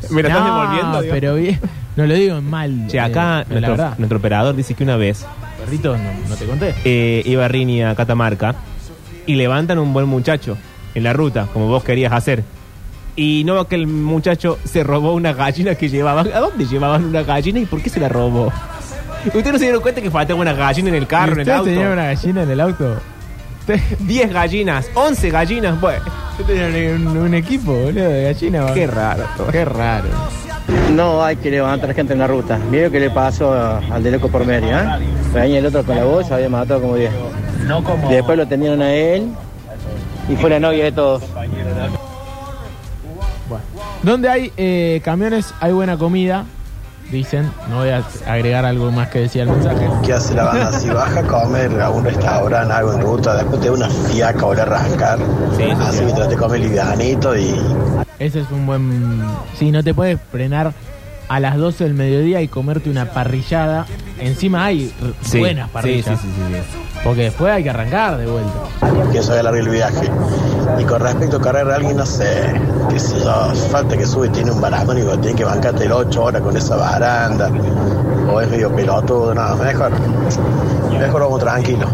me 0.10 0.22
lo 0.24 0.28
estás 0.28 0.46
devolviendo. 0.46 1.02
digo. 1.02 1.14
pero 1.14 1.36
bien. 1.36 1.60
No 1.96 2.08
lo 2.08 2.14
digo 2.16 2.38
en 2.38 2.50
mal. 2.50 2.88
Che, 2.88 3.00
acá 3.00 3.42
eh, 3.48 3.60
la 3.60 3.68
nuestro, 3.68 3.94
nuestro 4.00 4.18
operador 4.18 4.56
dice 4.56 4.74
que 4.74 4.84
una 4.84 4.98
vez 4.98 5.24
Perrito, 5.64 5.96
no, 5.96 6.04
no 6.28 6.36
te 6.36 6.46
conté. 6.48 6.74
eh, 6.86 7.22
iba 7.26 7.48
Rini 7.48 7.84
a 7.84 7.94
Catamarca 7.94 8.56
y 9.28 9.36
levantan 9.36 9.78
un 9.78 9.94
buen 9.94 10.08
muchacho 10.08 10.58
en 10.96 11.04
la 11.04 11.14
ruta, 11.14 11.48
como 11.54 11.68
vos 11.68 11.84
querías 11.84 12.12
hacer. 12.12 12.44
Y 13.16 13.44
no 13.46 13.68
que 13.68 13.76
el 13.76 13.86
muchacho 13.88 14.58
se 14.64 14.84
robó 14.84 15.14
una 15.14 15.34
gallina 15.34 15.76
que 15.76 15.88
llevaban. 15.90 16.28
¿A 16.34 16.40
dónde 16.40 16.66
llevaban 16.66 17.06
una 17.06 17.22
gallina 17.24 17.60
y 17.60 17.66
por 17.66 17.82
qué 17.82 17.90
se 17.90 18.00
la 18.00 18.10
robó? 18.10 18.52
¿Ustedes 19.26 19.54
no 19.54 19.58
se 19.60 19.66
dieron 19.66 19.82
cuenta 19.82 20.02
que 20.02 20.10
faltaba 20.12 20.40
una 20.42 20.54
gallina 20.54 20.90
en 20.90 20.96
el 20.96 21.08
carro, 21.08 21.34
en 21.34 21.40
el 21.40 21.42
¿Usted 21.42 21.54
auto? 21.54 21.66
tenía 21.70 21.90
una 21.92 22.06
gallina 22.06 22.44
en 22.44 22.50
el 22.52 22.60
auto? 22.60 22.96
10 24.00 24.34
gallinas, 24.34 24.90
11 24.94 25.30
gallinas, 25.30 25.80
bueno. 25.80 26.04
Yo 26.38 26.44
tenía 26.46 26.96
un, 26.96 27.16
un 27.18 27.34
equipo, 27.34 27.72
boludo, 27.72 28.10
de 28.10 28.24
gallina. 28.26 28.74
Qué 28.74 28.88
raro. 28.88 29.24
Qué 29.52 29.64
raro. 29.64 30.10
No 30.92 31.24
hay 31.24 31.36
que 31.38 31.52
levantar 31.52 31.94
gente 31.94 32.14
en 32.14 32.20
la 32.20 32.28
ruta. 32.28 32.60
Mira 32.72 32.90
que 32.90 33.00
le 33.00 33.10
pasó 33.10 33.54
al 33.54 34.04
de 34.04 34.12
Loco 34.12 34.28
por 34.30 34.46
medio, 34.46 34.78
¿eh? 34.78 34.86
Venía 35.34 35.60
el 35.60 35.66
otro 35.68 35.84
con 35.84 35.96
la 35.96 36.04
voz, 36.04 36.30
había 36.32 36.50
matado 36.50 36.82
como 36.82 36.96
10. 36.96 37.12
No 37.68 37.84
como... 37.84 38.10
Después 38.10 38.38
lo 38.38 38.48
tenían 38.48 38.82
a 38.82 38.94
él 38.94 39.30
y 40.28 40.36
fue 40.36 40.50
la 40.50 40.60
novia 40.60 40.86
de 40.86 40.92
todos. 40.92 41.24
Donde 44.04 44.30
hay 44.30 44.52
eh, 44.58 45.02
camiones 45.04 45.54
hay 45.62 45.72
buena 45.72 45.98
comida, 45.98 46.46
dicen. 47.12 47.50
No 47.70 47.78
voy 47.80 47.90
a 47.90 48.04
agregar 48.28 48.66
algo 48.66 48.92
más 48.92 49.08
que 49.10 49.20
decía 49.20 49.44
el 49.44 49.50
mensaje. 49.50 49.88
¿Qué 50.06 50.14
hace 50.14 50.34
la 50.34 50.44
banda? 50.44 50.72
Si 50.80 50.90
baja 50.90 51.22
a 51.22 51.24
comer 51.24 51.82
a 51.82 51.90
un 51.90 52.04
restaurante, 52.04 52.74
algo 52.74 52.94
en 52.94 53.02
ruta, 53.02 53.36
después 53.38 53.62
te 53.62 53.68
da 53.68 53.74
una 53.74 53.90
fiaca 53.90 54.46
o 54.46 54.52
a 54.52 54.66
rascar. 54.66 55.20
Sí, 55.58 55.64
sí, 55.64 55.72
Así 55.80 55.98
sí. 56.00 56.04
mientras 56.04 56.30
te 56.30 56.36
comes 56.36 56.60
livianito 56.62 57.38
y 57.38 57.56
Ese 58.20 58.42
es 58.42 58.52
un 58.52 58.66
buen... 58.66 59.24
Sí, 59.58 59.72
no 59.72 59.82
te 59.84 59.94
puedes 59.94 60.20
frenar 60.32 60.74
a 61.30 61.40
las 61.40 61.56
12 61.56 61.86
del 61.86 61.94
mediodía 61.94 62.42
y 62.42 62.48
comerte 62.50 62.90
una 62.90 63.06
parrillada. 63.06 63.86
Encima 64.20 64.66
hay 64.66 64.94
Sí, 65.22 65.40
buenas 65.40 65.68
sí, 65.68 65.74
parrillas. 65.74 66.20
sí, 66.20 66.28
sí, 66.28 66.34
sí, 66.52 66.54
sí. 66.60 66.93
Porque 67.04 67.24
después 67.24 67.52
hay 67.52 67.64
que 67.64 67.70
arrancar 67.70 68.18
de 68.18 68.26
vuelta. 68.26 69.12
que 69.12 69.18
eso 69.18 69.34
alargue 69.34 69.60
el 69.60 69.70
viaje. 69.70 70.10
Y 70.80 70.84
con 70.86 71.02
respecto 71.02 71.38
a 71.38 71.42
cargar 71.42 71.70
a 71.70 71.76
alguien, 71.76 71.98
no 71.98 72.06
sé, 72.06 72.54
qué 72.90 73.00
sé 73.00 73.20
yo, 73.20 73.54
falta 73.70 73.98
que 73.98 74.06
sube, 74.06 74.30
tiene 74.30 74.52
un 74.52 74.62
barandón 74.62 74.98
y 74.98 75.18
tiene 75.18 75.36
que 75.36 75.44
bancarte 75.44 75.86
el 75.86 75.92
8 75.92 76.24
horas 76.24 76.42
con 76.42 76.56
esa 76.56 76.78
baranda. 76.78 77.52
O 78.32 78.40
es 78.40 78.50
medio 78.50 78.74
pelotudo, 78.74 79.34
no, 79.34 79.56
mejor. 79.58 79.92
Mejor 80.98 81.22
vamos 81.22 81.40
tranquilo. 81.42 81.88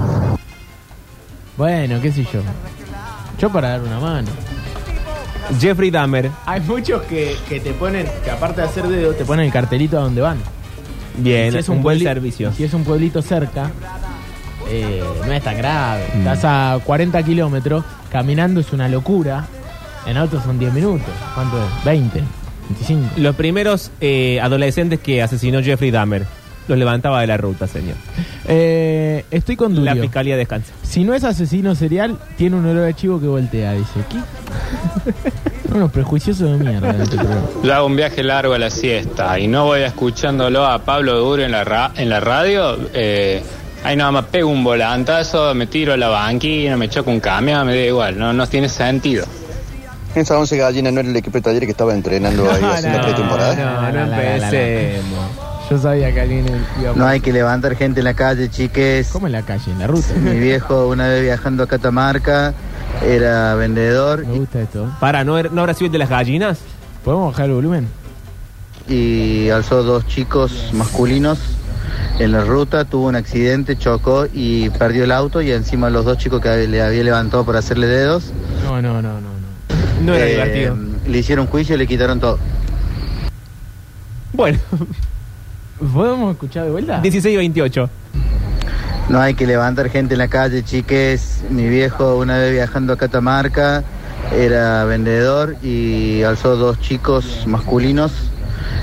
Bueno, 1.58 2.00
qué 2.02 2.12
sé 2.12 2.24
yo. 2.24 2.42
Yo 3.40 3.50
para 3.50 3.70
dar 3.70 3.82
una 3.82 4.00
mano. 4.00 4.30
Jeffrey 5.60 5.90
Dahmer, 5.90 6.30
Hay 6.46 6.62
muchos 6.62 7.02
que, 7.04 7.36
que 7.48 7.60
te 7.60 7.72
ponen, 7.74 8.06
que 8.24 8.30
aparte 8.30 8.62
de 8.62 8.68
hacer 8.68 8.88
dedo, 8.88 9.14
te 9.14 9.26
ponen 9.26 9.48
el 9.48 9.52
cartelito 9.52 9.98
a 9.98 10.02
donde 10.02 10.22
van. 10.22 10.38
bien, 11.18 11.52
Si 11.52 11.58
es 11.58 11.70
un, 11.70 11.82
buen 11.82 12.00
servicio. 12.00 12.54
Si 12.54 12.64
es 12.64 12.74
un 12.74 12.84
pueblito 12.84 13.22
cerca, 13.24 13.72
eh, 14.70 15.04
no 15.26 15.32
es 15.34 15.44
tan 15.44 15.58
grave. 15.58 16.04
Mm. 16.14 16.18
Estás 16.20 16.40
a 16.46 16.80
40 16.84 17.22
kilómetros, 17.24 17.84
caminando 18.12 18.60
es 18.60 18.72
una 18.74 18.88
locura. 18.88 19.46
En 20.06 20.18
auto 20.18 20.42
son 20.42 20.58
10 20.60 20.74
minutos. 20.74 21.10
¿Cuánto 21.36 21.58
es? 21.58 21.84
20, 21.86 22.24
25. 22.70 23.08
Los 23.18 23.36
primeros 23.36 23.92
eh, 24.02 24.40
adolescentes 24.42 25.00
que 25.00 25.22
asesinó 25.22 25.62
Jeffrey 25.62 25.92
Dahmer 25.92 26.26
los 26.68 26.78
levantaba 26.78 27.20
de 27.22 27.28
la 27.28 27.36
ruta, 27.36 27.66
señor. 27.68 27.96
Eh, 28.48 29.26
estoy 29.32 29.56
con 29.56 29.84
La 29.84 29.96
fiscalía 29.96 30.38
descansa. 30.38 30.72
Si 30.84 31.04
no 31.04 31.16
es 31.16 31.24
asesino 31.24 31.74
serial, 31.74 32.18
tiene 32.38 32.58
un 32.58 32.66
olor 32.68 32.88
a 32.88 32.94
chivo 32.94 33.20
que 33.20 33.26
voltea. 33.26 33.74
Dice, 33.74 34.02
¿qué? 34.10 34.18
Unos 35.76 35.92
prejuiciosos 35.92 36.60
de 36.60 36.64
mierda. 36.70 36.92
este. 37.04 37.18
Yo 37.64 37.74
hago 37.76 37.86
un 37.88 37.96
viaje 37.96 38.24
largo 38.24 38.54
a 38.54 38.60
la 38.60 38.70
siesta 38.70 39.40
y 39.40 39.48
no 39.48 39.66
voy 39.66 39.82
escuchándolo 39.82 40.66
a 40.66 40.80
Pablo 40.80 41.18
Duro 41.20 41.44
en 41.44 41.52
la, 41.52 41.64
ra- 41.64 41.92
en 41.96 42.10
la 42.10 42.20
radio. 42.20 42.78
Eh, 42.94 43.42
ahí 43.84 43.96
nada 43.96 44.12
más 44.12 44.26
pego 44.26 44.50
un 44.50 44.64
volantazo, 44.64 45.54
me 45.54 45.68
tiro 45.68 45.94
a 45.94 45.98
la 45.98 46.08
banquina, 46.10 46.78
me 46.78 46.90
choco 46.90 47.12
un 47.12 47.20
camión, 47.20 47.66
me 47.68 47.76
da 47.76 47.82
igual, 47.86 48.18
no, 48.18 48.34
no 48.34 48.48
tiene 48.48 48.70
sentido. 48.70 49.26
Esa 50.16 50.38
11 50.40 50.58
gallinas 50.58 50.92
no 50.94 51.00
era 51.02 51.10
el 51.10 51.16
equipo 51.16 51.38
de 51.38 51.42
taller 51.42 51.66
que 51.66 51.72
estaba 51.72 51.94
entrenando 51.94 52.50
ahí 52.52 52.64
haciendo 52.64 53.02
pretemporada. 53.02 53.56
no, 53.56 53.64
no, 53.64 53.72
No, 53.72 53.82
no, 53.82 53.92
no, 53.92 54.06
no, 54.06 54.16
no. 54.16 54.22
empecemos. 54.22 55.26
Yo 55.70 55.78
sabía 55.78 56.12
que 56.12 56.20
alguien 56.22 56.46
iba 56.82 56.90
a... 56.92 56.94
No 56.96 57.06
hay 57.06 57.20
que 57.20 57.32
levantar 57.32 57.76
gente 57.76 58.00
en 58.00 58.06
la 58.06 58.16
calle, 58.16 58.50
chiques. 58.50 59.10
¿Cómo 59.10 59.28
en 59.28 59.34
la 59.34 59.44
calle? 59.44 59.72
En 59.72 59.78
la 59.78 59.86
ruta. 59.86 60.08
Mi 60.16 60.40
viejo 60.40 60.88
una 60.88 61.08
vez 61.08 61.22
viajando 61.22 61.62
a 61.62 61.68
Catamarca 61.68 62.56
era 63.06 63.54
vendedor 63.54 64.26
Me 64.26 64.40
gusta 64.40 64.62
esto. 64.62 64.92
Para, 65.00 65.24
¿no, 65.24 65.42
¿no 65.44 65.62
habrá 65.62 65.76
sido 65.76 65.86
el 65.86 65.92
de 65.92 66.00
las 66.00 66.10
gallinas? 66.10 66.58
¿Podemos 67.06 67.32
bajar 67.32 67.46
el 67.46 67.52
volumen? 67.54 67.88
y 68.88 69.52
alzó 69.52 69.84
dos 69.84 70.08
chicos 70.08 70.72
masculinos 70.74 71.38
en 72.20 72.32
la 72.32 72.44
ruta, 72.44 72.86
tuvo 72.86 73.08
un 73.08 73.16
accidente, 73.16 73.78
chocó 73.78 74.28
y 74.32 74.70
perdió 74.72 75.06
el 75.06 75.12
auto 75.12 75.42
y 75.42 75.52
encima 75.52 75.90
los 75.90 76.06
dos 76.06 76.18
chicos 76.18 76.42
que 76.42 76.68
le 76.68 76.82
había 76.82 77.04
levantado 77.04 77.46
para 77.46 77.60
hacerle 77.60 77.88
dedos. 77.88 78.32
No, 78.64 78.82
no, 78.82 79.02
no, 79.02 79.14
no. 79.14 79.22
no. 79.22 79.30
No 80.04 80.16
era 80.16 80.26
eh, 80.26 80.32
divertido. 80.32 80.78
Le 81.08 81.18
hicieron 81.18 81.48
juicio 81.48 81.76
y 81.76 81.78
le 81.78 81.88
quitaron 81.88 82.20
todo. 82.20 82.38
Bueno, 84.34 84.60
¿Podemos 85.94 86.34
escuchar 86.34 86.66
de 86.66 86.72
vuelta? 86.72 87.00
16 87.00 87.34
y 87.34 87.38
28. 87.38 87.90
No 89.08 89.20
hay 89.20 89.34
que 89.34 89.48
levantar 89.48 89.90
gente 89.90 90.14
en 90.14 90.18
la 90.20 90.28
calle, 90.28 90.64
chiques. 90.64 91.44
Mi 91.50 91.68
viejo 91.70 92.18
una 92.18 92.38
vez 92.38 92.52
viajando 92.52 92.94
a 92.94 92.98
Catamarca 92.98 93.84
era 94.36 94.84
vendedor 94.84 95.56
y 95.64 96.22
alzó 96.24 96.58
dos 96.58 96.80
chicos 96.82 97.48
masculinos 97.48 98.12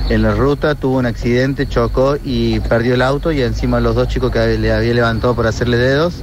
en 0.08 0.22
la 0.22 0.32
ruta, 0.34 0.74
tuvo 0.74 0.98
un 0.98 1.06
accidente, 1.06 1.66
chocó 1.66 2.16
y 2.22 2.60
perdió 2.60 2.94
el 2.94 3.02
auto 3.02 3.32
y 3.32 3.42
encima 3.42 3.80
los 3.80 3.94
dos 3.94 4.08
chicos 4.08 4.30
que 4.30 4.58
le 4.58 4.72
había 4.72 4.94
levantado 4.94 5.34
para 5.34 5.48
hacerle 5.48 5.76
dedos 5.76 6.22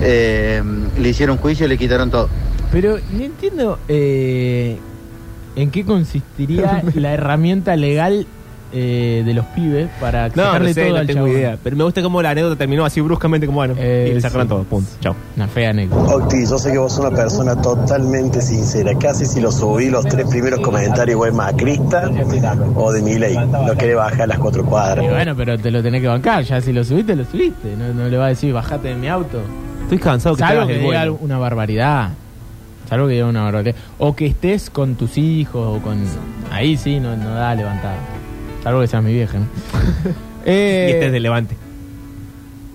eh, 0.00 0.62
le 0.98 1.08
hicieron 1.08 1.38
juicio 1.38 1.66
y 1.66 1.68
le 1.68 1.78
quitaron 1.78 2.10
todo. 2.10 2.28
Pero 2.70 2.98
no 3.12 3.22
entiendo 3.22 3.78
eh, 3.88 4.78
en 5.56 5.70
qué 5.70 5.84
consistiría 5.84 6.82
la 6.94 7.12
herramienta 7.12 7.76
legal 7.76 8.26
eh, 8.72 9.22
de 9.24 9.34
los 9.34 9.44
pibes 9.46 9.88
para 10.00 10.28
No, 10.28 10.34
sacarle 10.34 10.68
no 10.68 10.74
sé, 10.74 10.80
todo 10.82 10.90
no 10.92 10.96
al 10.98 11.06
tengo 11.06 11.18
chabón. 11.26 11.30
idea. 11.32 11.58
Pero 11.62 11.76
me 11.76 11.84
gusta 11.84 12.02
cómo 12.02 12.22
la 12.22 12.30
anécdota 12.30 12.56
terminó 12.56 12.84
así 12.84 13.00
bruscamente 13.00 13.46
como 13.46 13.56
bueno. 13.58 13.74
Eh, 13.78 14.08
y 14.10 14.14
le 14.14 14.20
sacaron 14.20 14.46
sí. 14.46 14.48
todo. 14.48 14.64
Punto. 14.64 14.90
Chao. 15.00 15.14
Una 15.36 15.48
fea 15.48 15.70
anécdota. 15.70 16.14
Octi, 16.16 16.46
yo 16.46 16.58
sé 16.58 16.72
que 16.72 16.78
vos 16.78 16.92
sos 16.92 17.04
una 17.06 17.16
persona 17.16 17.54
totalmente 17.60 18.40
sincera. 18.40 18.92
Casi 18.98 19.26
si 19.26 19.40
lo 19.40 19.52
subí 19.52 19.90
los 19.90 20.04
tres 20.06 20.26
primeros 20.28 20.60
comentarios, 20.60 21.16
güey, 21.16 21.32
macrista 21.32 22.10
o 22.74 22.92
de 22.92 23.02
Milei. 23.02 23.36
No 23.36 23.74
quiere 23.76 23.94
bajar 23.94 24.28
las 24.28 24.38
cuatro 24.38 24.62
Y 24.62 24.66
cuadras. 24.66 25.08
bueno, 25.10 25.34
pero 25.36 25.58
te 25.58 25.70
lo 25.70 25.82
tenés 25.82 26.00
que 26.00 26.08
bancar. 26.08 26.44
Ya 26.44 26.60
si 26.60 26.72
lo 26.72 26.82
subiste, 26.84 27.14
lo 27.16 27.24
subiste. 27.24 27.76
No, 27.76 27.92
no 27.92 28.08
le 28.08 28.16
va 28.16 28.26
a 28.26 28.28
decir, 28.28 28.52
bajate 28.52 28.88
de 28.88 28.94
mi 28.94 29.08
auto. 29.08 29.40
Estoy 29.84 29.98
cansado 29.98 30.34
que 30.36 30.40
Salvo 30.40 30.66
que 30.66 30.76
el 30.76 30.80
diga 30.82 31.10
una 31.10 31.38
barbaridad. 31.38 32.10
Salvo 32.88 33.06
que 33.06 33.14
diga 33.14 33.26
una 33.26 33.42
barbaridad. 33.42 33.74
O 33.98 34.14
que 34.16 34.26
estés 34.26 34.70
con 34.70 34.94
tus 34.94 35.18
hijos 35.18 35.78
o 35.78 35.82
con... 35.82 35.98
Ahí 36.50 36.76
sí, 36.76 37.00
no, 37.00 37.16
no 37.16 37.34
da 37.34 37.54
levantada. 37.54 37.96
Salvo 38.62 38.80
que 38.80 38.86
seas 38.86 39.02
mi 39.02 39.12
vieja, 39.12 39.38
¿no? 39.38 39.46
Eh, 40.44 40.86
Y 40.88 40.92
este 40.94 41.06
es 41.06 41.12
de 41.12 41.20
Levante. 41.20 41.56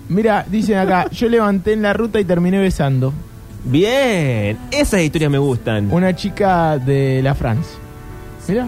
Mira, 0.08 0.46
dicen 0.50 0.78
acá, 0.78 1.10
yo 1.10 1.28
levanté 1.28 1.74
en 1.74 1.82
la 1.82 1.92
ruta 1.92 2.18
y 2.18 2.24
terminé 2.24 2.58
besando. 2.58 3.12
Bien. 3.64 4.56
Esas 4.70 5.00
historias 5.02 5.30
me 5.30 5.36
gustan. 5.36 5.92
Una 5.92 6.16
chica 6.16 6.78
de 6.78 7.20
la 7.22 7.34
France. 7.34 7.68
Mira. 8.48 8.66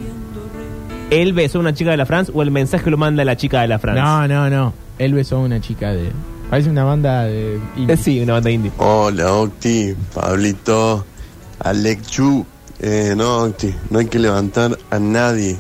¿Él 1.09 1.33
besó 1.33 1.59
a 1.59 1.61
una 1.62 1.72
chica 1.72 1.90
de 1.92 1.96
la 1.96 2.04
France 2.04 2.30
o 2.35 2.42
el 2.42 2.50
mensaje 2.50 2.90
lo 2.90 2.98
manda 2.98 3.24
la 3.24 3.37
chica 3.38 3.62
de 3.62 3.68
la 3.68 3.78
France? 3.78 4.02
No, 4.02 4.28
no, 4.28 4.50
no. 4.50 4.74
Él 4.98 5.14
besó 5.14 5.37
a 5.38 5.40
una 5.40 5.61
chica 5.62 5.92
de... 5.92 6.11
Parece 6.50 6.68
una 6.68 6.85
banda 6.85 7.24
de... 7.24 7.59
indie. 7.76 7.94
Eh, 7.94 7.96
Sí, 7.96 8.20
una 8.20 8.35
banda 8.35 8.50
indie. 8.50 8.70
Hola 8.76 9.33
Octi, 9.33 9.94
Pablito, 10.14 11.06
Alexchu. 11.61 12.44
Eh, 12.80 13.14
no, 13.16 13.38
Octi, 13.44 13.74
no 13.88 13.98
hay 13.98 14.06
que 14.06 14.18
levantar 14.18 14.76
a 14.90 14.98
nadie. 14.98 15.56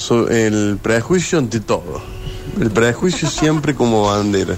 So- 0.00 0.28
el 0.28 0.78
prejuicio 0.82 1.38
ante 1.38 1.60
todo. 1.60 2.00
El 2.58 2.70
prejuicio 2.70 3.28
siempre 3.28 3.74
como 3.74 4.04
bandera. 4.06 4.54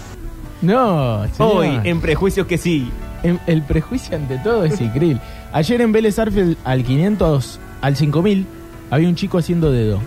No, 0.62 1.24
señor. 1.37 1.57
Hoy, 1.57 1.81
en 1.83 2.00
prejuicios 2.00 2.46
que 2.46 2.57
sí. 2.59 2.88
En- 3.24 3.40
el 3.48 3.62
prejuicio 3.62 4.16
ante 4.16 4.38
todo 4.38 4.64
es 4.64 4.81
increíble. 4.81 5.20
Ayer 5.52 5.81
en 5.81 5.90
Vélez 5.90 6.18
Arfield 6.18 6.57
al 6.64 6.85
500, 6.85 7.59
al 7.81 7.96
5000, 7.96 8.46
había 8.90 9.09
un 9.09 9.16
chico 9.16 9.38
haciendo 9.38 9.72
dedo. 9.72 9.98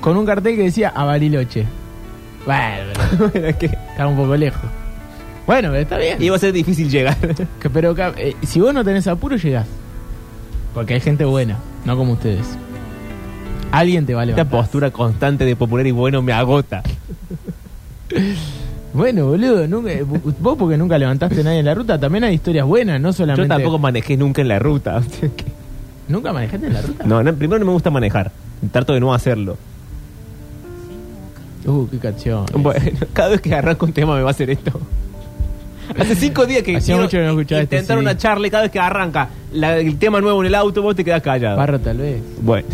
Con 0.00 0.16
un 0.16 0.24
cartel 0.24 0.56
que 0.56 0.62
decía 0.62 0.88
a 0.88 1.04
Bariloche. 1.04 1.66
Bueno, 2.46 2.92
que 3.58 3.66
estaba 3.66 4.08
un 4.08 4.16
poco 4.16 4.36
lejos. 4.36 4.62
Bueno, 5.46 5.68
pero 5.70 5.82
está 5.82 5.98
bien. 5.98 6.22
iba 6.22 6.34
a 6.36 6.38
ser 6.38 6.52
difícil 6.52 6.88
llegar. 6.90 7.16
Que- 7.60 7.68
pero 7.70 7.94
eh, 8.16 8.34
si 8.46 8.60
vos 8.60 8.72
no 8.72 8.84
tenés 8.84 9.06
apuro, 9.06 9.36
llegás. 9.36 9.66
Porque 10.74 10.94
hay 10.94 11.00
gente 11.00 11.24
buena, 11.24 11.58
no 11.84 11.96
como 11.96 12.12
ustedes. 12.14 12.46
Alguien 13.72 14.06
te 14.06 14.14
va 14.14 14.22
a 14.22 14.24
Esta 14.24 14.44
postura 14.48 14.90
constante 14.90 15.44
de 15.44 15.54
popular 15.56 15.86
y 15.86 15.90
bueno 15.90 16.22
me 16.22 16.32
agota. 16.32 16.82
Bueno, 18.94 19.26
boludo, 19.26 19.66
nunca- 19.68 19.90
vos 20.40 20.56
porque 20.56 20.78
nunca 20.78 20.96
levantaste 20.96 21.42
a 21.42 21.44
nadie 21.44 21.58
en 21.58 21.66
la 21.66 21.74
ruta, 21.74 22.00
también 22.00 22.24
hay 22.24 22.34
historias 22.36 22.64
buenas, 22.64 22.98
no 22.98 23.12
solamente... 23.12 23.42
Yo 23.46 23.48
tampoco 23.54 23.78
manejé 23.78 24.16
nunca 24.16 24.40
en 24.40 24.48
la 24.48 24.58
ruta. 24.58 25.02
¿Nunca 26.08 26.32
manejaste 26.32 26.66
en 26.68 26.72
la 26.72 26.80
ruta? 26.80 27.04
No, 27.04 27.22
no, 27.22 27.34
primero 27.34 27.58
no 27.58 27.66
me 27.66 27.72
gusta 27.72 27.90
manejar. 27.90 28.32
Trato 28.72 28.94
de 28.94 29.00
no 29.00 29.12
hacerlo. 29.12 29.58
Uh, 31.66 31.86
qué 31.88 31.98
canción. 31.98 32.46
Bueno, 32.54 32.80
cada 33.12 33.30
vez 33.30 33.42
que 33.42 33.54
arranco 33.54 33.84
un 33.84 33.92
tema 33.92 34.14
me 34.16 34.22
va 34.22 34.28
a 34.28 34.30
hacer 34.30 34.48
esto. 34.48 34.80
Hace 35.98 36.14
cinco 36.16 36.46
días 36.46 36.62
que 36.62 36.76
Hacía 36.78 36.94
quiero 36.94 37.02
mucho 37.02 37.18
que 37.18 37.22
no 37.24 37.30
escuchaba 37.32 37.60
este 37.62 37.76
intentar 37.76 37.96
CD. 37.98 38.02
una 38.02 38.16
charla 38.16 38.46
y 38.46 38.50
cada 38.50 38.62
vez 38.62 38.72
que 38.72 38.78
arranca 38.80 39.28
la- 39.52 39.76
el 39.76 39.98
tema 39.98 40.22
nuevo 40.22 40.40
en 40.40 40.46
el 40.46 40.54
auto 40.54 40.80
vos 40.80 40.96
te 40.96 41.04
quedás 41.04 41.20
callado. 41.20 41.58
Barro 41.58 41.78
tal 41.80 41.98
vez. 41.98 42.22
Bueno, 42.40 42.66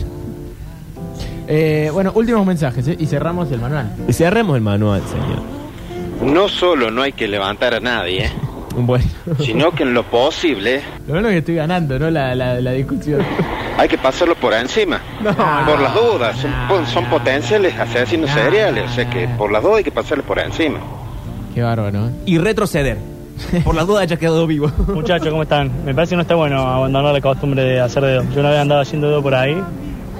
Eh, 1.48 1.90
bueno, 1.92 2.12
últimos 2.14 2.46
mensajes 2.46 2.86
¿eh? 2.88 2.96
y 2.98 3.06
cerramos 3.06 3.50
el 3.50 3.60
manual. 3.60 3.92
y 4.08 4.12
cerremos 4.12 4.56
el 4.56 4.62
manual, 4.62 5.02
señor. 5.06 6.32
No 6.32 6.48
solo 6.48 6.90
no 6.90 7.02
hay 7.02 7.12
que 7.12 7.26
levantar 7.26 7.74
a 7.74 7.80
nadie, 7.80 8.30
Bueno, 8.76 9.04
sino 9.40 9.70
que 9.72 9.82
en 9.82 9.92
lo 9.92 10.02
posible 10.04 10.80
Lo 11.06 11.14
bueno 11.14 11.28
es 11.28 11.32
que 11.32 11.38
estoy 11.40 11.54
ganando, 11.56 11.98
¿no? 11.98 12.10
La, 12.10 12.34
la, 12.34 12.60
la 12.60 12.70
discusión. 12.72 13.20
hay 13.78 13.88
que 13.88 13.98
pasarlo 13.98 14.34
por 14.36 14.54
encima. 14.54 15.00
por 15.66 15.80
las 15.80 15.94
dudas, 15.94 16.38
son, 16.38 16.52
po- 16.68 16.86
son 16.86 17.04
potenciales 17.06 17.78
asesinos 17.78 18.30
No. 18.30 18.36
seriales, 18.36 18.90
o 18.90 18.94
sea 18.94 19.10
que 19.10 19.28
por 19.36 19.50
las 19.52 19.62
dudas 19.62 19.78
hay 19.78 19.84
que 19.84 19.92
pasarle 19.92 20.22
por 20.24 20.38
encima. 20.38 20.78
Qué 21.54 21.60
bárbaro, 21.62 22.06
¿eh? 22.06 22.10
y 22.24 22.38
retroceder. 22.38 22.96
Por 23.64 23.74
las 23.74 23.86
dudas 23.86 24.02
haya 24.04 24.16
quedado 24.16 24.46
vivo. 24.46 24.70
Muchachos, 24.94 25.28
¿cómo 25.28 25.42
están? 25.42 25.70
Me 25.84 25.94
parece 25.94 26.10
que 26.10 26.16
no 26.16 26.22
está 26.22 26.34
bueno 26.34 26.60
abandonar 26.60 27.12
la 27.12 27.20
costumbre 27.20 27.62
de 27.62 27.80
hacer 27.80 28.04
dedo. 28.04 28.22
Yo 28.32 28.40
una 28.40 28.50
vez 28.50 28.58
andaba 28.60 28.82
haciendo 28.82 29.08
dedo 29.08 29.22
por 29.22 29.34
ahí 29.34 29.56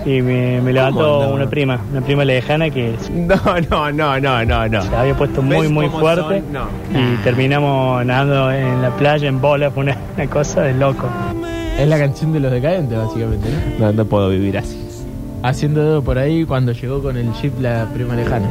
y 0.05 0.21
me, 0.23 0.61
me 0.61 0.73
levantó 0.73 1.33
una 1.33 1.49
prima, 1.49 1.81
una 1.91 2.01
prima 2.01 2.25
lejana 2.25 2.71
que 2.71 2.95
No, 3.13 3.37
no, 3.71 3.93
no, 3.93 4.21
no, 4.21 4.45
no, 4.45 4.69
no. 4.69 4.83
se 4.83 4.95
había 4.97 5.17
puesto 5.17 5.43
muy, 5.43 5.63
¿Ves 5.63 5.71
muy 5.71 5.89
fuerte? 5.89 6.43
No. 6.53 6.67
y 6.93 7.17
terminamos 7.23 8.05
nadando 8.05 8.51
en 8.53 8.83
la 8.83 8.91
playa 8.97 9.29
en 9.29 9.41
bola. 9.41 9.71
Fue 9.71 9.85
una, 9.85 9.97
una 10.17 10.27
cosa 10.29 10.63
de 10.63 10.75
loco. 10.75 11.09
Es 11.79 11.89
la 11.89 11.99
canción 11.99 12.33
de 12.33 12.41
los 12.41 12.53
decadentes, 12.53 12.99
básicamente, 12.99 13.49
¿no? 13.79 13.87
No, 13.87 13.93
no 13.93 14.05
puedo 14.05 14.29
vivir 14.29 14.59
así. 14.59 14.79
Haciendo 15.43 15.83
dedo 15.83 16.03
por 16.03 16.19
ahí 16.19 16.45
cuando 16.45 16.73
llegó 16.73 17.03
con 17.03 17.17
el 17.17 17.33
jeep 17.41 17.61
la 17.61 17.87
prima 17.93 18.15
lejana. 18.15 18.49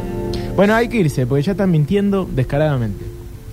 Bueno, 0.55 0.75
hay 0.75 0.89
que 0.89 0.97
irse, 0.97 1.25
porque 1.25 1.43
ya 1.43 1.51
están 1.53 1.71
mintiendo 1.71 2.27
descaradamente. 2.29 3.05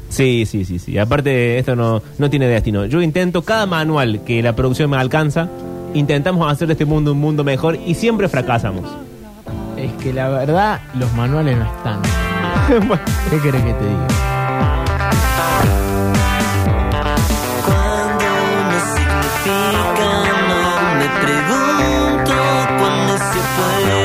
Sí, 0.09 0.47
sí, 0.47 0.65
sí, 0.65 0.79
sí. 0.79 0.99
Aparte, 0.99 1.59
esto 1.59 1.77
no, 1.77 2.03
no 2.19 2.31
tiene 2.31 2.49
destino. 2.49 2.87
Yo 2.87 3.03
intento, 3.03 3.43
cada 3.43 3.67
manual 3.67 4.23
que 4.25 4.43
la 4.43 4.57
producción 4.57 4.91
me 4.91 4.97
alcanza, 4.97 5.49
intentamos 5.95 6.51
hacer 6.51 6.67
de 6.69 6.73
este 6.73 6.85
mundo 6.85 7.13
un 7.13 7.21
mundo 7.21 7.45
mejor 7.45 7.77
y 7.77 7.95
siempre 7.95 8.29
fracasamos. 8.29 8.85
Es 9.77 9.93
que 10.03 10.13
la 10.13 10.29
verdad, 10.29 10.81
los 10.95 11.13
manuales 11.15 11.57
no 11.57 11.65
están. 11.65 12.03
¿Qué 13.31 13.41
querés 13.41 13.63
que 13.63 13.73
te 13.73 13.85
diga? 13.85 14.07
Cuando 17.65 18.25
me 18.69 18.79
significa, 18.95 20.11
pregunto 21.23 22.35
cuándo 22.79 23.19
se 23.19 23.41
puede. 23.57 23.98